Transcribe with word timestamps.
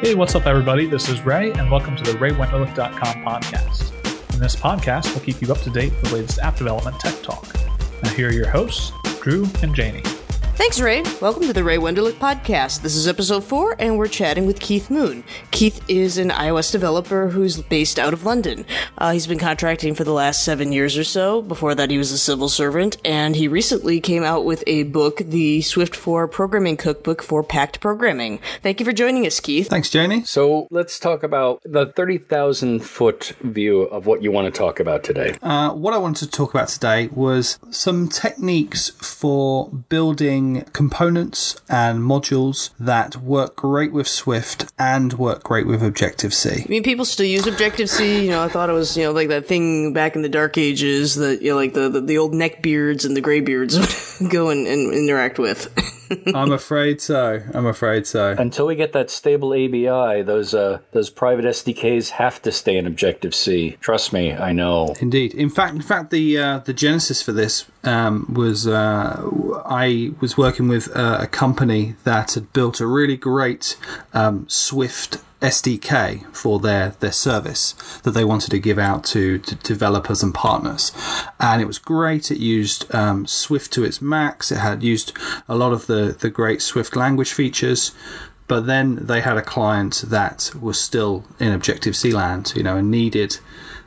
Hey, 0.00 0.14
what's 0.14 0.34
up, 0.34 0.46
everybody? 0.46 0.86
This 0.86 1.10
is 1.10 1.20
Ray, 1.26 1.52
and 1.52 1.70
welcome 1.70 1.94
to 1.94 2.02
the 2.02 2.12
RayWenderlich.com 2.12 3.22
podcast. 3.22 4.32
In 4.32 4.40
this 4.40 4.56
podcast, 4.56 5.14
we'll 5.14 5.22
keep 5.22 5.42
you 5.42 5.52
up 5.52 5.58
to 5.58 5.68
date 5.68 5.92
with 5.92 6.04
the 6.04 6.14
latest 6.16 6.38
app 6.38 6.56
development 6.56 6.98
tech 6.98 7.22
talk. 7.22 7.46
Now, 8.02 8.08
here 8.08 8.30
are 8.30 8.32
your 8.32 8.48
hosts, 8.48 8.92
Dru 9.20 9.46
and 9.62 9.74
Janie. 9.74 10.02
Thanks, 10.60 10.78
Ray. 10.78 11.02
Welcome 11.22 11.44
to 11.44 11.54
the 11.54 11.64
Ray 11.64 11.78
Wenderlich 11.78 12.18
podcast. 12.18 12.82
This 12.82 12.94
is 12.94 13.08
episode 13.08 13.44
four, 13.44 13.76
and 13.78 13.96
we're 13.96 14.08
chatting 14.08 14.44
with 14.44 14.60
Keith 14.60 14.90
Moon. 14.90 15.24
Keith 15.52 15.82
is 15.88 16.18
an 16.18 16.28
iOS 16.28 16.70
developer 16.70 17.28
who's 17.28 17.62
based 17.62 17.98
out 17.98 18.12
of 18.12 18.26
London. 18.26 18.66
Uh, 18.98 19.12
he's 19.12 19.26
been 19.26 19.38
contracting 19.38 19.94
for 19.94 20.04
the 20.04 20.12
last 20.12 20.44
seven 20.44 20.70
years 20.70 20.98
or 20.98 21.02
so. 21.02 21.40
Before 21.40 21.74
that, 21.74 21.90
he 21.90 21.96
was 21.96 22.12
a 22.12 22.18
civil 22.18 22.50
servant, 22.50 22.98
and 23.06 23.36
he 23.36 23.48
recently 23.48 24.02
came 24.02 24.22
out 24.22 24.44
with 24.44 24.62
a 24.66 24.82
book, 24.82 25.22
the 25.24 25.62
Swift 25.62 25.96
4 25.96 26.28
Programming 26.28 26.76
Cookbook 26.76 27.22
for 27.22 27.42
Packt 27.42 27.80
Programming. 27.80 28.38
Thank 28.62 28.80
you 28.80 28.84
for 28.84 28.92
joining 28.92 29.26
us, 29.26 29.40
Keith. 29.40 29.68
Thanks, 29.68 29.88
Janie. 29.88 30.24
So 30.24 30.68
let's 30.70 30.98
talk 30.98 31.22
about 31.22 31.62
the 31.64 31.86
30,000 31.86 32.80
foot 32.80 33.32
view 33.40 33.80
of 33.84 34.04
what 34.04 34.22
you 34.22 34.30
want 34.30 34.52
to 34.52 34.58
talk 34.58 34.78
about 34.78 35.04
today. 35.04 35.36
Uh, 35.40 35.72
what 35.72 35.94
I 35.94 35.96
wanted 35.96 36.26
to 36.26 36.30
talk 36.30 36.52
about 36.52 36.68
today 36.68 37.08
was 37.08 37.58
some 37.70 38.10
techniques 38.10 38.90
for 38.90 39.70
building 39.70 40.49
components 40.72 41.60
and 41.68 42.00
modules 42.00 42.70
that 42.78 43.16
work 43.16 43.56
great 43.56 43.92
with 43.92 44.08
Swift 44.08 44.72
and 44.78 45.12
work 45.14 45.42
great 45.42 45.66
with 45.66 45.82
Objective 45.82 46.32
C. 46.34 46.64
I 46.64 46.68
mean, 46.68 46.82
people 46.82 47.04
still 47.04 47.26
use 47.26 47.46
Objective 47.46 47.88
C. 47.88 48.24
You 48.24 48.30
know, 48.30 48.42
I 48.42 48.48
thought 48.48 48.70
it 48.70 48.74
was, 48.74 48.96
you 48.96 49.04
know, 49.04 49.12
like 49.12 49.28
that 49.28 49.46
thing 49.46 49.92
back 49.92 50.16
in 50.16 50.22
the 50.22 50.28
dark 50.28 50.58
ages 50.58 51.14
that, 51.16 51.42
you 51.42 51.50
know, 51.50 51.56
like 51.56 51.74
the, 51.74 51.88
the, 51.88 52.00
the 52.00 52.18
old 52.18 52.34
neck 52.34 52.62
beards 52.62 53.04
and 53.04 53.16
the 53.16 53.20
gray 53.20 53.40
beards 53.40 53.78
would 53.78 54.30
go 54.30 54.50
and, 54.50 54.66
and 54.66 54.92
interact 54.92 55.38
with. 55.38 55.72
I'm 56.34 56.52
afraid 56.52 57.00
so. 57.00 57.42
I'm 57.54 57.66
afraid 57.66 58.06
so. 58.06 58.34
Until 58.38 58.66
we 58.66 58.76
get 58.76 58.92
that 58.92 59.10
stable 59.10 59.52
ABI, 59.52 60.22
those 60.22 60.54
uh, 60.54 60.80
those 60.92 61.10
private 61.10 61.44
SDKs 61.44 62.10
have 62.10 62.42
to 62.42 62.52
stay 62.52 62.76
in 62.76 62.86
Objective 62.86 63.34
C. 63.34 63.76
Trust 63.80 64.12
me, 64.12 64.32
I 64.32 64.52
know. 64.52 64.94
Indeed. 65.00 65.34
In 65.34 65.50
fact, 65.50 65.74
in 65.74 65.82
fact, 65.82 66.10
the 66.10 66.38
uh, 66.38 66.58
the 66.58 66.72
genesis 66.72 67.22
for 67.22 67.32
this 67.32 67.66
um, 67.84 68.26
was 68.32 68.66
uh, 68.66 69.22
I 69.64 70.12
was 70.20 70.36
working 70.36 70.68
with 70.68 70.94
uh, 70.96 71.18
a 71.20 71.26
company 71.26 71.96
that 72.04 72.34
had 72.34 72.52
built 72.52 72.80
a 72.80 72.86
really 72.86 73.16
great 73.16 73.76
um, 74.12 74.48
Swift 74.48 75.18
SDK 75.40 76.26
for 76.34 76.60
their 76.60 76.90
their 77.00 77.12
service 77.12 77.72
that 78.02 78.10
they 78.12 78.24
wanted 78.24 78.50
to 78.50 78.58
give 78.58 78.78
out 78.78 79.04
to, 79.04 79.38
to 79.38 79.54
developers 79.54 80.22
and 80.22 80.34
partners, 80.34 80.92
and 81.38 81.62
it 81.62 81.66
was 81.66 81.78
great. 81.78 82.30
It 82.30 82.38
used 82.38 82.92
um, 82.94 83.26
Swift 83.26 83.72
to 83.72 83.84
its 83.84 84.02
max. 84.02 84.52
It 84.52 84.58
had 84.58 84.82
used 84.82 85.16
a 85.48 85.56
lot 85.56 85.72
of 85.72 85.86
the 85.86 86.16
the 86.18 86.30
great 86.30 86.62
Swift 86.62 86.96
language 86.96 87.32
features. 87.32 87.92
But 88.46 88.66
then 88.66 89.06
they 89.06 89.20
had 89.20 89.36
a 89.36 89.42
client 89.42 90.02
that 90.08 90.50
was 90.60 90.80
still 90.80 91.24
in 91.38 91.52
Objective 91.52 91.94
C 91.94 92.10
land, 92.10 92.52
you 92.56 92.64
know, 92.64 92.76
and 92.76 92.90
needed 92.90 93.38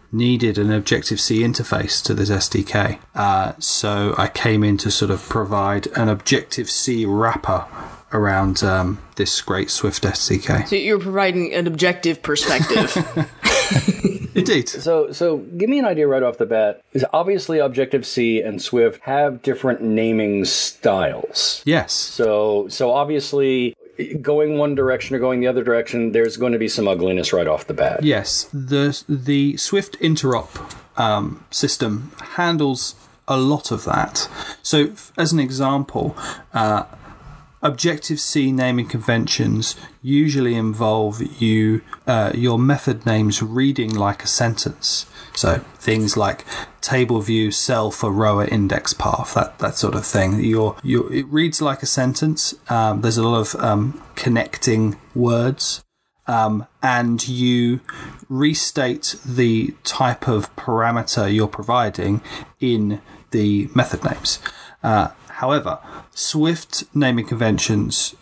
needed 0.10 0.58
an 0.58 0.72
Objective 0.72 1.20
C 1.20 1.42
interface 1.42 2.02
to 2.04 2.14
this 2.14 2.30
SDK. 2.30 3.00
Uh, 3.14 3.54
so 3.60 4.16
I 4.18 4.30
came 4.30 4.64
in 4.64 4.78
to 4.78 4.90
sort 4.90 5.12
of 5.12 5.28
provide 5.28 5.88
an 5.98 6.08
Objective 6.08 6.70
C 6.70 7.06
wrapper 7.06 7.66
around 8.14 8.64
um, 8.64 9.00
this 9.16 9.42
great 9.42 9.70
Swift 9.70 10.04
SDK. 10.04 10.68
So 10.68 10.76
you're 10.76 11.00
providing 11.00 11.54
an 11.54 11.68
objective 11.68 12.22
perspective. 12.22 12.96
Indeed. 14.36 14.70
So, 14.70 15.12
so 15.12 15.38
give 15.38 15.70
me 15.70 15.80
an 15.80 15.86
idea 15.86 16.08
right 16.08 16.24
off 16.24 16.38
the 16.38 16.46
bat. 16.46 16.82
Is 16.94 17.06
obviously 17.14 17.60
Objective 17.60 18.06
C 18.06 18.42
and 18.42 18.62
Swift 18.62 19.02
have 19.04 19.42
different 19.42 19.82
naming 19.82 20.46
styles. 20.46 21.62
Yes. 21.66 21.94
So, 21.94 22.68
so 22.70 22.92
obviously, 22.92 23.76
going 24.22 24.58
one 24.58 24.76
direction 24.76 25.16
or 25.16 25.20
going 25.20 25.40
the 25.40 25.48
other 25.48 25.64
direction, 25.64 26.12
there's 26.12 26.38
going 26.38 26.54
to 26.54 26.60
be 26.60 26.68
some 26.68 26.88
ugliness 26.88 27.32
right 27.32 27.48
off 27.48 27.68
the 27.68 27.74
bat. 27.74 28.04
Yes. 28.04 28.50
The 28.52 29.04
the 29.08 29.58
Swift 29.58 30.00
interop 30.00 30.76
um, 30.98 31.46
system 31.52 32.12
handles 32.34 32.96
a 33.28 33.38
lot 33.38 33.72
of 33.72 33.86
that. 33.86 34.28
So, 34.62 34.86
f- 34.88 35.12
as 35.18 35.32
an 35.32 35.40
example. 35.40 36.18
Uh, 36.54 36.86
Objective 37.64 38.20
C 38.20 38.52
naming 38.52 38.88
conventions 38.88 39.78
usually 40.02 40.54
involve 40.56 41.42
you 41.42 41.82
uh, 42.06 42.34
your 42.36 42.60
method 42.60 43.06
names 43.06 43.42
reading 43.42 43.96
like 43.96 44.22
a 44.22 44.28
sentence. 44.28 45.06
So 45.34 45.60
things 45.80 46.18
like 46.18 46.46
table 46.82 47.22
view, 47.22 47.52
cell 47.52 47.90
for 47.90 48.12
row 48.12 48.42
at 48.42 48.52
index 48.52 48.94
path, 48.94 49.34
that, 49.36 49.60
that 49.60 49.76
sort 49.76 49.96
of 49.96 50.06
thing. 50.06 50.44
Your 50.44 50.76
your 50.84 51.12
it 51.14 51.26
reads 51.28 51.62
like 51.62 51.82
a 51.82 51.86
sentence. 51.86 52.54
Um, 52.70 53.00
there's 53.00 53.18
a 53.18 53.24
lot 53.28 53.40
of 53.40 53.56
um, 53.64 54.04
connecting 54.16 54.98
words. 55.16 55.84
Um, 56.26 56.68
and 56.82 57.26
you 57.28 57.82
restate 58.30 59.18
the 59.26 59.74
type 59.84 60.28
of 60.28 60.54
parameter 60.56 61.34
you're 61.34 61.50
providing 61.50 62.22
in 62.62 63.02
the 63.32 63.70
method 63.76 64.06
names. 64.06 64.40
Uh, 64.82 65.10
However, 65.34 65.80
Swift 66.12 66.84
naming 66.94 67.26
conventions 67.26 68.16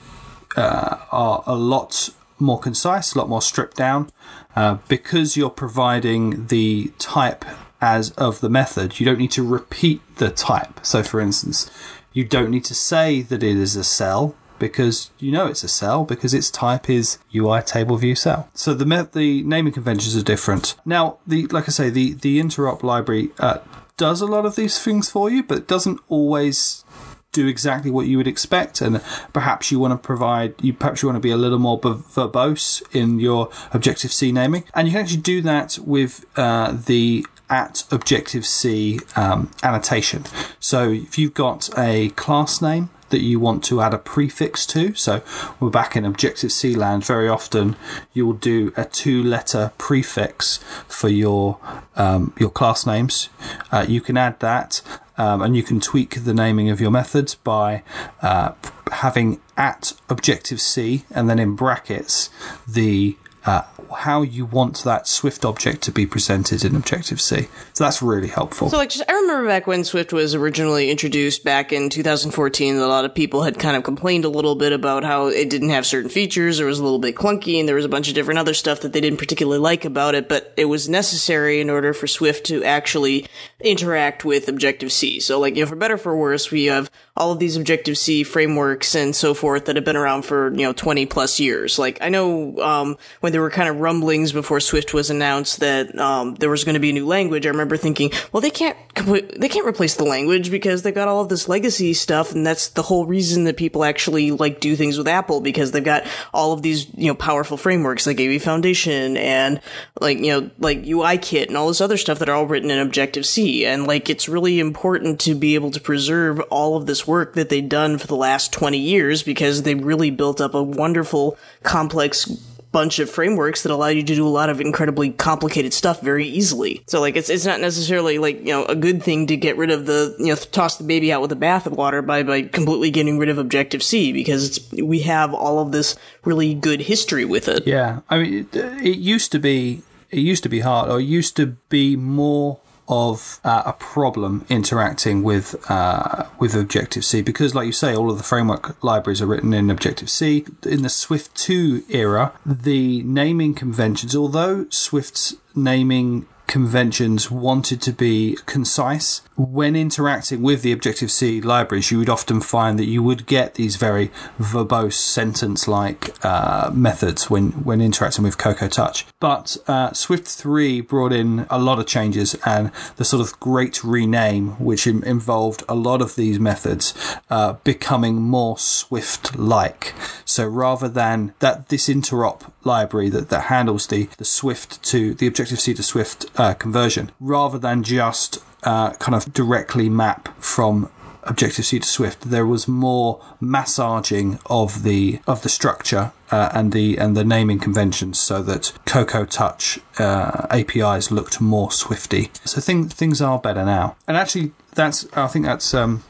uh, 0.55 0.97
are 1.11 1.43
a 1.45 1.55
lot 1.55 2.09
more 2.39 2.59
concise, 2.59 3.13
a 3.13 3.19
lot 3.19 3.29
more 3.29 3.41
stripped 3.41 3.77
down, 3.77 4.09
uh, 4.55 4.77
because 4.87 5.37
you're 5.37 5.49
providing 5.49 6.47
the 6.47 6.91
type 6.97 7.45
as 7.79 8.11
of 8.11 8.41
the 8.41 8.49
method. 8.49 8.99
You 8.99 9.05
don't 9.05 9.19
need 9.19 9.31
to 9.31 9.43
repeat 9.43 10.01
the 10.17 10.29
type. 10.29 10.85
So, 10.85 11.03
for 11.03 11.19
instance, 11.19 11.69
you 12.13 12.23
don't 12.23 12.49
need 12.49 12.65
to 12.65 12.75
say 12.75 13.21
that 13.21 13.43
it 13.43 13.57
is 13.57 13.75
a 13.75 13.83
cell 13.83 14.35
because 14.59 15.09
you 15.17 15.31
know 15.31 15.47
it's 15.47 15.63
a 15.63 15.67
cell 15.67 16.05
because 16.05 16.35
its 16.35 16.51
type 16.51 16.87
is 16.87 17.17
UI 17.35 17.61
table 17.63 17.97
view 17.97 18.15
cell. 18.15 18.47
So 18.53 18.73
the 18.73 18.85
me- 18.85 19.07
the 19.11 19.41
naming 19.43 19.73
conventions 19.73 20.15
are 20.15 20.23
different. 20.23 20.75
Now, 20.85 21.17
the 21.25 21.47
like 21.47 21.67
I 21.67 21.71
say, 21.71 21.89
the 21.89 22.13
the 22.13 22.39
interop 22.39 22.83
library 22.83 23.31
uh, 23.39 23.59
does 23.97 24.21
a 24.21 24.27
lot 24.27 24.45
of 24.45 24.55
these 24.55 24.79
things 24.79 25.09
for 25.09 25.29
you, 25.29 25.41
but 25.43 25.57
it 25.57 25.67
doesn't 25.67 25.99
always 26.09 26.85
do 27.31 27.47
exactly 27.47 27.89
what 27.89 28.07
you 28.07 28.17
would 28.17 28.27
expect 28.27 28.81
and 28.81 29.01
perhaps 29.33 29.71
you 29.71 29.79
want 29.79 29.91
to 29.91 29.97
provide 29.97 30.53
you 30.61 30.73
perhaps 30.73 31.01
you 31.01 31.07
want 31.07 31.15
to 31.15 31.21
be 31.21 31.31
a 31.31 31.37
little 31.37 31.59
more 31.59 31.79
verbose 31.79 32.83
in 32.93 33.19
your 33.19 33.49
objective 33.73 34.11
c 34.11 34.31
naming 34.31 34.63
and 34.73 34.87
you 34.87 34.93
can 34.93 35.01
actually 35.01 35.21
do 35.21 35.41
that 35.41 35.77
with 35.83 36.25
uh, 36.37 36.71
the 36.85 37.25
at 37.49 37.83
objective 37.91 38.45
c 38.45 38.99
um, 39.15 39.49
annotation 39.63 40.25
so 40.59 40.89
if 40.89 41.17
you've 41.17 41.33
got 41.33 41.69
a 41.77 42.09
class 42.11 42.61
name 42.61 42.89
that 43.11 43.21
you 43.21 43.39
want 43.39 43.63
to 43.65 43.81
add 43.81 43.93
a 43.93 43.97
prefix 43.97 44.65
to. 44.65 44.93
So 44.95 45.21
we're 45.59 45.69
back 45.69 45.95
in 45.95 46.05
Objective 46.05 46.51
C 46.51 46.75
land. 46.75 47.05
Very 47.05 47.27
often 47.27 47.75
you'll 48.13 48.33
do 48.33 48.73
a 48.75 48.85
two 48.85 49.21
letter 49.21 49.71
prefix 49.77 50.57
for 50.87 51.09
your 51.09 51.59
um, 51.95 52.33
your 52.39 52.49
class 52.49 52.85
names. 52.85 53.29
Uh, 53.71 53.85
you 53.87 54.01
can 54.01 54.17
add 54.17 54.39
that 54.39 54.81
um, 55.21 55.43
and 55.43 55.55
you 55.55 55.61
can 55.61 55.79
tweak 55.79 56.23
the 56.23 56.33
naming 56.33 56.71
of 56.71 56.81
your 56.81 56.89
methods 56.89 57.35
by 57.35 57.83
uh, 58.23 58.53
having 58.91 59.39
at 59.55 59.93
Objective 60.09 60.59
C 60.59 61.05
and 61.11 61.29
then 61.29 61.37
in 61.37 61.55
brackets 61.55 62.31
the 62.67 63.15
uh, 63.45 63.61
how 63.91 64.21
you 64.21 64.45
want 64.45 64.83
that 64.83 65.07
Swift 65.07 65.45
object 65.45 65.81
to 65.83 65.91
be 65.91 66.05
presented 66.05 66.63
in 66.63 66.75
Objective 66.75 67.21
C. 67.21 67.47
So 67.73 67.83
that's 67.83 68.01
really 68.01 68.27
helpful. 68.27 68.69
So, 68.69 68.77
like, 68.77 68.89
just, 68.89 69.03
I 69.09 69.13
remember 69.13 69.47
back 69.47 69.67
when 69.67 69.83
Swift 69.83 70.13
was 70.13 70.33
originally 70.33 70.89
introduced 70.89 71.43
back 71.43 71.71
in 71.71 71.89
2014, 71.89 72.75
a 72.77 72.87
lot 72.87 73.05
of 73.05 73.13
people 73.13 73.43
had 73.43 73.59
kind 73.59 73.75
of 73.75 73.83
complained 73.83 74.25
a 74.25 74.29
little 74.29 74.55
bit 74.55 74.73
about 74.73 75.03
how 75.03 75.27
it 75.27 75.49
didn't 75.49 75.69
have 75.69 75.85
certain 75.85 76.09
features, 76.09 76.59
or 76.59 76.65
was 76.65 76.79
a 76.79 76.83
little 76.83 76.99
bit 76.99 77.15
clunky, 77.15 77.59
and 77.59 77.67
there 77.67 77.75
was 77.75 77.85
a 77.85 77.89
bunch 77.89 78.07
of 78.07 78.15
different 78.15 78.39
other 78.39 78.53
stuff 78.53 78.81
that 78.81 78.93
they 78.93 79.01
didn't 79.01 79.19
particularly 79.19 79.59
like 79.59 79.85
about 79.85 80.15
it, 80.15 80.29
but 80.29 80.53
it 80.57 80.65
was 80.65 80.87
necessary 80.87 81.59
in 81.59 81.69
order 81.69 81.93
for 81.93 82.07
Swift 82.07 82.45
to 82.47 82.63
actually 82.63 83.27
interact 83.59 84.23
with 84.23 84.47
Objective 84.47 84.91
C. 84.91 85.19
So, 85.19 85.39
like, 85.39 85.55
you 85.55 85.63
know, 85.63 85.69
for 85.69 85.75
better 85.75 85.97
for 85.97 86.15
worse, 86.15 86.49
we 86.49 86.65
have 86.65 86.89
all 87.17 87.31
of 87.31 87.39
these 87.39 87.57
Objective 87.57 87.97
C 87.97 88.23
frameworks 88.23 88.95
and 88.95 89.15
so 89.15 89.33
forth 89.33 89.65
that 89.65 89.75
have 89.75 89.85
been 89.85 89.97
around 89.97 90.23
for, 90.23 90.51
you 90.53 90.65
know, 90.65 90.73
20 90.73 91.05
plus 91.07 91.39
years. 91.39 91.77
Like, 91.77 92.01
I 92.01 92.09
know, 92.09 92.57
um, 92.59 92.97
when 93.19 93.33
they 93.33 93.39
were 93.39 93.51
kind 93.51 93.69
of 93.69 93.80
rumblings 93.81 94.31
before 94.31 94.59
Swift 94.59 94.93
was 94.93 95.09
announced 95.09 95.59
that, 95.59 95.97
um, 95.99 96.35
there 96.35 96.49
was 96.49 96.63
going 96.63 96.75
to 96.75 96.79
be 96.79 96.91
a 96.91 96.93
new 96.93 97.05
language, 97.07 97.45
I 97.45 97.49
remember 97.49 97.77
thinking, 97.77 98.11
well, 98.31 98.41
they 98.41 98.49
can't, 98.49 98.77
they 98.95 99.49
can't 99.49 99.67
replace 99.67 99.95
the 99.95 100.03
language 100.03 100.51
because 100.51 100.83
they've 100.83 100.95
got 100.95 101.07
all 101.07 101.21
of 101.21 101.29
this 101.29 101.49
legacy 101.49 101.93
stuff, 101.93 102.33
and 102.33 102.45
that's 102.45 102.69
the 102.69 102.83
whole 102.83 103.05
reason 103.05 103.43
that 103.45 103.57
people 103.57 103.83
actually, 103.83 104.31
like, 104.31 104.59
do 104.59 104.75
things 104.75 104.97
with 104.97 105.07
Apple, 105.07 105.41
because 105.41 105.71
they've 105.71 105.83
got 105.83 106.05
all 106.33 106.53
of 106.53 106.61
these, 106.61 106.87
you 106.95 107.07
know, 107.07 107.15
powerful 107.15 107.57
frameworks 107.57 108.07
like 108.07 108.19
AV 108.19 108.41
Foundation 108.41 109.17
and, 109.17 109.59
like, 109.99 110.19
you 110.19 110.27
know, 110.27 110.51
like 110.59 110.83
UIKit 110.83 111.47
and 111.47 111.57
all 111.57 111.67
this 111.67 111.81
other 111.81 111.97
stuff 111.97 112.19
that 112.19 112.29
are 112.29 112.35
all 112.35 112.45
written 112.45 112.71
in 112.71 112.79
Objective 112.79 113.25
C. 113.25 113.65
And, 113.65 113.87
like, 113.87 114.09
it's 114.09 114.29
really 114.29 114.59
important 114.59 115.19
to 115.21 115.35
be 115.35 115.55
able 115.55 115.71
to 115.71 115.81
preserve 115.81 116.39
all 116.51 116.75
of 116.75 116.85
this 116.85 117.07
work 117.07 117.33
that 117.33 117.49
they've 117.49 117.67
done 117.67 117.97
for 117.97 118.07
the 118.07 118.15
last 118.15 118.53
20 118.53 118.77
years 118.77 119.23
because 119.23 119.63
they 119.63 119.75
really 119.75 120.11
built 120.11 120.41
up 120.41 120.53
a 120.53 120.61
wonderful, 120.61 121.37
complex 121.63 122.29
bunch 122.71 122.99
of 122.99 123.09
frameworks 123.09 123.63
that 123.63 123.71
allow 123.71 123.87
you 123.87 124.03
to 124.03 124.15
do 124.15 124.25
a 124.25 124.29
lot 124.29 124.49
of 124.49 124.61
incredibly 124.61 125.11
complicated 125.11 125.73
stuff 125.73 126.01
very 126.01 126.25
easily. 126.25 126.83
So 126.87 127.01
like 127.01 127.15
it's 127.15 127.29
it's 127.29 127.45
not 127.45 127.59
necessarily 127.59 128.17
like 128.17 128.39
you 128.39 128.53
know 128.53 128.65
a 128.65 128.75
good 128.75 129.03
thing 129.03 129.27
to 129.27 129.37
get 129.37 129.57
rid 129.57 129.71
of 129.71 129.85
the 129.85 130.15
you 130.19 130.27
know 130.27 130.35
toss 130.35 130.77
the 130.77 130.83
baby 130.83 131.11
out 131.11 131.21
with 131.21 131.29
the 131.29 131.35
bathwater 131.35 132.05
by 132.05 132.23
by 132.23 132.43
completely 132.43 132.91
getting 132.91 133.17
rid 133.17 133.29
of 133.29 133.37
Objective 133.37 133.83
C 133.83 134.13
because 134.13 134.45
it's 134.45 134.71
we 134.81 134.99
have 135.01 135.33
all 135.33 135.59
of 135.59 135.71
this 135.71 135.95
really 136.23 136.53
good 136.53 136.81
history 136.81 137.25
with 137.25 137.47
it. 137.47 137.67
Yeah, 137.67 138.01
I 138.09 138.17
mean, 138.17 138.49
it, 138.51 138.55
it 138.55 138.97
used 138.97 139.31
to 139.33 139.39
be 139.39 139.83
it 140.09 140.19
used 140.19 140.43
to 140.43 140.49
be 140.49 140.59
hard, 140.59 140.89
or 140.89 140.99
it 140.99 141.03
used 141.03 141.35
to 141.37 141.57
be 141.69 141.95
more 141.95 142.59
of 142.91 143.39
uh, 143.45 143.63
a 143.65 143.73
problem 143.73 144.45
interacting 144.49 145.23
with 145.23 145.55
uh, 145.71 146.25
with 146.37 146.53
Objective 146.53 147.05
C 147.05 147.21
because, 147.21 147.55
like 147.55 147.65
you 147.65 147.71
say, 147.71 147.95
all 147.95 148.11
of 148.11 148.17
the 148.17 148.23
framework 148.23 148.83
libraries 148.83 149.21
are 149.21 149.25
written 149.25 149.53
in 149.53 149.71
Objective 149.71 150.09
C. 150.09 150.45
In 150.63 150.83
the 150.83 150.89
Swift 150.89 151.33
2 151.35 151.85
era, 151.89 152.33
the 152.45 153.01
naming 153.03 153.55
conventions, 153.55 154.15
although 154.15 154.65
Swift's 154.69 155.35
naming 155.55 156.27
conventions 156.51 157.31
wanted 157.31 157.81
to 157.81 157.93
be 157.93 158.37
concise. 158.45 159.21
When 159.37 159.73
interacting 159.73 160.41
with 160.41 160.63
the 160.63 160.73
Objective 160.73 161.09
C 161.09 161.39
libraries, 161.39 161.91
you 161.91 161.97
would 161.99 162.09
often 162.09 162.41
find 162.41 162.77
that 162.77 162.89
you 162.89 163.01
would 163.01 163.25
get 163.25 163.55
these 163.55 163.77
very 163.77 164.11
verbose 164.37 164.95
sentence 164.95 165.65
like 165.65 166.13
uh, 166.25 166.69
methods 166.73 167.29
when, 167.29 167.51
when 167.63 167.79
interacting 167.79 168.25
with 168.25 168.37
Cocoa 168.37 168.67
Touch. 168.67 169.05
But 169.21 169.55
uh, 169.65 169.93
Swift 169.93 170.27
3 170.27 170.81
brought 170.81 171.13
in 171.13 171.47
a 171.49 171.57
lot 171.57 171.79
of 171.79 171.87
changes 171.87 172.35
and 172.45 172.69
the 172.97 173.05
sort 173.05 173.21
of 173.21 173.39
great 173.39 173.81
rename, 173.81 174.59
which 174.59 174.85
Im- 174.85 175.05
involved 175.05 175.63
a 175.69 175.75
lot 175.75 176.01
of 176.01 176.15
these 176.15 176.37
methods 176.37 176.93
uh, 177.29 177.53
becoming 177.63 178.15
more 178.15 178.57
Swift 178.57 179.37
like. 179.39 179.95
So 180.25 180.45
rather 180.45 180.89
than 180.89 181.33
that, 181.39 181.69
this 181.69 181.87
interop 181.87 182.51
library 182.65 183.09
that, 183.09 183.29
that 183.29 183.43
handles 183.43 183.87
the, 183.87 184.09
the 184.17 184.25
Swift 184.25 184.83
to 184.83 185.13
the 185.13 185.27
Objective 185.27 185.61
C 185.61 185.73
to 185.73 185.83
Swift 185.83 186.25
uh, 186.41 186.55
conversion, 186.55 187.11
rather 187.19 187.59
than 187.59 187.83
just 187.83 188.43
uh, 188.63 188.93
kind 188.93 189.13
of 189.13 189.31
directly 189.31 189.89
map 189.89 190.27
from 190.41 190.89
Objective 191.23 191.65
C 191.65 191.77
to 191.77 191.87
Swift, 191.87 192.21
there 192.31 192.47
was 192.47 192.67
more 192.67 193.23
massaging 193.39 194.39
of 194.47 194.81
the 194.81 195.19
of 195.27 195.43
the 195.43 195.49
structure 195.49 196.11
uh, 196.31 196.49
and 196.51 196.71
the 196.71 196.97
and 196.97 197.15
the 197.15 197.23
naming 197.23 197.59
conventions, 197.59 198.17
so 198.17 198.41
that 198.41 198.73
Cocoa 198.87 199.25
Touch 199.25 199.79
uh, 199.99 200.47
APIs 200.49 201.11
looked 201.11 201.39
more 201.39 201.71
Swifty. 201.71 202.31
So 202.43 202.59
things 202.59 202.91
things 202.91 203.21
are 203.21 203.37
better 203.37 203.63
now, 203.63 203.95
and 204.07 204.17
actually, 204.17 204.51
that's 204.73 205.05
I 205.13 205.27
think 205.27 205.45
that's 205.45 205.75
um, 205.75 206.03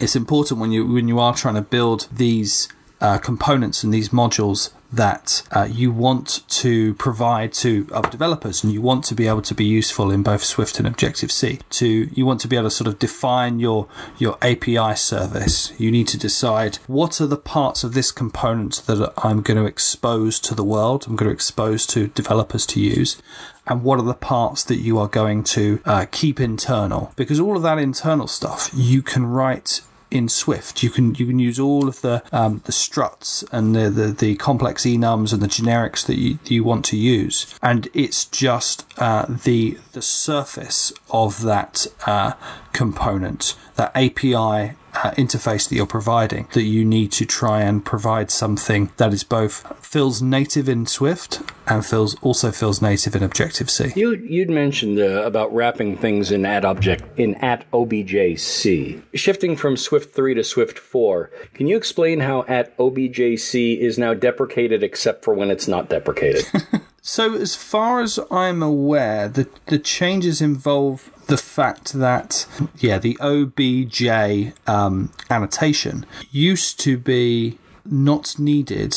it's 0.00 0.14
important 0.14 0.60
when 0.60 0.70
you 0.70 0.86
when 0.86 1.08
you 1.08 1.18
are 1.18 1.34
trying 1.34 1.56
to 1.56 1.62
build 1.62 2.06
these 2.12 2.68
uh, 3.00 3.18
components 3.18 3.82
and 3.82 3.92
these 3.92 4.10
modules 4.10 4.70
that 4.92 5.42
uh, 5.50 5.68
you 5.70 5.90
want 5.90 6.42
to 6.48 6.94
provide 6.94 7.52
to 7.52 7.88
other 7.92 8.10
developers 8.10 8.62
and 8.62 8.72
you 8.72 8.80
want 8.80 9.04
to 9.04 9.14
be 9.14 9.26
able 9.26 9.42
to 9.42 9.54
be 9.54 9.64
useful 9.64 10.10
in 10.10 10.22
both 10.22 10.42
Swift 10.42 10.78
and 10.78 10.86
Objective 10.86 11.30
C. 11.32 11.60
To 11.70 12.08
you 12.12 12.26
want 12.26 12.40
to 12.40 12.48
be 12.48 12.56
able 12.56 12.68
to 12.68 12.70
sort 12.74 12.88
of 12.88 12.98
define 12.98 13.58
your 13.60 13.88
your 14.18 14.36
API 14.42 14.94
service. 14.96 15.72
You 15.78 15.90
need 15.90 16.08
to 16.08 16.18
decide 16.18 16.76
what 16.86 17.20
are 17.20 17.26
the 17.26 17.36
parts 17.36 17.84
of 17.84 17.94
this 17.94 18.12
component 18.12 18.82
that 18.86 19.12
I'm 19.18 19.42
going 19.42 19.58
to 19.58 19.66
expose 19.66 20.40
to 20.40 20.54
the 20.54 20.64
world. 20.64 21.06
I'm 21.06 21.16
going 21.16 21.28
to 21.28 21.34
expose 21.34 21.86
to 21.88 22.08
developers 22.08 22.66
to 22.66 22.80
use. 22.80 23.20
And 23.68 23.82
what 23.82 23.98
are 23.98 24.04
the 24.04 24.14
parts 24.14 24.62
that 24.64 24.76
you 24.76 24.98
are 24.98 25.08
going 25.08 25.42
to 25.44 25.80
uh, 25.84 26.06
keep 26.10 26.38
internal? 26.38 27.12
Because 27.16 27.40
all 27.40 27.56
of 27.56 27.62
that 27.62 27.78
internal 27.78 28.28
stuff 28.28 28.70
you 28.72 29.02
can 29.02 29.26
write 29.26 29.80
in 30.10 30.28
Swift. 30.28 30.82
You 30.82 30.90
can 30.90 31.14
you 31.14 31.26
can 31.26 31.38
use 31.38 31.58
all 31.58 31.88
of 31.88 32.00
the 32.00 32.22
um, 32.32 32.62
the 32.64 32.72
structs 32.72 33.44
and 33.52 33.74
the, 33.74 33.90
the, 33.90 34.06
the 34.08 34.36
complex 34.36 34.84
enums 34.84 35.32
and 35.32 35.42
the 35.42 35.48
generics 35.48 36.06
that 36.06 36.18
you, 36.18 36.38
you 36.46 36.64
want 36.64 36.84
to 36.86 36.96
use, 36.96 37.54
and 37.62 37.88
it's 37.94 38.24
just 38.24 38.84
uh, 38.98 39.26
the 39.28 39.78
the 39.92 40.02
surface 40.02 40.92
of 41.10 41.42
that 41.42 41.86
uh, 42.06 42.32
component, 42.72 43.56
that 43.76 43.92
API 43.94 44.76
uh, 45.04 45.10
interface 45.12 45.68
that 45.68 45.74
you're 45.74 45.86
providing 45.86 46.48
that 46.52 46.62
you 46.62 46.84
need 46.84 47.12
to 47.12 47.24
try 47.24 47.62
and 47.62 47.84
provide 47.84 48.30
something 48.30 48.90
that 48.96 49.12
is 49.12 49.24
both 49.24 49.64
feels 49.84 50.22
native 50.22 50.68
in 50.68 50.86
Swift 50.86 51.42
and 51.66 51.84
feels 51.84 52.16
also 52.22 52.50
feels 52.52 52.80
native 52.80 53.14
in 53.14 53.22
Objective 53.22 53.70
C. 53.70 53.92
You 53.96 54.14
you'd 54.14 54.50
mentioned 54.50 54.98
uh, 54.98 55.22
about 55.22 55.52
wrapping 55.54 55.96
things 55.96 56.30
in 56.30 56.46
at 56.46 56.64
object 56.64 57.04
in 57.18 57.34
at 57.36 57.70
OBJC. 57.70 59.02
Shifting 59.14 59.56
from 59.56 59.76
Swift 59.76 60.14
3 60.14 60.34
to 60.34 60.44
Swift 60.44 60.78
4, 60.78 61.30
can 61.54 61.66
you 61.66 61.76
explain 61.76 62.20
how 62.20 62.44
at 62.48 62.76
OBJC 62.78 63.78
is 63.78 63.98
now 63.98 64.14
deprecated 64.14 64.82
except 64.82 65.24
for 65.24 65.34
when 65.34 65.50
it's 65.50 65.68
not 65.68 65.88
deprecated? 65.88 66.44
So, 67.08 67.36
as 67.36 67.54
far 67.54 68.00
as 68.00 68.18
I'm 68.32 68.64
aware, 68.64 69.28
the 69.28 69.48
the 69.66 69.78
changes 69.78 70.42
involve 70.42 71.12
the 71.26 71.36
fact 71.36 71.92
that 71.94 72.46
yeah, 72.78 72.98
the 72.98 73.16
OBJ 73.20 74.52
um, 74.68 75.12
annotation 75.30 76.06
used 76.30 76.80
to 76.80 76.96
be 76.98 77.58
not 77.84 78.38
needed 78.38 78.94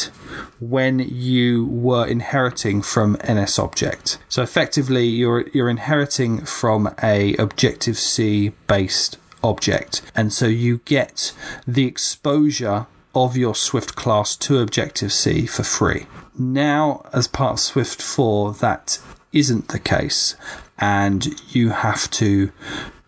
when 0.60 1.00
you 1.00 1.66
were 1.66 2.06
inheriting 2.08 2.82
from 2.82 3.18
NS 3.28 3.60
object. 3.60 4.18
So 4.30 4.42
effectively, 4.42 5.06
you're 5.06 5.48
you're 5.50 5.70
inheriting 5.70 6.46
from 6.46 6.94
a 7.02 7.36
Objective 7.36 7.98
C 7.98 8.50
based 8.68 9.18
object, 9.44 10.02
and 10.16 10.34
so 10.34 10.48
you 10.48 10.82
get 10.86 11.34
the 11.68 11.86
exposure 11.86 12.88
of 13.16 13.36
your 13.36 13.56
Swift 13.56 13.96
class 13.96 14.36
to 14.38 14.60
Objective 14.60 15.12
C 15.12 15.46
for 15.46 15.64
free. 15.64 16.06
Now, 16.38 17.06
as 17.12 17.28
part 17.28 17.54
of 17.54 17.60
Swift 17.60 18.02
4, 18.02 18.54
that 18.54 19.00
isn't 19.34 19.68
the 19.70 19.80
case, 19.80 20.36
and 20.80 21.42
you 21.54 21.70
have 21.70 22.10
to 22.12 22.52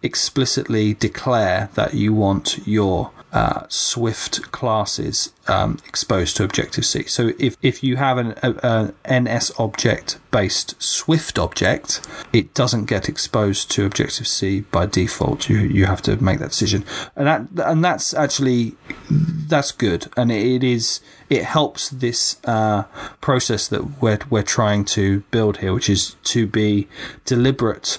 explicitly 0.03 0.93
declare 0.93 1.69
that 1.75 1.93
you 1.93 2.13
want 2.13 2.59
your 2.67 3.11
uh, 3.31 3.65
Swift 3.69 4.51
classes 4.51 5.31
um, 5.47 5.79
exposed 5.87 6.35
to 6.37 6.43
Objective 6.43 6.85
C. 6.85 7.03
So 7.03 7.31
if, 7.39 7.55
if 7.61 7.83
you 7.83 7.95
have 7.95 8.17
an 8.17 8.35
a, 8.43 8.93
a 9.07 9.21
NS 9.21 9.53
object 9.57 10.19
based 10.31 10.81
Swift 10.81 11.39
object, 11.39 12.05
it 12.33 12.53
doesn't 12.53 12.85
get 12.85 13.07
exposed 13.07 13.71
to 13.71 13.85
Objective 13.85 14.27
C 14.27 14.61
by 14.61 14.85
default. 14.85 15.49
You 15.49 15.59
you 15.59 15.85
have 15.85 16.01
to 16.03 16.21
make 16.21 16.39
that 16.39 16.49
decision, 16.49 16.83
and 17.15 17.27
that 17.27 17.67
and 17.69 17.83
that's 17.83 18.13
actually 18.13 18.75
that's 19.09 19.71
good, 19.71 20.07
and 20.17 20.31
it 20.31 20.63
is 20.63 20.99
it 21.29 21.45
helps 21.45 21.89
this 21.89 22.37
uh, 22.45 22.83
process 23.21 23.67
that 23.69 24.01
we're 24.01 24.19
we're 24.29 24.43
trying 24.43 24.83
to 24.85 25.21
build 25.31 25.57
here, 25.57 25.73
which 25.73 25.89
is 25.89 26.15
to 26.23 26.45
be 26.47 26.87
deliberate 27.25 27.97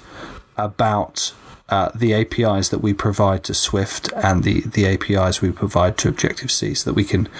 about 0.56 1.32
uh, 1.72 1.90
the 1.94 2.12
APIs 2.12 2.68
that 2.68 2.80
we 2.80 2.92
provide 2.92 3.42
to 3.44 3.54
Swift 3.54 4.12
and 4.14 4.44
the, 4.44 4.60
the 4.60 4.84
APIs 4.86 5.40
we 5.40 5.50
provide 5.50 5.96
to 5.98 6.08
Objective 6.08 6.50
C 6.50 6.74
so 6.74 6.90
that 6.90 6.94
we 6.94 7.02
can 7.02 7.30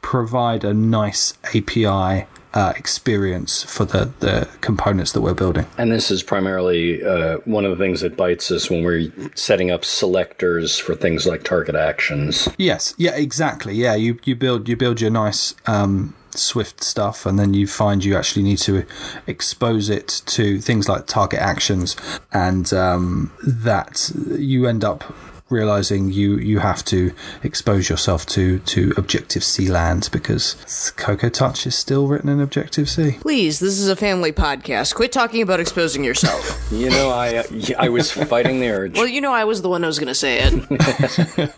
provide 0.00 0.62
a 0.62 0.72
nice 0.72 1.34
API 1.52 2.26
uh, 2.54 2.72
experience 2.76 3.64
for 3.64 3.84
the, 3.84 4.12
the 4.20 4.48
components 4.60 5.10
that 5.10 5.22
we're 5.22 5.34
building. 5.34 5.66
and 5.76 5.90
this 5.90 6.08
is 6.08 6.22
primarily 6.22 7.02
uh, 7.02 7.38
one 7.38 7.64
of 7.64 7.76
the 7.76 7.84
things 7.84 8.00
that 8.00 8.16
bites 8.16 8.52
us 8.52 8.70
when 8.70 8.84
we're 8.84 9.10
setting 9.34 9.72
up 9.72 9.84
selectors 9.84 10.78
for 10.78 10.94
things 10.94 11.26
like 11.26 11.42
target 11.42 11.74
actions. 11.74 12.48
Yes, 12.58 12.94
yeah, 12.96 13.16
exactly. 13.16 13.74
Yeah, 13.74 13.96
you, 13.96 14.20
you 14.24 14.36
build 14.36 14.68
you 14.68 14.76
build 14.76 15.00
your 15.00 15.10
nice 15.10 15.56
um, 15.66 16.14
Swift 16.40 16.82
stuff, 16.82 17.26
and 17.26 17.38
then 17.38 17.54
you 17.54 17.66
find 17.66 18.04
you 18.04 18.16
actually 18.16 18.42
need 18.42 18.58
to 18.58 18.84
expose 19.26 19.88
it 19.88 20.22
to 20.26 20.60
things 20.60 20.88
like 20.88 21.06
target 21.06 21.40
actions, 21.40 21.96
and 22.32 22.72
um, 22.72 23.32
that 23.42 24.10
you 24.38 24.66
end 24.66 24.84
up 24.84 25.04
realizing 25.50 26.12
you 26.12 26.36
you 26.36 26.60
have 26.60 26.84
to 26.84 27.12
expose 27.42 27.90
yourself 27.90 28.24
to 28.24 28.60
to 28.60 28.94
Objective 28.96 29.42
C 29.42 29.68
land 29.68 30.08
because 30.12 30.92
Cocoa 30.96 31.28
Touch 31.28 31.66
is 31.66 31.74
still 31.74 32.06
written 32.06 32.28
in 32.28 32.40
Objective 32.40 32.88
C. 32.88 33.16
Please, 33.20 33.58
this 33.58 33.78
is 33.80 33.88
a 33.88 33.96
family 33.96 34.30
podcast. 34.32 34.94
Quit 34.94 35.10
talking 35.10 35.42
about 35.42 35.58
exposing 35.60 36.04
yourself. 36.04 36.56
You 36.70 36.88
know, 36.88 37.10
I 37.10 37.34
uh, 37.38 37.42
I 37.78 37.88
was 37.88 38.12
fighting 38.12 38.60
the 38.60 38.68
urge. 38.68 38.96
well, 38.96 39.08
you 39.08 39.20
know, 39.20 39.32
I 39.32 39.42
was 39.44 39.60
the 39.60 39.68
one 39.68 39.80
who 39.82 39.88
was 39.88 39.98
going 39.98 40.06
to 40.06 40.14
say 40.14 40.38
it. 40.40 41.52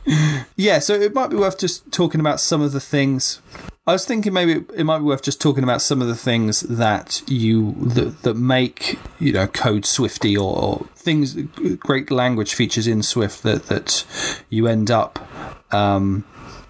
Yeah, 0.57 0.79
so 0.79 0.95
it 0.95 1.15
might 1.15 1.29
be 1.29 1.37
worth 1.37 1.59
just 1.59 1.91
talking 1.93 2.21
about 2.21 2.41
some 2.41 2.62
of 2.62 2.73
the 2.73 2.81
things. 2.81 3.41
I 3.85 3.93
was 3.93 4.05
thinking 4.05 4.33
maybe 4.33 4.65
it 4.77 4.85
might 4.85 4.99
be 4.99 5.05
worth 5.05 5.23
just 5.23 5.41
talking 5.41 5.65
about 5.65 5.83
some 5.83 6.01
of 6.01 6.07
the 6.07 6.15
things 6.15 6.61
that 6.61 7.21
you 7.27 7.73
that, 7.81 8.23
that 8.23 8.35
make 8.35 8.97
you 9.19 9.33
know 9.33 9.49
code 9.49 9.85
Swifty 9.85 10.37
or, 10.37 10.57
or 10.57 10.87
things 10.95 11.35
great 11.81 12.11
language 12.12 12.55
features 12.55 12.87
in 12.87 13.03
Swift 13.03 13.43
that 13.43 13.65
that 13.65 14.07
you 14.49 14.69
end 14.69 14.93
up 14.93 15.19
um, 15.75 16.25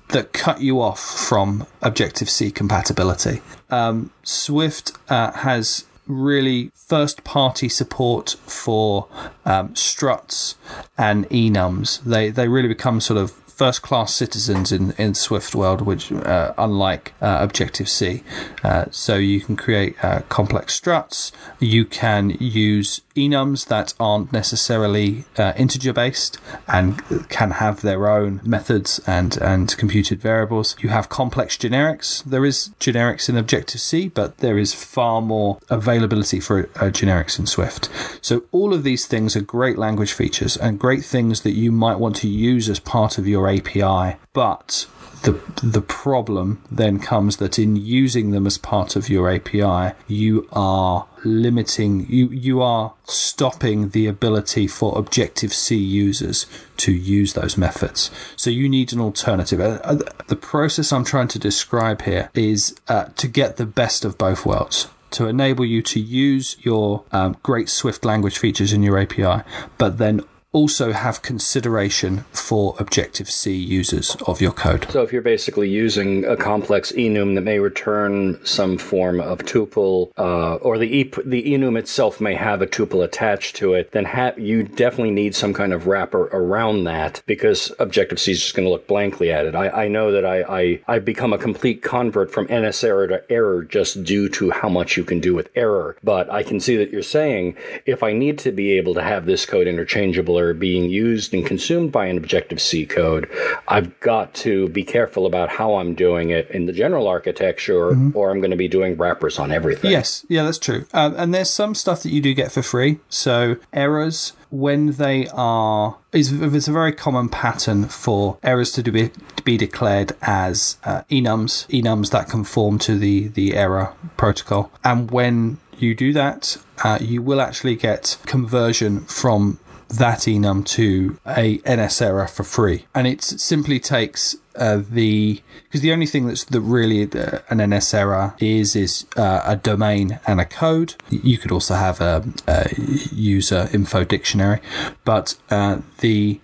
that 0.09 0.33
cut 0.33 0.63
you 0.63 0.81
off 0.81 1.01
from 1.01 1.67
Objective 1.83 2.31
C 2.31 2.51
compatibility. 2.51 3.43
Um, 3.69 4.11
Swift 4.23 4.93
uh, 5.11 5.33
has 5.33 5.85
really 6.07 6.71
first 6.75 7.25
party 7.25 7.69
support 7.69 8.37
for 8.47 9.07
um, 9.45 9.75
structs 9.75 10.55
and 10.97 11.29
enums. 11.29 12.03
They 12.05 12.31
they 12.31 12.49
really 12.49 12.69
become 12.69 13.03
sort 13.03 13.19
of 13.19 13.33
first 13.53 13.83
class 13.83 14.15
citizens 14.15 14.73
in, 14.73 14.93
in 14.93 15.15
Swift 15.15 15.55
world, 15.55 15.83
which 15.83 16.11
uh, 16.13 16.55
unlike 16.59 17.15
uh, 17.21 17.39
Objective 17.41 17.89
C. 17.89 18.23
Uh, 18.63 18.87
so 18.91 19.17
you 19.17 19.41
can 19.41 19.57
create 19.57 19.95
uh, 20.03 20.21
complex 20.29 20.79
structs. 20.79 21.33
You 21.61 21.85
can 21.85 22.31
use 22.41 23.03
enums 23.15 23.67
that 23.67 23.93
aren't 24.01 24.33
necessarily 24.33 25.25
uh, 25.37 25.53
integer 25.57 25.93
based 25.93 26.39
and 26.67 27.03
can 27.29 27.53
have 27.53 27.83
their 27.83 28.09
own 28.09 28.41
methods 28.43 29.01
and 29.07 29.37
and 29.39 29.77
computed 29.77 30.21
variables. 30.21 30.77
You 30.81 30.89
have 30.89 31.09
complex 31.09 31.57
generics. 31.57 32.25
There 32.25 32.45
is 32.45 32.71
generics 32.81 33.29
in 33.29 33.37
Objective 33.37 33.81
C, 33.81 34.09
but 34.09 34.39
there 34.39 34.59
is 34.59 34.75
far 34.75 35.21
more 35.21 35.59
availability 35.69 36.41
for 36.41 36.65
uh, 36.77 36.91
generics 36.91 37.39
in 37.39 37.47
Swift. 37.47 37.89
So 38.21 38.45
all 38.53 38.73
of 38.73 38.83
these 38.83 39.07
things 39.07 39.37
are 39.37 39.41
great 39.41 39.79
language 39.79 40.13
features 40.13 40.57
and 40.57 40.79
great 40.79 41.05
things 41.05 41.43
that 41.43 41.53
you 41.53 41.71
might 41.73 41.99
want 41.99 42.17
to 42.17 42.29
use 42.29 42.69
as 42.69 42.81
part 42.81 43.19
of 43.19 43.27
your 43.27 43.42
API, 43.49 44.19
but 44.33 44.87
the 45.23 45.41
the 45.63 45.81
problem 45.81 46.63
then 46.71 46.99
comes 46.99 47.37
that 47.37 47.59
in 47.59 47.77
using 47.77 48.31
them 48.31 48.47
as 48.47 48.59
part 48.59 48.97
of 48.97 49.09
your 49.09 49.31
API, 49.31 49.95
you 50.07 50.49
are 50.53 51.07
limiting 51.25 52.07
you 52.09 52.29
you 52.29 52.61
are 52.61 52.95
stopping 53.05 53.91
the 53.91 54.07
ability 54.07 54.67
for 54.67 54.99
Objective 54.99 55.53
C 55.53 55.77
users 55.77 56.47
to 56.79 56.93
use 56.93 57.33
those 57.35 57.57
methods. 57.57 58.11
So 58.37 58.51
you 58.51 58.69
need 58.69 58.93
an 58.93 59.01
alternative. 59.01 59.61
Uh, 59.61 59.81
uh, 59.85 59.99
the 60.27 60.37
process 60.37 60.93
I'm 60.93 61.05
trying 61.05 61.29
to 61.29 61.39
describe 61.39 62.03
here 62.03 62.31
is 62.35 62.75
uh, 62.89 63.07
to 63.17 63.29
get 63.29 63.57
the 63.57 63.67
best 63.67 64.05
of 64.05 64.19
both 64.19 64.45
worlds 64.45 64.89
to 65.13 65.27
enable 65.27 65.65
you 65.65 65.83
to 65.83 66.01
use 66.01 66.57
your 66.61 67.05
um, 67.13 67.37
great 67.43 67.69
Swift 67.69 68.03
language 68.03 68.39
features 68.39 68.73
in 68.73 68.83
your 68.83 68.99
API, 68.99 69.43
but 69.77 69.99
then 69.99 70.23
also 70.53 70.93
have 70.93 71.23
consideration 71.23 72.25
for 72.31 72.77
Objective 72.79 73.31
C 73.31 73.55
users 73.55 74.17
of 74.27 74.41
your 74.41 74.53
code. 74.53 74.87
So 74.91 75.03
if 75.03 75.13
you're 75.13 75.23
basically 75.23 75.71
using 75.71 76.25
a 76.27 76.37
complex 76.37 76.93
enum 76.93 77.35
that 77.35 77.41
may 77.41 77.59
return 77.59 78.39
some 78.45 78.77
form 78.77 79.21
of 79.21 79.39
tuple, 79.41 80.13
uh, 80.19 80.57
or 80.57 80.79
the 80.79 81.11
the 81.25 81.43
enum 81.45 81.79
itself 81.79 82.21
may 82.21 82.35
have 82.35 82.61
a 82.61 82.67
tuple 82.67 83.03
attached 83.03 83.57
to 83.57 83.73
it, 83.73 83.93
then 83.93 84.05
ha- 84.05 84.35
you 84.37 84.63
definitely 84.63 85.11
need 85.11 85.35
some 85.35 85.55
kind 85.55 85.73
of 85.73 85.87
wrapper 85.87 86.25
around 86.27 86.85
that 86.85 87.23
because 87.27 87.73
Objective 87.79 88.21
C 88.21 88.33
is 88.33 88.43
just 88.43 88.55
going 88.55 88.67
to 88.67 88.71
look 88.71 88.87
blankly 88.87 89.33
at 89.33 89.47
it. 89.47 89.55
I, 89.55 89.85
I 89.85 89.89
know 89.89 90.13
that 90.13 90.27
I, 90.27 90.43
I 90.43 90.81
I've 90.87 91.05
become 91.05 91.33
a 91.33 91.39
complete 91.39 91.83
convert 91.83 92.31
from 92.31 92.47
NS 92.53 92.85
error 92.85 93.09
to 93.09 93.33
error 93.33 93.65
just 93.65 94.05
due 94.05 94.29
to 94.31 94.51
how 94.51 94.69
much 94.69 94.97
you 94.99 95.05
can 95.05 95.21
do 95.21 95.35
with 95.35 95.51
error. 95.55 95.97
But 96.05 96.31
I 96.31 96.43
can 96.43 96.61
see 96.61 96.77
that 96.77 96.91
you're 96.91 97.03
saying 97.03 97.57
if 97.87 98.03
I 98.03 98.13
need 98.13 98.39
to 98.41 98.53
be 98.53 98.73
able 98.73 98.93
to 98.95 99.03
have 99.03 99.25
this 99.25 99.47
code 99.47 99.67
interchangeable 99.67 100.42
being 100.53 100.91
used 100.91 101.33
and 101.33 101.45
consumed 101.47 101.93
by 101.93 102.07
an 102.07 102.17
Objective 102.17 102.61
C 102.61 102.87
code, 102.87 103.29
I've 103.69 103.99
got 104.01 104.35
to 104.35 104.69
be 104.71 104.85
careful 104.85 105.27
about 105.27 105.49
how 105.49 105.77
I'm 105.77 105.95
doing 105.95 106.31
it 106.31 106.51
in 106.51 106.67
the 106.67 106.73
general 106.73 107.07
architecture, 107.09 107.93
mm-hmm. 107.93 108.17
or 108.17 108.31
I'm 108.31 108.41
going 108.41 108.51
to 108.51 108.57
be 108.57 108.69
doing 108.69 108.97
wrappers 108.97 109.39
on 109.39 109.53
everything. 109.53 109.91
Yes, 109.91 110.25
yeah, 110.29 110.43
that's 110.45 110.59
true. 110.59 110.87
Um, 110.93 111.15
and 111.17 111.35
there's 111.35 111.51
some 111.51 111.75
stuff 111.75 112.03
that 112.03 112.11
you 112.11 112.21
do 112.21 112.35
get 112.35 112.53
for 112.53 112.63
free. 112.63 113.01
So 113.09 113.57
errors 113.73 114.33
when 114.53 114.93
they 114.93 115.27
are 115.29 115.97
is 116.13 116.31
it's 116.31 116.69
a 116.69 116.73
very 116.73 116.93
common 116.93 117.29
pattern 117.29 117.89
for 117.89 118.39
errors 118.43 118.71
to 118.71 118.83
be 118.83 119.09
to 119.09 119.43
be 119.43 119.57
declared 119.57 120.13
as 120.21 120.77
uh, 120.85 121.03
enums 121.11 121.67
enums 121.69 122.11
that 122.11 122.29
conform 122.29 122.79
to 122.79 122.99
the 122.99 123.29
the 123.29 123.57
error 123.57 123.95
protocol 124.19 124.71
and 124.85 125.11
when 125.11 125.57
you 125.79 125.95
do 125.95 126.13
that 126.13 126.59
uh, 126.85 126.99
you 127.01 127.23
will 127.23 127.41
actually 127.41 127.75
get 127.75 128.19
conversion 128.27 129.01
from 129.07 129.59
that 129.99 130.21
enum 130.21 130.65
to 130.67 131.19
a 131.27 131.61
NS 131.69 132.03
error 132.03 132.27
for 132.27 132.45
free, 132.45 132.87
and 132.95 133.07
it 133.07 133.23
simply 133.23 133.79
takes 133.79 134.37
uh, 134.57 134.83
the 134.89 135.41
because 135.65 135.81
the 135.81 135.93
only 135.93 136.07
thing 136.07 136.27
that's 136.27 136.45
that 136.45 136.61
really 136.61 137.11
uh, 137.13 137.39
an 137.49 137.59
NS 137.71 137.95
error 137.95 138.35
is 138.39 138.77
is 138.77 139.07
uh, 139.17 139.43
a 139.45 139.57
domain 139.57 140.19
and 140.27 140.41
a 140.41 140.45
code. 140.45 140.95
You 141.11 141.39
could 141.39 141.53
also 141.53 141.75
have 141.75 142.01
a, 142.01 142.25
a 142.47 142.69
user 143.13 143.69
info 143.73 144.05
dictionary, 144.05 144.61
but 145.05 145.37
uh, 145.51 145.79
the 146.01 146.41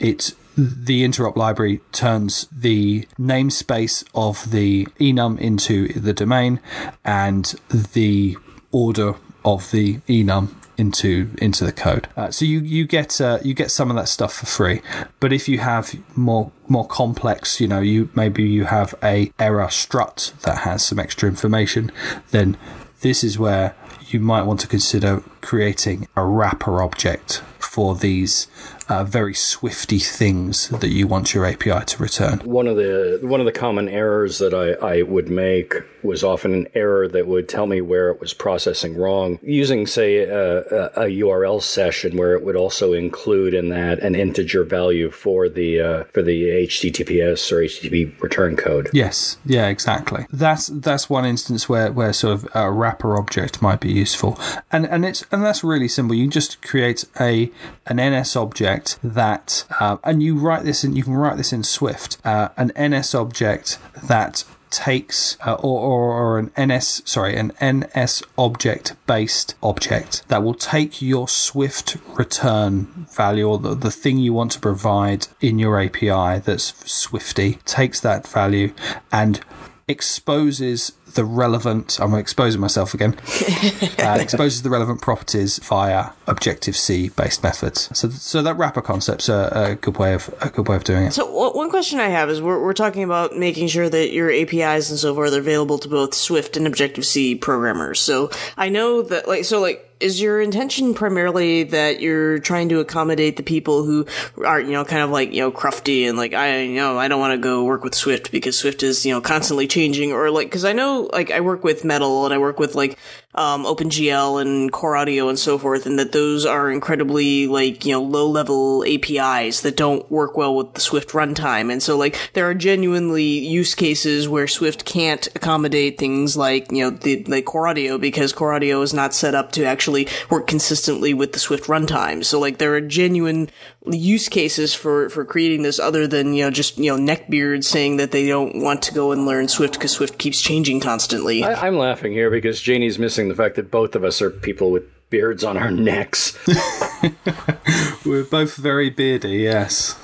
it 0.00 0.34
the 0.56 1.02
interop 1.02 1.36
library 1.36 1.80
turns 1.92 2.46
the 2.52 3.06
namespace 3.18 4.04
of 4.14 4.50
the 4.50 4.86
enum 5.00 5.38
into 5.38 5.88
the 5.88 6.12
domain 6.12 6.60
and 7.04 7.54
the 7.70 8.36
order 8.70 9.14
of 9.44 9.70
the 9.70 9.98
enum 10.08 10.54
into 10.76 11.30
into 11.38 11.64
the 11.64 11.72
code. 11.72 12.08
Uh, 12.16 12.30
so 12.30 12.44
you 12.44 12.60
you 12.60 12.86
get 12.86 13.20
uh, 13.20 13.38
you 13.42 13.54
get 13.54 13.70
some 13.70 13.90
of 13.90 13.96
that 13.96 14.08
stuff 14.08 14.34
for 14.34 14.46
free. 14.46 14.82
But 15.20 15.32
if 15.32 15.48
you 15.48 15.58
have 15.58 15.94
more 16.16 16.50
more 16.68 16.86
complex, 16.86 17.60
you 17.60 17.68
know, 17.68 17.80
you 17.80 18.10
maybe 18.14 18.42
you 18.42 18.64
have 18.64 18.94
a 19.02 19.32
error 19.38 19.66
struct 19.66 20.38
that 20.40 20.58
has 20.58 20.84
some 20.84 20.98
extra 20.98 21.28
information, 21.28 21.92
then 22.30 22.56
this 23.00 23.22
is 23.22 23.38
where 23.38 23.74
you 24.08 24.20
might 24.20 24.42
want 24.42 24.60
to 24.60 24.66
consider 24.66 25.22
creating 25.40 26.06
a 26.16 26.24
wrapper 26.24 26.82
object 26.82 27.42
for 27.58 27.94
these 27.94 28.46
uh, 28.88 29.04
very 29.04 29.34
swifty 29.34 29.98
things 29.98 30.68
that 30.68 30.88
you 30.88 31.06
want 31.06 31.34
your 31.34 31.46
API 31.46 31.84
to 31.84 32.02
return. 32.02 32.38
One 32.40 32.66
of 32.66 32.76
the 32.76 33.20
one 33.22 33.40
of 33.40 33.46
the 33.46 33.52
common 33.52 33.88
errors 33.88 34.38
that 34.38 34.54
I, 34.54 34.72
I 34.86 35.02
would 35.02 35.28
make 35.28 35.74
was 36.02 36.24
often 36.24 36.52
an 36.52 36.66
error 36.74 37.08
that 37.08 37.26
would 37.26 37.48
tell 37.48 37.66
me 37.66 37.80
where 37.80 38.10
it 38.10 38.20
was 38.20 38.34
processing 38.34 38.96
wrong, 38.96 39.38
using 39.42 39.86
say 39.86 40.18
a, 40.18 40.58
a, 40.58 40.86
a 41.02 41.20
URL 41.20 41.62
session 41.62 42.16
where 42.16 42.34
it 42.34 42.44
would 42.44 42.56
also 42.56 42.92
include 42.92 43.54
in 43.54 43.68
that 43.68 44.00
an 44.00 44.14
integer 44.14 44.64
value 44.64 45.10
for 45.10 45.48
the 45.48 45.80
uh, 45.80 46.04
for 46.12 46.22
the 46.22 46.44
HTTPS 46.66 47.52
or 47.52 47.56
HTTP 47.56 48.20
return 48.20 48.56
code. 48.56 48.90
Yes, 48.92 49.38
yeah, 49.44 49.68
exactly. 49.68 50.26
That's 50.32 50.68
that's 50.68 51.08
one 51.08 51.24
instance 51.24 51.68
where, 51.68 51.92
where 51.92 52.12
sort 52.12 52.34
of 52.34 52.48
a 52.54 52.70
wrapper 52.70 53.16
object 53.16 53.62
might 53.62 53.80
be 53.80 53.92
useful, 53.92 54.38
and 54.70 54.86
and 54.86 55.04
it's 55.04 55.24
and 55.30 55.42
that's 55.42 55.62
really 55.62 55.88
simple. 55.88 56.16
You 56.16 56.28
just 56.28 56.62
create 56.62 57.04
a 57.20 57.50
an 57.86 57.96
NS 57.96 58.36
object 58.36 58.81
that, 59.02 59.64
uh, 59.80 59.96
and 60.04 60.22
you 60.22 60.36
write 60.36 60.64
this 60.64 60.84
in, 60.84 60.94
you 60.94 61.02
can 61.02 61.14
write 61.14 61.36
this 61.36 61.52
in 61.52 61.62
Swift, 61.62 62.18
uh, 62.24 62.48
an 62.56 62.72
NS 62.78 63.14
object 63.14 63.78
that 64.02 64.44
takes 64.72 65.36
uh, 65.46 65.52
or, 65.54 65.80
or, 65.80 66.12
or, 66.12 66.38
an 66.38 66.50
NS 66.58 67.02
sorry 67.04 67.36
an 67.36 67.52
NS 67.62 68.22
object 68.38 68.94
based 69.06 69.54
object 69.62 70.26
that 70.28 70.42
will 70.42 70.54
take 70.54 71.02
your 71.02 71.28
Swift 71.28 71.98
return 72.14 73.06
value 73.14 73.46
or 73.46 73.58
the, 73.58 73.74
the 73.74 73.90
thing 73.90 74.16
you 74.16 74.32
want 74.32 74.50
to 74.52 74.58
provide 74.58 75.28
in 75.40 75.58
your 75.58 75.78
API 75.78 76.40
that's 76.40 76.90
Swifty 76.90 77.58
takes 77.66 78.00
that 78.00 78.26
value 78.26 78.72
and 79.12 79.40
exposes 79.86 80.92
the 81.12 81.24
relevant, 81.24 81.98
I'm 82.00 82.14
exposing 82.14 82.60
myself 82.60 82.94
again, 82.94 83.14
uh, 83.98 84.18
exposes 84.20 84.62
the 84.62 84.70
relevant 84.70 85.00
properties 85.00 85.58
via 85.58 86.10
Objective 86.26 86.76
C 86.76 87.08
based 87.10 87.42
methods. 87.42 87.88
So, 87.96 88.10
so 88.10 88.42
that 88.42 88.56
wrapper 88.56 88.82
concept's 88.82 89.28
a, 89.28 89.50
a 89.54 89.74
good 89.74 89.96
way 89.96 90.14
of 90.14 90.32
a 90.40 90.50
good 90.50 90.68
way 90.68 90.76
of 90.76 90.84
doing 90.84 91.06
it. 91.06 91.12
So, 91.12 91.50
one 91.50 91.70
question 91.70 92.00
I 92.00 92.08
have 92.08 92.30
is 92.30 92.40
we're, 92.40 92.62
we're 92.62 92.72
talking 92.72 93.02
about 93.02 93.36
making 93.36 93.68
sure 93.68 93.88
that 93.88 94.12
your 94.12 94.30
APIs 94.30 94.90
and 94.90 94.98
so 94.98 95.14
forth 95.14 95.32
are 95.32 95.38
available 95.38 95.78
to 95.78 95.88
both 95.88 96.14
Swift 96.14 96.56
and 96.56 96.66
Objective 96.66 97.04
C 97.04 97.34
programmers. 97.34 98.00
So, 98.00 98.30
I 98.56 98.68
know 98.68 99.02
that 99.02 99.28
like 99.28 99.44
so 99.44 99.60
like 99.60 99.88
is 100.02 100.20
your 100.20 100.40
intention 100.40 100.94
primarily 100.94 101.62
that 101.62 102.00
you're 102.00 102.40
trying 102.40 102.68
to 102.68 102.80
accommodate 102.80 103.36
the 103.36 103.42
people 103.42 103.84
who 103.84 104.04
are, 104.44 104.60
you 104.60 104.72
know, 104.72 104.84
kind 104.84 105.00
of 105.00 105.10
like, 105.10 105.32
you 105.32 105.40
know, 105.40 105.52
crufty 105.52 106.08
and 106.08 106.18
like, 106.18 106.34
I, 106.34 106.62
you 106.62 106.74
know, 106.74 106.98
I 106.98 107.06
don't 107.08 107.20
want 107.20 107.34
to 107.34 107.38
go 107.38 107.64
work 107.64 107.84
with 107.84 107.94
Swift 107.94 108.32
because 108.32 108.58
Swift 108.58 108.82
is, 108.82 109.06
you 109.06 109.14
know, 109.14 109.20
constantly 109.20 109.68
changing 109.68 110.12
or 110.12 110.30
like, 110.30 110.50
cause 110.50 110.64
I 110.64 110.72
know, 110.72 111.01
like, 111.12 111.30
I 111.30 111.40
work 111.40 111.64
with 111.64 111.84
Metal 111.84 112.24
and 112.24 112.34
I 112.34 112.38
work 112.38 112.58
with 112.58 112.74
like, 112.74 112.98
um, 113.34 113.64
OpenGL 113.64 114.40
and 114.42 114.70
Core 114.70 114.96
Audio 114.96 115.28
and 115.28 115.38
so 115.38 115.58
forth, 115.58 115.86
and 115.86 115.98
that 115.98 116.12
those 116.12 116.44
are 116.44 116.70
incredibly 116.70 117.46
like 117.46 117.84
you 117.84 117.92
know 117.92 118.02
low 118.02 118.28
level 118.28 118.84
APIs 118.84 119.62
that 119.62 119.76
don't 119.76 120.08
work 120.10 120.36
well 120.36 120.54
with 120.54 120.74
the 120.74 120.80
Swift 120.80 121.10
runtime, 121.10 121.72
and 121.72 121.82
so 121.82 121.96
like 121.96 122.16
there 122.34 122.48
are 122.48 122.54
genuinely 122.54 123.24
use 123.24 123.74
cases 123.74 124.28
where 124.28 124.46
Swift 124.46 124.84
can't 124.84 125.26
accommodate 125.34 125.98
things 125.98 126.36
like 126.36 126.70
you 126.70 126.84
know 126.84 126.90
the 126.90 127.24
like 127.24 127.46
Core 127.46 127.68
Audio 127.68 127.96
because 127.96 128.32
Core 128.32 128.52
Audio 128.52 128.82
is 128.82 128.92
not 128.92 129.14
set 129.14 129.34
up 129.34 129.52
to 129.52 129.64
actually 129.64 130.08
work 130.28 130.46
consistently 130.46 131.14
with 131.14 131.32
the 131.32 131.38
Swift 131.38 131.64
runtime. 131.64 132.24
So 132.24 132.38
like 132.38 132.58
there 132.58 132.74
are 132.74 132.80
genuine 132.80 133.48
use 133.86 134.28
cases 134.28 134.74
for 134.74 135.08
for 135.08 135.24
creating 135.24 135.62
this 135.62 135.80
other 135.80 136.06
than 136.06 136.34
you 136.34 136.44
know 136.44 136.50
just 136.50 136.78
you 136.78 136.94
know 136.94 137.14
neckbeards 137.14 137.64
saying 137.64 137.96
that 137.96 138.12
they 138.12 138.28
don't 138.28 138.62
want 138.62 138.82
to 138.82 138.94
go 138.94 139.12
and 139.12 139.26
learn 139.26 139.48
Swift 139.48 139.74
because 139.74 139.92
Swift 139.92 140.18
keeps 140.18 140.40
changing 140.40 140.80
constantly. 140.80 141.42
I, 141.42 141.66
I'm 141.66 141.76
laughing 141.76 142.12
here 142.12 142.30
because 142.30 142.60
Janie's 142.60 142.98
missing 142.98 143.21
the 143.28 143.34
fact 143.34 143.56
that 143.56 143.70
both 143.70 143.94
of 143.94 144.04
us 144.04 144.20
are 144.22 144.30
people 144.30 144.70
with 144.70 144.84
beards 145.10 145.44
on 145.44 145.56
our 145.56 145.70
necks. 145.70 146.38
We're 148.04 148.24
both 148.24 148.56
very 148.56 148.90
beardy, 148.90 149.38
yes. 149.38 149.98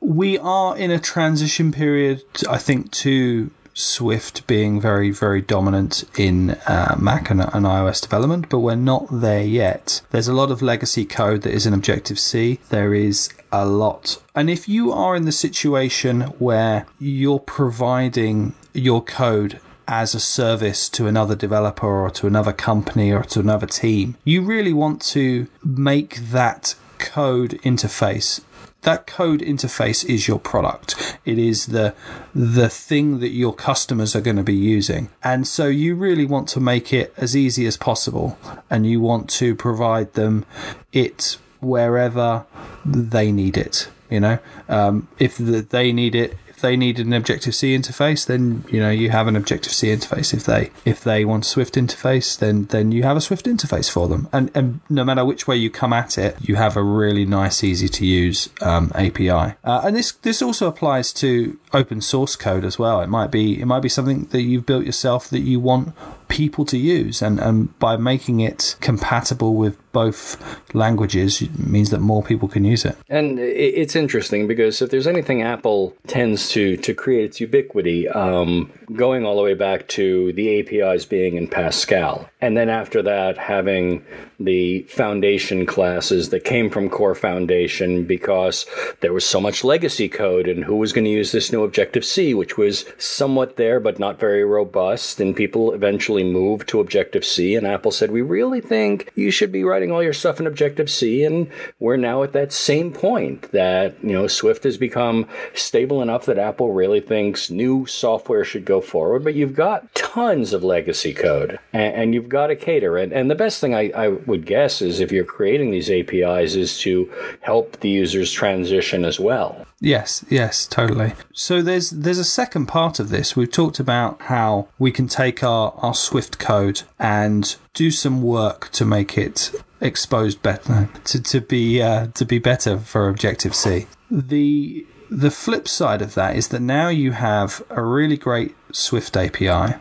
We 0.00 0.38
are 0.38 0.76
in 0.76 0.90
a 0.90 0.98
transition 0.98 1.72
period, 1.72 2.22
I 2.48 2.58
think, 2.58 2.90
to 2.92 3.50
Swift 3.78 4.44
being 4.48 4.80
very, 4.80 5.12
very 5.12 5.40
dominant 5.40 6.02
in 6.18 6.50
uh, 6.66 6.96
Mac 6.98 7.30
and, 7.30 7.40
and 7.40 7.64
iOS 7.64 8.02
development, 8.02 8.48
but 8.48 8.58
we're 8.58 8.74
not 8.74 9.06
there 9.10 9.44
yet. 9.44 10.02
There's 10.10 10.26
a 10.26 10.34
lot 10.34 10.50
of 10.50 10.60
legacy 10.60 11.04
code 11.04 11.42
that 11.42 11.52
is 11.52 11.64
in 11.64 11.72
Objective 11.72 12.18
C. 12.18 12.58
There 12.70 12.92
is 12.92 13.30
a 13.52 13.64
lot. 13.64 14.20
And 14.34 14.50
if 14.50 14.68
you 14.68 14.92
are 14.92 15.14
in 15.14 15.26
the 15.26 15.32
situation 15.32 16.22
where 16.38 16.86
you're 16.98 17.38
providing 17.38 18.54
your 18.74 19.02
code 19.02 19.60
as 19.88 20.14
a 20.14 20.20
service 20.20 20.88
to 20.90 21.06
another 21.06 21.34
developer 21.34 21.86
or 21.86 22.10
to 22.10 22.26
another 22.26 22.52
company 22.52 23.10
or 23.10 23.24
to 23.24 23.40
another 23.40 23.66
team, 23.66 24.16
you 24.22 24.42
really 24.42 24.72
want 24.72 25.00
to 25.00 25.48
make 25.64 26.16
that 26.16 26.74
code 26.98 27.52
interface 27.62 28.40
that 28.82 29.06
code 29.06 29.40
interface 29.40 30.04
is 30.08 30.28
your 30.28 30.38
product. 30.38 31.18
It 31.24 31.38
is 31.38 31.66
the 31.66 31.94
the 32.34 32.68
thing 32.68 33.18
that 33.18 33.30
your 33.30 33.52
customers 33.52 34.14
are 34.14 34.20
going 34.20 34.36
to 34.36 34.42
be 34.42 34.54
using. 34.54 35.10
And 35.22 35.46
so 35.46 35.66
you 35.66 35.94
really 35.94 36.24
want 36.24 36.48
to 36.50 36.60
make 36.60 36.92
it 36.92 37.12
as 37.16 37.36
easy 37.36 37.66
as 37.66 37.76
possible 37.76 38.38
and 38.70 38.86
you 38.86 39.00
want 39.00 39.28
to 39.30 39.54
provide 39.54 40.12
them 40.12 40.46
it 40.92 41.38
wherever 41.60 42.46
they 42.84 43.32
need 43.32 43.56
it, 43.56 43.88
you 44.08 44.20
know. 44.20 44.38
Um, 44.68 45.08
if 45.18 45.36
the, 45.36 45.60
they 45.60 45.92
need 45.92 46.14
it 46.14 46.36
they 46.60 46.76
needed 46.76 47.06
an 47.06 47.12
Objective 47.12 47.54
C 47.54 47.76
interface, 47.76 48.26
then 48.26 48.64
you 48.70 48.80
know 48.80 48.90
you 48.90 49.10
have 49.10 49.26
an 49.26 49.36
Objective 49.36 49.72
C 49.72 49.88
interface. 49.88 50.34
If 50.34 50.44
they 50.44 50.70
if 50.84 51.02
they 51.02 51.24
want 51.24 51.44
a 51.44 51.48
Swift 51.48 51.74
interface, 51.74 52.38
then 52.38 52.64
then 52.66 52.92
you 52.92 53.02
have 53.02 53.16
a 53.16 53.20
Swift 53.20 53.46
interface 53.46 53.90
for 53.90 54.08
them. 54.08 54.28
And 54.32 54.50
and 54.54 54.80
no 54.88 55.04
matter 55.04 55.24
which 55.24 55.46
way 55.46 55.56
you 55.56 55.70
come 55.70 55.92
at 55.92 56.18
it, 56.18 56.36
you 56.40 56.56
have 56.56 56.76
a 56.76 56.82
really 56.82 57.24
nice, 57.24 57.62
easy 57.64 57.88
to 57.88 58.06
use 58.06 58.48
um, 58.60 58.92
API. 58.94 59.54
Uh, 59.64 59.82
and 59.84 59.96
this 59.96 60.12
this 60.12 60.42
also 60.42 60.68
applies 60.68 61.12
to 61.14 61.58
open 61.72 62.00
source 62.00 62.36
code 62.36 62.64
as 62.64 62.78
well. 62.78 63.00
It 63.00 63.08
might 63.08 63.30
be 63.30 63.60
it 63.60 63.66
might 63.66 63.80
be 63.80 63.88
something 63.88 64.24
that 64.26 64.42
you've 64.42 64.66
built 64.66 64.84
yourself 64.84 65.28
that 65.30 65.40
you 65.40 65.60
want 65.60 65.94
people 66.28 66.64
to 66.66 66.78
use 66.78 67.22
and, 67.22 67.38
and 67.40 67.76
by 67.78 67.96
making 67.96 68.40
it 68.40 68.76
compatible 68.80 69.54
with 69.54 69.76
both 69.92 70.36
languages 70.74 71.42
means 71.58 71.90
that 71.90 72.00
more 72.00 72.22
people 72.22 72.46
can 72.46 72.64
use 72.64 72.84
it. 72.84 72.96
And 73.08 73.38
it's 73.38 73.96
interesting 73.96 74.46
because 74.46 74.80
if 74.80 74.90
there's 74.90 75.06
anything 75.06 75.42
apple 75.42 75.96
tends 76.06 76.50
to 76.50 76.76
to 76.76 76.94
create 76.94 77.24
its 77.24 77.40
ubiquity 77.40 78.08
um, 78.08 78.70
going 78.94 79.24
all 79.24 79.36
the 79.36 79.42
way 79.42 79.54
back 79.54 79.88
to 79.88 80.32
the 80.34 80.60
apis 80.60 81.04
being 81.04 81.36
in 81.36 81.48
pascal. 81.48 82.28
And 82.40 82.56
then 82.56 82.68
after 82.68 83.02
that 83.02 83.38
having 83.38 84.04
the 84.38 84.82
foundation 84.82 85.66
classes 85.66 86.28
that 86.28 86.44
came 86.44 86.70
from 86.70 86.88
core 86.88 87.14
foundation 87.14 88.04
because 88.04 88.66
there 89.00 89.12
was 89.12 89.26
so 89.26 89.40
much 89.40 89.64
legacy 89.64 90.08
code 90.08 90.46
and 90.46 90.62
who 90.64 90.76
was 90.76 90.92
going 90.92 91.04
to 91.04 91.10
use 91.10 91.32
this 91.32 91.50
new 91.50 91.64
objective 91.64 92.04
c 92.04 92.34
which 92.34 92.56
was 92.56 92.84
somewhat 92.98 93.56
there 93.56 93.80
but 93.80 93.98
not 93.98 94.20
very 94.20 94.44
robust 94.44 95.18
and 95.18 95.34
people 95.34 95.72
eventually 95.72 96.17
moved 96.24 96.68
to 96.68 96.80
Objective 96.80 97.24
C, 97.24 97.54
and 97.54 97.66
Apple 97.66 97.90
said, 97.90 98.10
We 98.10 98.22
really 98.22 98.60
think 98.60 99.10
you 99.14 99.30
should 99.30 99.52
be 99.52 99.64
writing 99.64 99.90
all 99.90 100.02
your 100.02 100.12
stuff 100.12 100.40
in 100.40 100.46
Objective 100.46 100.90
C. 100.90 101.24
And 101.24 101.50
we're 101.78 101.96
now 101.96 102.22
at 102.22 102.32
that 102.32 102.52
same 102.52 102.92
point 102.92 103.50
that, 103.52 104.02
you 104.02 104.12
know, 104.12 104.26
Swift 104.26 104.64
has 104.64 104.76
become 104.76 105.26
stable 105.54 106.02
enough 106.02 106.26
that 106.26 106.38
Apple 106.38 106.72
really 106.72 107.00
thinks 107.00 107.50
new 107.50 107.86
software 107.86 108.44
should 108.44 108.64
go 108.64 108.80
forward. 108.80 109.24
But 109.24 109.34
you've 109.34 109.54
got 109.54 109.94
tons 109.94 110.52
of 110.52 110.64
legacy 110.64 111.14
code, 111.14 111.58
and, 111.72 111.94
and 111.94 112.14
you've 112.14 112.28
got 112.28 112.48
to 112.48 112.56
cater. 112.56 112.96
And, 112.96 113.12
and 113.12 113.30
the 113.30 113.34
best 113.34 113.60
thing 113.60 113.74
I, 113.74 113.90
I 113.90 114.08
would 114.08 114.46
guess 114.46 114.82
is 114.82 115.00
if 115.00 115.12
you're 115.12 115.24
creating 115.24 115.70
these 115.70 115.90
APIs, 115.90 116.54
is 116.54 116.78
to 116.80 117.12
help 117.40 117.80
the 117.80 117.88
users 117.88 118.32
transition 118.32 119.04
as 119.04 119.18
well. 119.18 119.66
Yes, 119.80 120.24
yes, 120.28 120.66
totally. 120.66 121.12
So 121.32 121.62
there's 121.62 121.90
there's 121.90 122.18
a 122.18 122.24
second 122.24 122.66
part 122.66 122.98
of 122.98 123.10
this. 123.10 123.36
We've 123.36 123.50
talked 123.50 123.78
about 123.78 124.22
how 124.22 124.68
we 124.78 124.90
can 124.90 125.06
take 125.06 125.44
our, 125.44 125.72
our 125.78 125.94
Swift 125.94 126.38
code 126.38 126.82
and 126.98 127.54
do 127.74 127.90
some 127.90 128.22
work 128.22 128.70
to 128.72 128.84
make 128.84 129.16
it 129.16 129.52
exposed 129.80 130.42
better 130.42 130.88
to, 131.04 131.22
to 131.22 131.40
be 131.40 131.80
uh, 131.80 132.08
to 132.14 132.24
be 132.24 132.38
better 132.38 132.78
for 132.78 133.08
Objective 133.08 133.54
C. 133.54 133.86
The 134.10 134.84
the 135.10 135.30
flip 135.30 135.68
side 135.68 136.02
of 136.02 136.14
that 136.14 136.34
is 136.34 136.48
that 136.48 136.60
now 136.60 136.88
you 136.88 137.12
have 137.12 137.62
a 137.70 137.82
really 137.82 138.16
great 138.16 138.56
Swift 138.72 139.16
API 139.16 139.76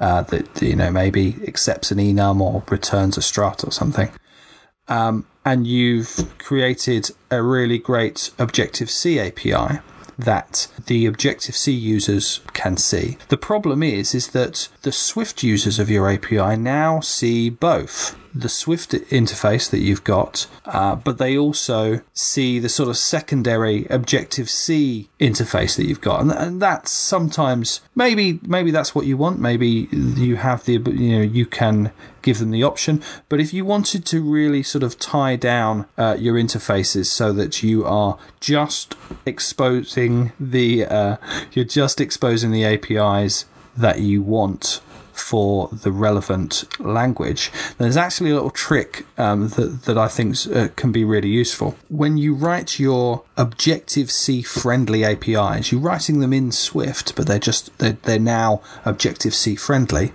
uh, 0.00 0.22
that 0.22 0.62
you 0.62 0.76
know 0.76 0.90
maybe 0.90 1.36
accepts 1.46 1.90
an 1.90 1.98
enum 1.98 2.40
or 2.40 2.64
returns 2.70 3.18
a 3.18 3.20
struct 3.20 3.66
or 3.66 3.70
something. 3.70 4.10
Um, 4.88 5.26
and 5.44 5.66
you've 5.66 6.32
created 6.38 7.10
a 7.30 7.42
really 7.42 7.78
great 7.78 8.30
Objective 8.38 8.90
C 8.90 9.18
API 9.20 9.80
that 10.18 10.68
the 10.86 11.06
Objective 11.06 11.54
C 11.54 11.72
users 11.72 12.40
can 12.52 12.76
see. 12.76 13.18
The 13.28 13.36
problem 13.36 13.82
is, 13.82 14.14
is 14.14 14.28
that 14.28 14.68
the 14.82 14.92
Swift 14.92 15.42
users 15.42 15.78
of 15.78 15.90
your 15.90 16.10
API 16.10 16.56
now 16.56 17.00
see 17.00 17.50
both 17.50 18.16
the 18.34 18.48
Swift 18.48 18.92
interface 18.92 19.70
that 19.70 19.78
you've 19.78 20.04
got, 20.04 20.46
uh, 20.66 20.94
but 20.96 21.18
they 21.18 21.36
also 21.36 22.00
see 22.12 22.58
the 22.58 22.68
sort 22.68 22.88
of 22.88 22.96
secondary 22.96 23.86
Objective 23.88 24.50
C 24.50 25.08
interface 25.18 25.76
that 25.76 25.86
you've 25.86 26.00
got, 26.00 26.20
and, 26.20 26.32
and 26.32 26.62
that's 26.62 26.90
sometimes 26.90 27.80
maybe 27.94 28.40
maybe 28.42 28.70
that's 28.70 28.94
what 28.94 29.06
you 29.06 29.16
want. 29.16 29.38
Maybe 29.38 29.88
you 29.90 30.36
have 30.36 30.64
the 30.64 30.74
you 30.74 31.16
know 31.16 31.22
you 31.22 31.46
can 31.46 31.92
give 32.26 32.40
them 32.40 32.50
the 32.50 32.64
option. 32.64 33.00
But 33.28 33.38
if 33.40 33.54
you 33.54 33.64
wanted 33.64 34.04
to 34.06 34.20
really 34.20 34.64
sort 34.64 34.82
of 34.82 34.98
tie 34.98 35.36
down 35.36 35.86
uh, 35.96 36.16
your 36.18 36.34
interfaces 36.34 37.06
so 37.06 37.32
that 37.32 37.62
you 37.62 37.84
are 37.84 38.18
just 38.40 38.96
exposing 39.24 40.32
the 40.40 40.84
uh, 40.86 41.16
you're 41.52 41.64
just 41.64 42.00
exposing 42.00 42.50
the 42.50 42.64
APIs 42.64 43.46
that 43.76 44.00
you 44.00 44.22
want 44.22 44.80
for 45.12 45.68
the 45.68 45.92
relevant 45.92 46.64
language, 46.80 47.52
there's 47.78 47.96
actually 47.96 48.30
a 48.30 48.34
little 48.34 48.50
trick 48.50 49.06
um, 49.16 49.48
that, 49.50 49.84
that 49.84 49.96
I 49.96 50.08
think 50.08 50.36
uh, 50.52 50.68
can 50.74 50.90
be 50.92 51.04
really 51.04 51.30
useful. 51.30 51.76
When 51.88 52.18
you 52.18 52.34
write 52.34 52.78
your 52.78 53.22
Objective 53.36 54.10
C 54.10 54.42
friendly 54.42 55.04
APIs, 55.04 55.70
you're 55.70 55.80
writing 55.80 56.18
them 56.18 56.32
in 56.32 56.50
Swift, 56.50 57.14
but 57.14 57.28
they're 57.28 57.38
just 57.38 57.76
they're, 57.78 57.98
they're 58.02 58.18
now 58.18 58.62
Objective 58.84 59.34
C 59.34 59.54
friendly. 59.54 60.12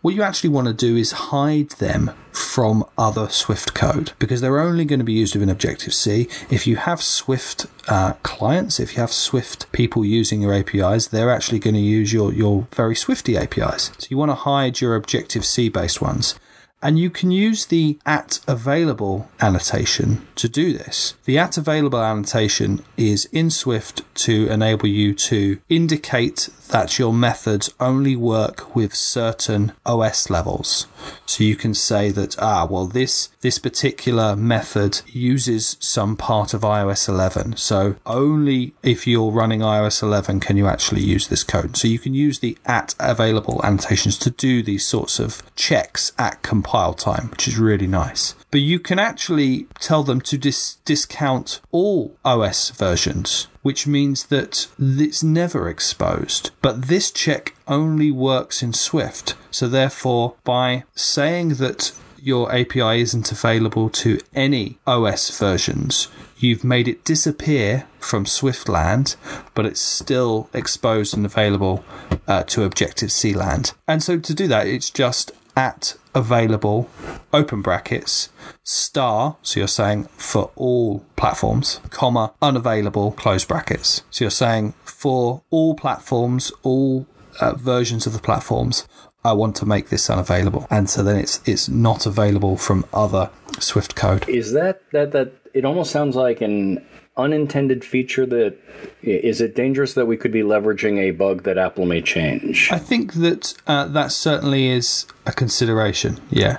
What 0.00 0.14
you 0.14 0.22
actually 0.22 0.50
want 0.50 0.68
to 0.68 0.72
do 0.72 0.96
is 0.96 1.10
hide 1.10 1.70
them 1.70 2.12
from 2.30 2.84
other 2.96 3.28
Swift 3.28 3.74
code 3.74 4.12
because 4.20 4.40
they're 4.40 4.60
only 4.60 4.84
going 4.84 5.00
to 5.00 5.04
be 5.04 5.12
used 5.12 5.34
within 5.34 5.48
Objective 5.48 5.92
C. 5.92 6.28
If 6.48 6.68
you 6.68 6.76
have 6.76 7.02
Swift 7.02 7.66
uh, 7.88 8.12
clients, 8.22 8.78
if 8.78 8.94
you 8.94 9.00
have 9.00 9.12
Swift 9.12 9.70
people 9.72 10.04
using 10.04 10.40
your 10.40 10.54
APIs, 10.54 11.08
they're 11.08 11.32
actually 11.32 11.58
going 11.58 11.74
to 11.74 11.80
use 11.80 12.12
your, 12.12 12.32
your 12.32 12.68
very 12.72 12.94
Swifty 12.94 13.36
APIs. 13.36 13.90
So 13.98 14.06
you 14.08 14.16
want 14.16 14.30
to 14.30 14.36
hide 14.36 14.80
your 14.80 14.94
Objective 14.94 15.44
C 15.44 15.68
based 15.68 16.00
ones. 16.00 16.38
And 16.80 16.98
you 16.98 17.10
can 17.10 17.30
use 17.30 17.66
the 17.66 17.98
at 18.06 18.38
available 18.46 19.28
annotation 19.40 20.26
to 20.36 20.48
do 20.48 20.72
this. 20.72 21.14
The 21.24 21.36
at 21.36 21.58
available 21.58 22.00
annotation 22.00 22.84
is 22.96 23.24
in 23.26 23.50
Swift 23.50 24.02
to 24.26 24.48
enable 24.48 24.86
you 24.86 25.12
to 25.14 25.58
indicate 25.68 26.48
that 26.68 26.98
your 26.98 27.12
methods 27.12 27.74
only 27.80 28.14
work 28.14 28.76
with 28.76 28.94
certain 28.94 29.72
OS 29.84 30.30
levels. 30.30 30.86
So 31.26 31.42
you 31.42 31.56
can 31.56 31.74
say 31.74 32.10
that, 32.10 32.36
ah, 32.38 32.66
well, 32.70 32.86
this, 32.86 33.30
this 33.40 33.58
particular 33.58 34.34
method 34.36 35.02
uses 35.06 35.76
some 35.80 36.16
part 36.16 36.54
of 36.54 36.62
iOS 36.62 37.08
11. 37.08 37.56
So 37.56 37.96
only 38.06 38.74
if 38.82 39.06
you're 39.06 39.30
running 39.30 39.60
iOS 39.60 40.02
11 40.02 40.40
can 40.40 40.56
you 40.56 40.66
actually 40.66 41.02
use 41.02 41.28
this 41.28 41.44
code. 41.44 41.76
So 41.76 41.88
you 41.88 41.98
can 41.98 42.14
use 42.14 42.40
the 42.40 42.58
at 42.66 42.94
available 42.98 43.60
annotations 43.64 44.18
to 44.18 44.30
do 44.30 44.62
these 44.62 44.86
sorts 44.86 45.18
of 45.18 45.42
checks 45.54 46.12
at 46.18 46.42
compile 46.42 46.94
time, 46.94 47.30
which 47.30 47.46
is 47.46 47.58
really 47.58 47.86
nice 47.86 48.34
but 48.50 48.60
you 48.60 48.78
can 48.78 48.98
actually 48.98 49.66
tell 49.78 50.02
them 50.02 50.20
to 50.22 50.38
dis- 50.38 50.76
discount 50.84 51.60
all 51.70 52.16
OS 52.24 52.70
versions, 52.70 53.48
which 53.62 53.86
means 53.86 54.26
that 54.26 54.68
it's 54.78 55.22
never 55.22 55.68
exposed. 55.68 56.50
But 56.62 56.88
this 56.88 57.10
check 57.10 57.54
only 57.66 58.10
works 58.10 58.62
in 58.62 58.72
Swift. 58.72 59.34
So 59.50 59.68
therefore, 59.68 60.34
by 60.44 60.84
saying 60.94 61.54
that 61.54 61.92
your 62.22 62.52
API 62.52 63.00
isn't 63.00 63.32
available 63.32 63.90
to 63.90 64.18
any 64.34 64.78
OS 64.86 65.36
versions, 65.38 66.08
you've 66.36 66.64
made 66.64 66.88
it 66.88 67.04
disappear 67.04 67.86
from 67.98 68.26
Swiftland, 68.26 69.16
but 69.54 69.66
it's 69.66 69.80
still 69.80 70.48
exposed 70.52 71.16
and 71.16 71.26
available 71.26 71.84
uh, 72.26 72.42
to 72.44 72.64
Objective 72.64 73.12
C 73.12 73.34
land. 73.34 73.72
And 73.86 74.02
so 74.02 74.18
to 74.18 74.34
do 74.34 74.46
that, 74.48 74.66
it's 74.66 74.90
just 74.90 75.32
at 75.56 75.96
available, 76.14 76.88
open 77.32 77.62
brackets, 77.62 78.28
star, 78.62 79.36
so 79.42 79.58
you're 79.58 79.66
saying 79.66 80.04
for 80.16 80.50
all 80.54 81.04
platforms, 81.16 81.80
comma, 81.90 82.32
unavailable, 82.40 83.12
close 83.12 83.44
brackets. 83.44 84.02
So 84.10 84.24
you're 84.24 84.30
saying 84.30 84.74
for 84.84 85.42
all 85.50 85.74
platforms, 85.74 86.52
all 86.62 87.06
uh, 87.40 87.54
versions 87.54 88.06
of 88.06 88.12
the 88.12 88.20
platforms, 88.20 88.86
I 89.24 89.32
want 89.32 89.56
to 89.56 89.66
make 89.66 89.88
this 89.88 90.08
unavailable. 90.08 90.66
And 90.70 90.88
so 90.88 91.02
then 91.02 91.16
it's 91.16 91.40
it's 91.46 91.68
not 91.68 92.06
available 92.06 92.56
from 92.56 92.84
other 92.92 93.30
Swift 93.58 93.94
code. 93.94 94.28
Is 94.28 94.52
that 94.52 94.82
that 94.92 95.12
that 95.12 95.32
it 95.54 95.64
almost 95.64 95.90
sounds 95.90 96.16
like 96.16 96.40
an 96.40 96.84
unintended 97.18 97.84
feature 97.84 98.24
that 98.24 98.56
is 99.02 99.40
it 99.40 99.54
dangerous 99.54 99.94
that 99.94 100.06
we 100.06 100.16
could 100.16 100.30
be 100.30 100.42
leveraging 100.42 100.98
a 100.98 101.10
bug 101.10 101.42
that 101.42 101.58
Apple 101.58 101.84
may 101.84 102.00
change? 102.00 102.70
I 102.70 102.78
think 102.78 103.14
that 103.14 103.54
uh, 103.66 103.86
that 103.88 104.12
certainly 104.12 104.68
is 104.68 105.06
a 105.26 105.32
consideration. 105.32 106.20
Yeah, 106.30 106.58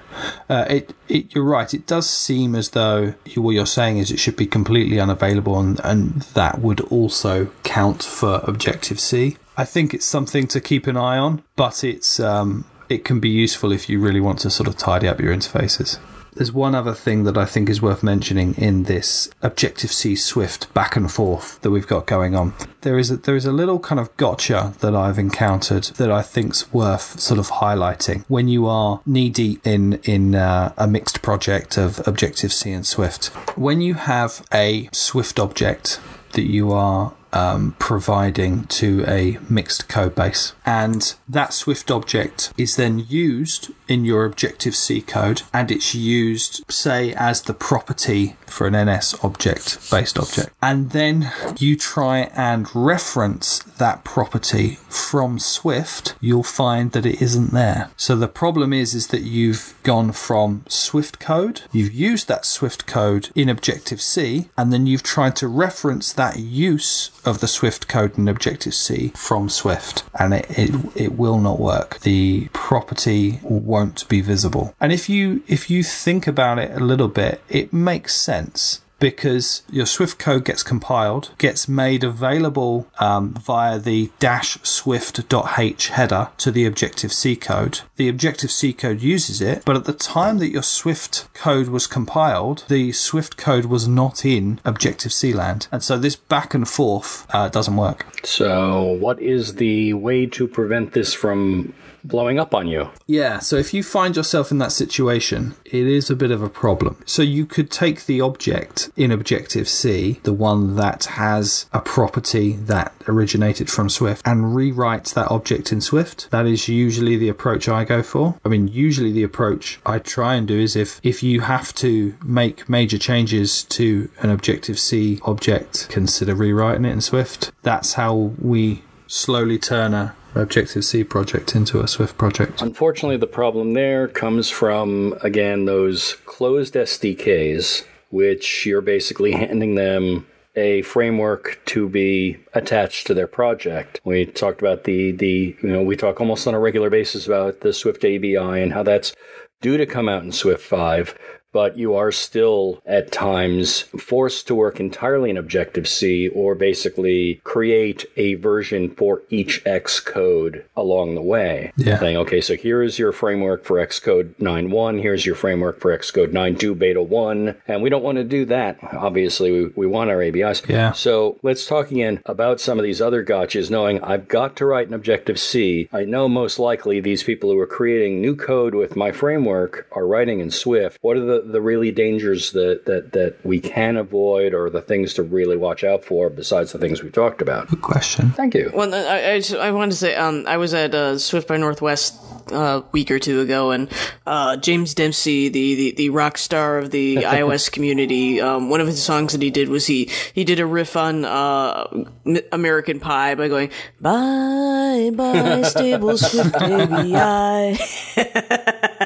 uh, 0.50 0.66
it, 0.70 0.94
it 1.08 1.34
you're 1.34 1.46
right. 1.46 1.74
It 1.74 1.88
does 1.88 2.10
seem 2.10 2.56
as 2.56 2.72
though 2.72 3.14
you, 3.26 3.42
what 3.42 3.52
you're 3.52 3.66
saying 3.66 3.98
is 3.98 4.12
it 4.12 4.20
should 4.20 4.36
be 4.36 4.46
completely 4.46 5.00
unavailable, 5.00 5.58
and, 5.58 5.80
and 5.84 6.22
that 6.34 6.60
would 6.60 6.82
also 6.82 7.50
count 7.64 8.04
for 8.04 8.42
Objective 8.44 9.00
C. 9.00 9.38
I 9.60 9.66
think 9.66 9.94
it's 9.94 10.06
something 10.06 10.48
to 10.48 10.62
keep 10.62 10.88
an 10.88 10.96
eye 10.96 11.18
on, 11.18 11.44
but 11.58 11.84
it's 11.84 12.18
um, 12.22 12.64
it 12.88 13.04
can 13.04 13.20
be 13.20 13.28
useful 13.28 13.74
if 13.74 13.90
you 13.90 14.00
really 14.00 14.22
want 14.22 14.40
to 14.40 14.50
sort 14.50 14.70
of 14.70 14.78
tidy 14.78 15.06
up 15.06 15.20
your 15.20 15.36
interfaces. 15.36 16.00
There's 16.34 16.54
one 16.54 16.76
other 16.76 16.94
thing 16.94 17.26
that 17.26 17.38
I 17.38 17.44
think 17.44 17.70
is 17.70 17.82
worth 17.82 18.02
mentioning 18.02 18.56
in 18.56 18.84
this 18.84 19.30
Objective 19.42 19.92
C 19.92 20.16
Swift 20.16 20.74
back 20.74 20.96
and 20.96 21.12
forth 21.12 21.60
that 21.60 21.72
we've 21.72 21.86
got 21.86 22.08
going 22.08 22.36
on. 22.36 22.54
There 22.82 22.98
is 22.98 23.12
a, 23.12 23.18
there 23.18 23.36
is 23.36 23.46
a 23.46 23.52
little 23.52 23.80
kind 23.80 24.00
of 24.00 24.16
gotcha 24.16 24.76
that 24.80 24.96
I've 24.96 25.20
encountered 25.20 25.84
that 25.98 26.10
I 26.10 26.22
think's 26.22 26.72
worth 26.72 27.20
sort 27.20 27.38
of 27.38 27.50
highlighting 27.50 28.24
when 28.30 28.48
you 28.48 28.66
are 28.66 29.02
knee 29.06 29.30
deep 29.30 29.68
in 29.68 30.00
in 30.06 30.36
uh, 30.36 30.72
a 30.78 30.88
mixed 30.88 31.22
project 31.22 31.78
of 31.78 32.08
Objective 32.08 32.54
C 32.54 32.72
and 32.72 32.88
Swift. 32.88 33.26
When 33.58 33.82
you 33.82 33.96
have 33.96 34.42
a 34.54 34.88
Swift 34.94 35.38
object 35.38 36.00
that 36.32 36.44
you 36.44 36.72
are 36.72 37.12
um, 37.34 37.76
providing 37.80 38.66
to 38.66 39.04
a 39.08 39.38
mixed 39.50 39.88
code 39.88 40.16
base. 40.16 40.54
And 40.66 41.14
that 41.28 41.54
Swift 41.54 41.92
object 41.92 42.54
is 42.58 42.76
then 42.76 43.00
used 43.08 43.72
in 43.88 44.06
your 44.06 44.26
Objective 44.26 44.76
C 44.76 45.02
code 45.02 45.42
and 45.54 45.72
it's 45.72 45.96
used, 45.96 46.64
say, 46.72 47.14
as 47.14 47.42
the 47.42 47.54
property 47.54 48.36
for 48.46 48.68
an 48.68 48.74
NS 48.74 49.16
object 49.24 49.90
based 49.92 50.18
object. 50.18 50.50
And 50.62 50.92
then 50.92 51.32
you 51.58 51.76
try 51.76 52.30
and 52.36 52.68
reference 52.74 53.60
that 53.80 54.04
property 54.04 54.78
from 54.88 55.40
Swift, 55.40 56.16
you'll 56.20 56.44
find 56.44 56.92
that 56.92 57.06
it 57.06 57.22
isn't 57.22 57.52
there. 57.52 57.90
So 57.98 58.16
the 58.16 58.28
problem 58.28 58.74
is, 58.74 58.94
is 58.94 59.08
that 59.08 59.22
you've 59.22 59.74
gone 59.84 60.12
from 60.12 60.64
Swift 60.68 61.20
code, 61.20 61.62
you've 61.72 61.94
used 61.94 62.28
that 62.28 62.46
Swift 62.46 62.86
code 62.86 63.30
in 63.36 63.50
Objective 63.50 64.02
C, 64.02 64.50
and 64.58 64.72
then 64.72 64.86
you've 64.86 65.04
tried 65.04 65.36
to 65.38 65.48
reference 65.48 66.14
that 66.14 66.38
use 66.40 67.12
of 67.26 67.40
the 67.40 67.48
Swift 67.48 67.88
code 67.88 68.18
in 68.18 68.28
Objective 68.28 68.74
C 68.74 69.12
from 69.16 69.50
Swift, 69.50 70.04
and 70.18 70.34
it, 70.34 70.46
it, 70.50 70.72
it 70.96 71.18
will 71.18 71.40
not 71.40 71.60
work. 71.60 72.00
The 72.00 72.50
property 72.54 73.40
won't 73.44 74.08
be 74.08 74.22
visible. 74.22 74.76
And 74.80 74.92
if 74.92 75.10
you 75.10 75.44
if 75.48 75.70
you 75.70 75.84
think 75.84 76.28
about 76.28 76.60
it 76.60 76.72
a 76.72 76.84
little 76.84 77.08
bit, 77.08 77.42
it 77.50 77.74
makes 77.74 78.16
sense 78.16 78.82
because 79.00 79.64
your 79.72 79.86
Swift 79.86 80.20
code 80.20 80.46
gets 80.46 80.64
compiled, 80.64 81.32
gets 81.38 81.68
made 81.68 82.04
available 82.04 82.88
um, 83.00 83.34
via 83.34 83.80
the 83.80 84.12
dash 84.20 84.58
swift.h 84.64 85.88
header 85.90 86.30
to 86.38 86.52
the 86.52 86.66
Objective 86.66 87.14
C 87.14 87.36
code. 87.36 87.82
The 87.96 88.10
Objective 88.10 88.52
C 88.52 88.74
code 88.74 89.02
uses 89.02 89.42
it, 89.42 89.64
but 89.66 89.76
at 89.76 89.86
the 89.86 89.94
time 89.94 90.38
that 90.40 90.50
your 90.50 90.64
Swift 90.64 91.34
code 91.34 91.70
was 91.70 91.88
compiled, 91.88 92.66
the 92.68 92.92
Swift 92.92 93.38
code 93.38 93.66
was 93.66 93.88
not 93.88 94.26
in 94.26 94.60
Objective 94.66 95.14
C 95.14 95.34
land. 95.34 95.68
And 95.72 95.84
so 95.84 95.98
this 95.98 96.16
back 96.16 96.54
and 96.54 96.68
forth 96.68 97.26
uh, 97.34 97.50
doesn't 97.50 97.76
work. 97.76 98.06
So, 98.24 98.84
what 98.84 99.22
is 99.22 99.56
the 99.56 99.94
way 99.94 100.26
to 100.28 100.48
prevent 100.48 100.94
this 100.94 101.14
from 101.14 101.74
blowing 102.04 102.40
up 102.40 102.54
on 102.54 102.68
you. 102.68 102.90
Yeah, 103.08 103.40
so 103.40 103.56
if 103.56 103.74
you 103.74 103.84
find 103.84 104.16
yourself 104.16 104.52
in 104.52 104.58
that 104.60 104.72
situation, 104.72 105.56
it 105.66 105.88
is 105.88 106.10
a 106.10 106.16
bit 106.16 106.32
of 106.32 106.42
a 106.42 106.50
problem. 106.50 107.02
So 107.06 107.22
you 107.22 107.46
could 107.46 107.72
take 107.72 108.06
the 108.06 108.22
object 108.22 108.90
in 108.96 109.12
Objective 109.12 109.68
C, 109.68 110.20
the 110.24 110.34
one 110.34 110.76
that 110.76 111.06
has 111.06 111.68
a 111.74 111.82
property 111.82 112.54
that 112.54 112.94
originated 113.08 113.70
from 113.70 113.90
Swift, 113.90 114.22
and 114.26 114.56
rewrite 114.56 115.06
that 115.06 115.32
object 115.32 115.72
in 115.72 115.82
Swift. 115.82 116.30
That 116.32 116.46
is 116.46 116.68
usually 116.68 117.18
the 117.18 117.30
approach 117.30 117.68
I 117.68 117.84
go 117.84 118.04
for. 118.04 118.40
I 118.46 118.50
mean, 118.50 118.68
usually 118.68 119.12
the 119.12 119.24
approach 119.24 119.80
I 119.86 120.00
try 120.00 120.36
and 120.36 120.48
do 120.48 120.60
is 120.60 120.76
if, 120.76 121.00
if 121.04 121.24
you 121.24 121.42
have 121.42 121.74
to 121.76 122.16
make 122.24 122.70
major 122.70 122.98
changes 122.98 123.64
to 123.66 124.10
an 124.20 124.30
Objective 124.30 124.80
C 124.80 125.20
object, 125.24 125.88
consider 125.90 126.36
rewriting 126.36 126.86
it 126.86 126.92
in 126.92 127.02
Swift. 127.02 127.52
That's 127.64 127.94
how 127.94 128.14
we 128.40 128.84
slowly 129.08 129.58
turn 129.58 129.94
a 129.94 130.16
Objective 130.36 130.86
C 130.86 131.04
project 131.04 131.56
into 131.56 131.82
a 131.82 131.88
Swift 131.88 132.18
project. 132.18 132.62
Unfortunately, 132.62 133.18
the 133.18 133.28
problem 133.28 133.74
there 133.74 134.08
comes 134.08 134.50
from, 134.50 135.16
again, 135.22 135.66
those 135.66 136.16
closed 136.26 136.76
SDKs, 136.76 137.86
which 138.10 138.66
you're 138.66 138.82
basically 138.82 139.32
handing 139.32 139.76
them 139.76 140.26
a 140.56 140.82
framework 140.82 141.60
to 141.66 141.88
be 141.88 142.38
attached 142.54 143.08
to 143.08 143.14
their 143.14 143.28
project. 143.28 144.02
We 144.04 144.26
talked 144.26 144.62
about 144.62 144.84
the 144.84 145.12
the 145.12 145.56
you 145.62 145.70
know 145.70 145.82
we 145.84 145.96
talk 145.96 146.20
almost 146.20 146.48
on 146.48 146.54
a 146.54 146.60
regular 146.60 146.90
basis 146.90 147.28
about 147.28 147.62
the 147.62 147.72
Swift 147.72 148.04
ABI 148.04 148.36
and 148.36 148.74
how 148.74 148.84
that's 148.84 149.14
due 149.62 149.78
to 149.78 149.86
come 149.86 150.10
out 150.10 150.24
in 150.24 150.32
Swift 150.32 150.66
5, 150.66 151.16
but 151.52 151.78
you 151.78 151.96
are 151.96 152.12
still 152.12 152.82
at 152.86 153.12
times 153.12 153.82
forced 153.82 154.48
to 154.48 154.56
work 154.56 154.80
entirely 154.80 155.30
in 155.30 155.38
Objective 155.38 155.88
C 155.88 156.28
or 156.30 156.56
basically 156.56 157.42
create 157.44 158.06
a 158.18 158.36
version 158.36 158.90
for 158.92 159.24
each 159.30 159.64
Xcode 159.64 160.64
along 160.76 161.16
the 161.16 161.22
way. 161.22 161.72
Yeah. 161.78 162.00
Saying, 162.00 162.18
okay, 162.18 162.42
so 162.42 162.56
here 162.56 162.82
is 162.82 163.00
your 163.00 163.12
framework 163.12 163.64
for 163.64 163.78
Xcode 163.78 164.34
9.1, 164.36 165.02
here's 165.02 165.26
your 165.26 165.36
framework 165.36 165.80
for 165.80 165.98
Xcode 165.98 166.32
9.2 166.32 166.78
Beta 166.78 167.02
1, 167.02 167.56
and 167.68 167.82
we 167.82 167.90
don't 167.90 168.04
want 168.04 168.18
to 168.18 168.24
do 168.24 168.46
that. 168.46 168.78
Obviously, 168.94 169.52
we, 169.52 169.66
we 169.76 169.88
want 169.88 170.10
our 170.10 170.22
ABIs. 170.22 170.62
Yeah. 170.68 170.92
So 170.92 171.38
let's 171.42 171.66
talk 171.66 171.92
again 171.92 172.22
about 172.26 172.60
some 172.60 172.78
of 172.78 172.84
these 172.84 173.02
other 173.02 173.24
gotchas, 173.24 173.70
knowing 173.70 174.02
I've 174.04 174.28
got 174.28 174.56
to 174.58 174.66
write 174.66 174.88
an 174.88 174.94
Objective 174.94 175.40
C. 175.40 175.90
I 175.92 176.06
know 176.06 176.28
most 176.28 176.60
likely 176.60 177.00
these 177.00 177.24
people 177.24 177.52
who 177.52 177.60
are 177.60 177.68
creating 177.68 178.22
new 178.22 178.36
code 178.36 178.76
with 178.76 178.96
my 178.96 179.12
framework 179.12 179.88
are 179.92 180.08
writing 180.08 180.40
in 180.40 180.52
Swift. 180.52 180.98
What 181.02 181.18
are 181.18 181.26
the 181.26 181.39
the, 181.46 181.62
really 181.62 181.92
dangers 181.92 182.52
that, 182.54 182.86
that, 182.86 183.12
that 183.14 183.46
we 183.46 183.60
can 183.60 183.98
avoid 183.98 184.54
or 184.54 184.70
the 184.70 184.82
things 184.82 185.14
to 185.16 185.24
really 185.24 185.58
watch 185.58 185.84
out 185.84 186.04
for 186.04 186.30
besides 186.30 186.72
the 186.72 186.80
things 186.80 187.04
we 187.04 187.10
talked 187.10 187.42
about? 187.42 187.68
Good 187.68 187.82
question. 187.82 188.32
Thank 188.32 188.56
you. 188.56 188.72
Well, 188.74 188.94
I, 188.94 189.42
I, 189.42 189.68
I 189.68 189.72
wanted 189.72 189.92
to 189.92 189.98
say, 189.98 190.16
um, 190.16 190.46
I 190.48 190.58
was 190.58 190.74
at 190.74 190.96
uh, 190.96 191.18
Swift 191.18 191.48
by 191.48 191.58
Northwest 191.58 192.16
a 192.52 192.56
uh, 192.56 192.84
week 192.92 193.12
or 193.12 193.20
two 193.20 193.42
ago, 193.42 193.72
and 193.72 193.90
uh, 194.26 194.58
James 194.58 194.94
Dempsey, 194.94 195.50
the, 195.50 195.76
the, 195.76 195.92
the 195.92 196.10
rock 196.10 196.38
star 196.38 196.78
of 196.78 196.92
the 196.92 197.16
iOS 197.18 197.72
community, 197.72 198.42
um, 198.42 198.70
one 198.70 198.82
of 198.82 198.88
his 198.88 199.04
songs 199.04 199.34
that 199.34 199.42
he 199.42 199.52
did 199.52 199.70
was 199.70 199.86
he 199.86 200.10
he 200.34 200.44
did 200.44 200.60
a 200.60 200.66
riff 200.66 200.96
on 200.96 201.26
uh, 201.26 202.06
American 202.52 203.00
Pie 203.00 203.36
by 203.36 203.48
going 203.48 203.70
"Bye 204.00 205.12
bye 205.14 205.62
stable 205.64 206.18
Swift 206.18 206.56
ABI." 206.56 207.78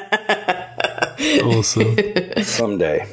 awesome. 1.42 1.96
Someday, 2.42 3.06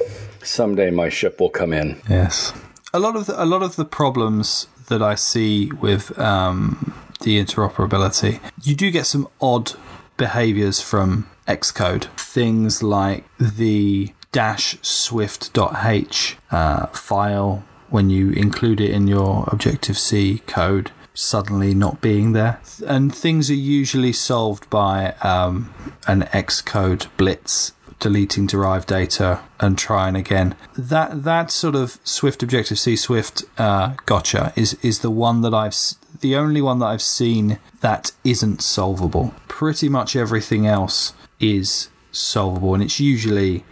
someday 0.43 0.91
my 0.91 1.10
ship 1.10 1.39
will 1.39 1.49
come 1.49 1.73
in. 1.73 2.01
Yes. 2.10 2.53
A 2.93 2.99
lot 2.99 3.15
of 3.15 3.25
the, 3.25 3.41
a 3.41 3.45
lot 3.45 3.63
of 3.63 3.75
the 3.75 3.86
problems 3.86 4.67
that 4.88 5.01
I 5.01 5.15
see 5.15 5.71
with 5.71 6.17
um, 6.19 6.93
the 7.21 7.43
interoperability, 7.43 8.39
you 8.62 8.75
do 8.75 8.91
get 8.91 9.05
some 9.05 9.27
odd 9.39 9.73
behaviors 10.17 10.81
from 10.81 11.29
Xcode. 11.47 12.05
Things 12.17 12.84
like 12.84 13.23
the 13.39 14.13
dash 14.31 14.77
swift.h 14.81 16.38
uh, 16.51 16.88
file 16.88 17.63
when 17.89 18.10
you 18.10 18.31
include 18.31 18.79
it 18.81 18.91
in 18.91 19.07
your 19.07 19.45
Objective 19.47 19.97
C 19.97 20.39
code 20.47 20.91
suddenly 21.13 21.73
not 21.73 22.01
being 22.01 22.34
there. 22.34 22.60
And 22.86 23.13
things 23.13 23.49
are 23.49 23.55
usually 23.55 24.13
solved 24.13 24.69
by 24.69 25.12
um, 25.21 25.73
an 26.07 26.23
Xcode 26.23 27.07
blitz 27.17 27.73
deleting 28.01 28.47
derived 28.47 28.89
data 28.89 29.39
and 29.61 29.77
trying 29.77 30.15
again. 30.15 30.55
That 30.77 31.23
that 31.23 31.51
sort 31.51 31.75
of 31.75 31.99
Swift 32.03 32.43
Objective 32.43 32.77
C 32.77 32.97
Swift 32.97 33.45
uh, 33.57 33.93
gotcha 34.05 34.51
is 34.57 34.73
is 34.81 34.99
the 34.99 35.11
one 35.11 35.41
that 35.41 35.53
I've 35.53 35.75
the 36.19 36.35
only 36.35 36.61
one 36.61 36.79
that 36.79 36.87
I've 36.87 37.01
seen 37.01 37.59
that 37.79 38.11
isn't 38.25 38.61
solvable. 38.61 39.33
Pretty 39.47 39.87
much 39.87 40.15
everything 40.15 40.67
else 40.67 41.13
is 41.39 41.87
solvable, 42.11 42.73
and 42.73 42.83
it's 42.83 42.99
usually 42.99 43.63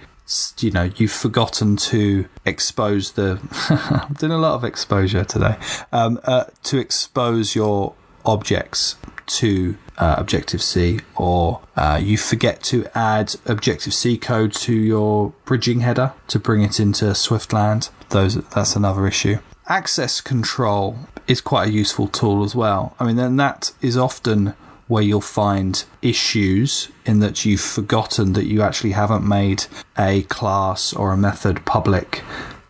you 0.60 0.70
know 0.70 0.92
you've 0.96 1.12
forgotten 1.12 1.76
to 1.76 2.28
expose 2.46 3.14
the 3.14 3.40
I'm 4.08 4.14
doing 4.14 4.32
a 4.32 4.38
lot 4.38 4.54
of 4.54 4.64
exposure 4.64 5.26
today 5.26 5.58
um, 5.92 6.20
uh, 6.24 6.46
to 6.64 6.78
expose 6.78 7.56
your 7.56 7.96
objects 8.26 8.96
to 9.26 9.76
uh, 10.00 10.16
Objective 10.18 10.62
C, 10.62 11.00
or 11.16 11.62
uh, 11.76 12.00
you 12.02 12.18
forget 12.18 12.64
to 12.64 12.88
add 12.96 13.36
Objective 13.46 13.94
C 13.94 14.18
code 14.18 14.54
to 14.54 14.74
your 14.74 15.34
bridging 15.46 15.82
header 15.82 16.14
to 16.28 16.40
bring 16.40 16.62
it 16.62 16.80
into 16.80 17.14
Swiftland. 17.14 17.90
Those 18.10 18.36
that's 18.36 18.76
another 18.76 19.06
issue. 19.08 19.40
Access 19.68 20.20
control 20.22 20.98
is 21.28 21.42
quite 21.42 21.68
a 21.68 21.72
useful 21.72 22.08
tool 22.08 22.44
as 22.44 22.56
well. 22.56 22.96
I 23.00 23.06
mean, 23.06 23.18
then 23.18 23.36
that 23.36 23.72
is 23.82 23.96
often 23.96 24.56
where 24.88 25.04
you'll 25.04 25.22
find 25.22 25.86
issues 26.02 26.90
in 27.06 27.20
that 27.20 27.46
you've 27.46 27.62
forgotten 27.62 28.34
that 28.34 28.46
you 28.46 28.64
actually 28.64 28.92
haven't 28.92 29.24
made 29.24 29.66
a 29.98 30.24
class 30.24 30.92
or 30.92 31.12
a 31.12 31.18
method 31.18 31.64
public 31.66 32.24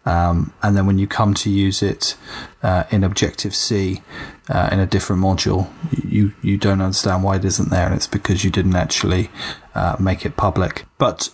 Um, 0.09 0.51
and 0.63 0.75
then 0.75 0.87
when 0.87 0.97
you 0.97 1.05
come 1.05 1.35
to 1.35 1.51
use 1.51 1.83
it 1.83 2.15
uh, 2.63 2.85
in 2.89 3.03
Objective 3.03 3.53
C 3.53 4.01
uh, 4.49 4.69
in 4.71 4.79
a 4.79 4.87
different 4.87 5.21
module, 5.21 5.69
you 6.03 6.33
you 6.41 6.57
don't 6.57 6.81
understand 6.81 7.23
why 7.23 7.35
it 7.35 7.45
isn't 7.45 7.69
there, 7.69 7.85
and 7.85 7.93
it's 7.93 8.07
because 8.07 8.43
you 8.43 8.49
didn't 8.49 8.75
actually 8.75 9.29
uh, 9.75 9.97
make 9.99 10.25
it 10.25 10.35
public. 10.35 10.85
But 10.97 11.29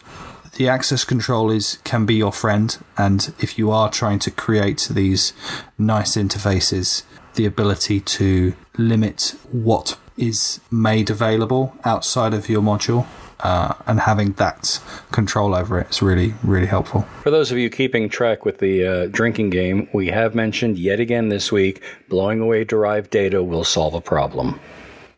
the 0.57 0.67
access 0.67 1.05
control 1.05 1.51
is 1.51 1.79
can 1.85 2.05
be 2.05 2.15
your 2.15 2.33
friend, 2.33 2.77
and 2.97 3.33
if 3.39 3.57
you 3.57 3.71
are 3.71 3.89
trying 3.89 4.19
to 4.19 4.31
create 4.31 4.89
these 4.91 5.31
nice 5.77 6.17
interfaces, 6.17 7.03
the 7.35 7.45
ability 7.45 8.01
to 8.01 8.55
limit 8.77 9.35
what 9.53 9.97
is 10.17 10.59
made 10.69 11.09
available 11.09 11.73
outside 11.85 12.33
of 12.33 12.49
your 12.49 12.61
module 12.61 13.05
uh, 13.41 13.73
and 13.87 13.99
having 13.99 14.33
that 14.33 14.79
control 15.11 15.55
over 15.55 15.79
it 15.79 15.89
is 15.89 16.01
really, 16.01 16.33
really 16.43 16.67
helpful. 16.67 17.01
For 17.23 17.31
those 17.31 17.51
of 17.51 17.57
you 17.57 17.69
keeping 17.69 18.09
track 18.09 18.45
with 18.45 18.59
the 18.59 18.85
uh, 18.85 19.07
drinking 19.07 19.49
game, 19.49 19.89
we 19.93 20.07
have 20.07 20.35
mentioned 20.35 20.77
yet 20.77 20.99
again 20.99 21.29
this 21.29 21.51
week 21.51 21.81
blowing 22.09 22.39
away 22.39 22.63
derived 22.63 23.09
data 23.09 23.43
will 23.43 23.63
solve 23.63 23.93
a 23.93 24.01
problem. 24.01 24.59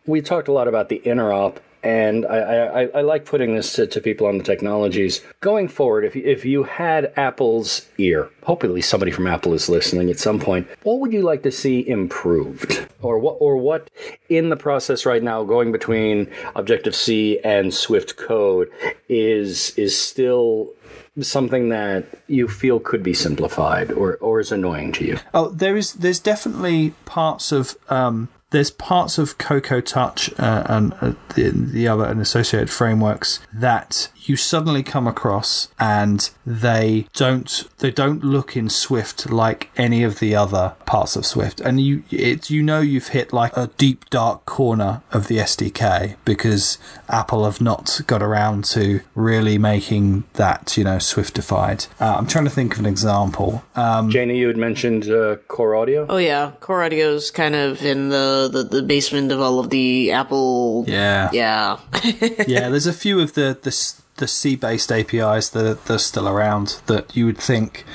We 0.06 0.22
talked 0.22 0.48
a 0.48 0.54
lot 0.54 0.68
about 0.68 0.90
the 0.90 1.02
interop 1.06 1.58
and 1.84 2.26
I, 2.26 2.38
I, 2.38 2.82
I, 2.96 3.02
like 3.02 3.26
putting 3.26 3.56
this 3.56 3.74
to, 3.74 3.88
to, 3.88 4.02
people 4.02 4.28
on 4.28 4.38
the 4.38 4.44
technologies. 4.44 5.22
Going 5.42 5.68
forward, 5.68 6.06
if, 6.06 6.16
if 6.16 6.44
you 6.44 6.64
had 6.64 7.14
Apple's 7.16 7.88
ear, 7.98 8.30
hopefully 8.44 8.82
somebody 8.82 9.12
from 9.12 9.28
Apple 9.28 9.54
is 9.54 9.70
listening 9.70 10.10
at 10.10 10.20
some 10.20 10.40
point, 10.40 10.68
what 10.84 11.00
would 11.00 11.14
you 11.14 11.22
like 11.22 11.44
to 11.44 11.52
see 11.52 11.88
improved? 11.88 12.88
Or 13.02 13.20
what, 13.20 13.38
or 13.40 13.58
what 13.58 13.90
in 14.28 14.50
the 14.50 14.56
process 14.56 15.06
right 15.06 15.22
now, 15.22 15.44
going 15.44 15.72
between 15.72 16.30
Objective 16.56 16.96
C 16.96 17.40
and 17.44 17.74
Swift 17.74 18.18
code, 18.18 18.72
is, 19.08 19.72
is 19.78 20.00
still 20.00 20.74
something 21.22 21.70
that 21.70 22.06
you 22.28 22.48
feel 22.48 22.80
could 22.80 23.04
be 23.04 23.14
simplified 23.14 23.92
or, 23.92 24.16
or 24.18 24.40
is 24.40 24.52
annoying 24.52 24.92
to 24.94 25.06
you? 25.06 25.18
Oh, 25.34 25.50
there 25.50 25.78
is. 25.78 25.94
There's 25.94 26.20
definitely 26.20 26.92
parts 27.06 27.52
of 27.52 27.78
um, 27.90 28.30
there's 28.52 28.72
parts 28.72 29.18
of 29.18 29.38
Cocoa 29.38 29.82
Touch 29.82 30.32
uh, 30.40 30.64
and 30.68 30.94
uh, 31.02 31.14
the, 31.36 31.50
the 31.50 31.88
other 31.88 32.06
and 32.06 32.22
associated 32.22 32.70
frameworks 32.70 33.40
that 33.54 34.10
you 34.28 34.36
suddenly 34.36 34.84
come 34.84 35.08
across 35.08 35.70
and 35.80 36.30
they 36.46 37.08
don't 37.14 37.68
they 37.80 37.92
don't 37.92 38.24
look 38.24 38.56
in 38.56 38.70
Swift 38.70 39.30
like 39.30 39.70
any 39.78 40.04
of 40.04 40.20
the 40.20 40.36
other 40.36 40.76
parts 40.86 41.16
of 41.16 41.26
Swift 41.26 41.60
and 41.62 41.80
you 41.82 42.04
it 42.10 42.50
you 42.50 42.64
know 42.64 42.80
you've 42.82 43.10
hit 43.10 43.34
like 43.34 43.56
a 43.56 43.70
deep 43.78 44.10
dark 44.10 44.46
corner 44.46 45.02
of 45.12 45.28
the 45.28 45.38
SDK 45.38 46.16
because 46.26 46.78
Apple 47.10 47.46
have 47.46 47.62
not 47.62 48.02
got 48.08 48.22
around 48.22 48.66
to 48.66 49.02
really 49.16 49.58
making 49.58 50.24
that 50.34 50.78
you 50.78 50.84
know 50.84 51.00
Swiftified. 51.00 51.86
Uh, 52.00 52.16
I'm 52.18 52.28
trying 52.28 52.46
to 52.46 52.50
think 52.50 52.74
of 52.74 52.80
an 52.80 52.86
example. 52.86 53.64
Um, 53.76 54.10
Janie, 54.10 54.38
you 54.38 54.48
had 54.48 54.58
mentioned 54.58 55.10
uh, 55.10 55.38
Core 55.48 55.76
Audio. 55.76 56.06
Oh 56.10 56.18
yeah, 56.18 56.52
Core 56.60 56.84
Audio 56.84 57.14
is 57.14 57.32
kind 57.32 57.56
of 57.56 57.84
in 57.84 58.10
the, 58.10 58.50
the, 58.52 58.64
the 58.64 58.84
basement 58.84 59.32
of 59.32 59.40
all 59.40 59.60
of 59.60 59.70
the 59.70 60.12
Apple. 60.12 60.86
Yeah, 60.88 61.30
yeah, 61.32 61.80
yeah. 62.48 62.70
There's 62.70 62.88
a 62.88 62.94
few 62.94 63.20
of 63.20 63.34
the 63.34 63.58
the 63.62 64.17
the 64.18 64.28
C-based 64.28 64.92
APIs 64.92 65.50
that 65.50 65.90
are, 65.90 65.98
still 65.98 66.28
around 66.28 66.82
that 66.88 67.16
you 67.16 67.26
would 67.26 67.38
think 67.38 67.86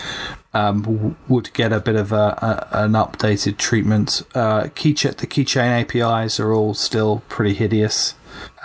um, 0.54 1.16
would 1.28 1.52
get 1.52 1.72
a 1.72 1.80
bit 1.80 1.96
of 1.96 2.12
a, 2.12 2.68
a 2.72 2.84
an 2.84 2.92
updated 2.92 3.56
treatment. 3.56 4.22
Uh, 4.34 4.64
keychain, 4.74 5.16
the 5.16 5.26
keychain 5.26 5.82
APIs 5.82 6.38
are 6.40 6.52
all 6.52 6.74
still 6.74 7.22
pretty 7.28 7.54
hideous, 7.54 8.14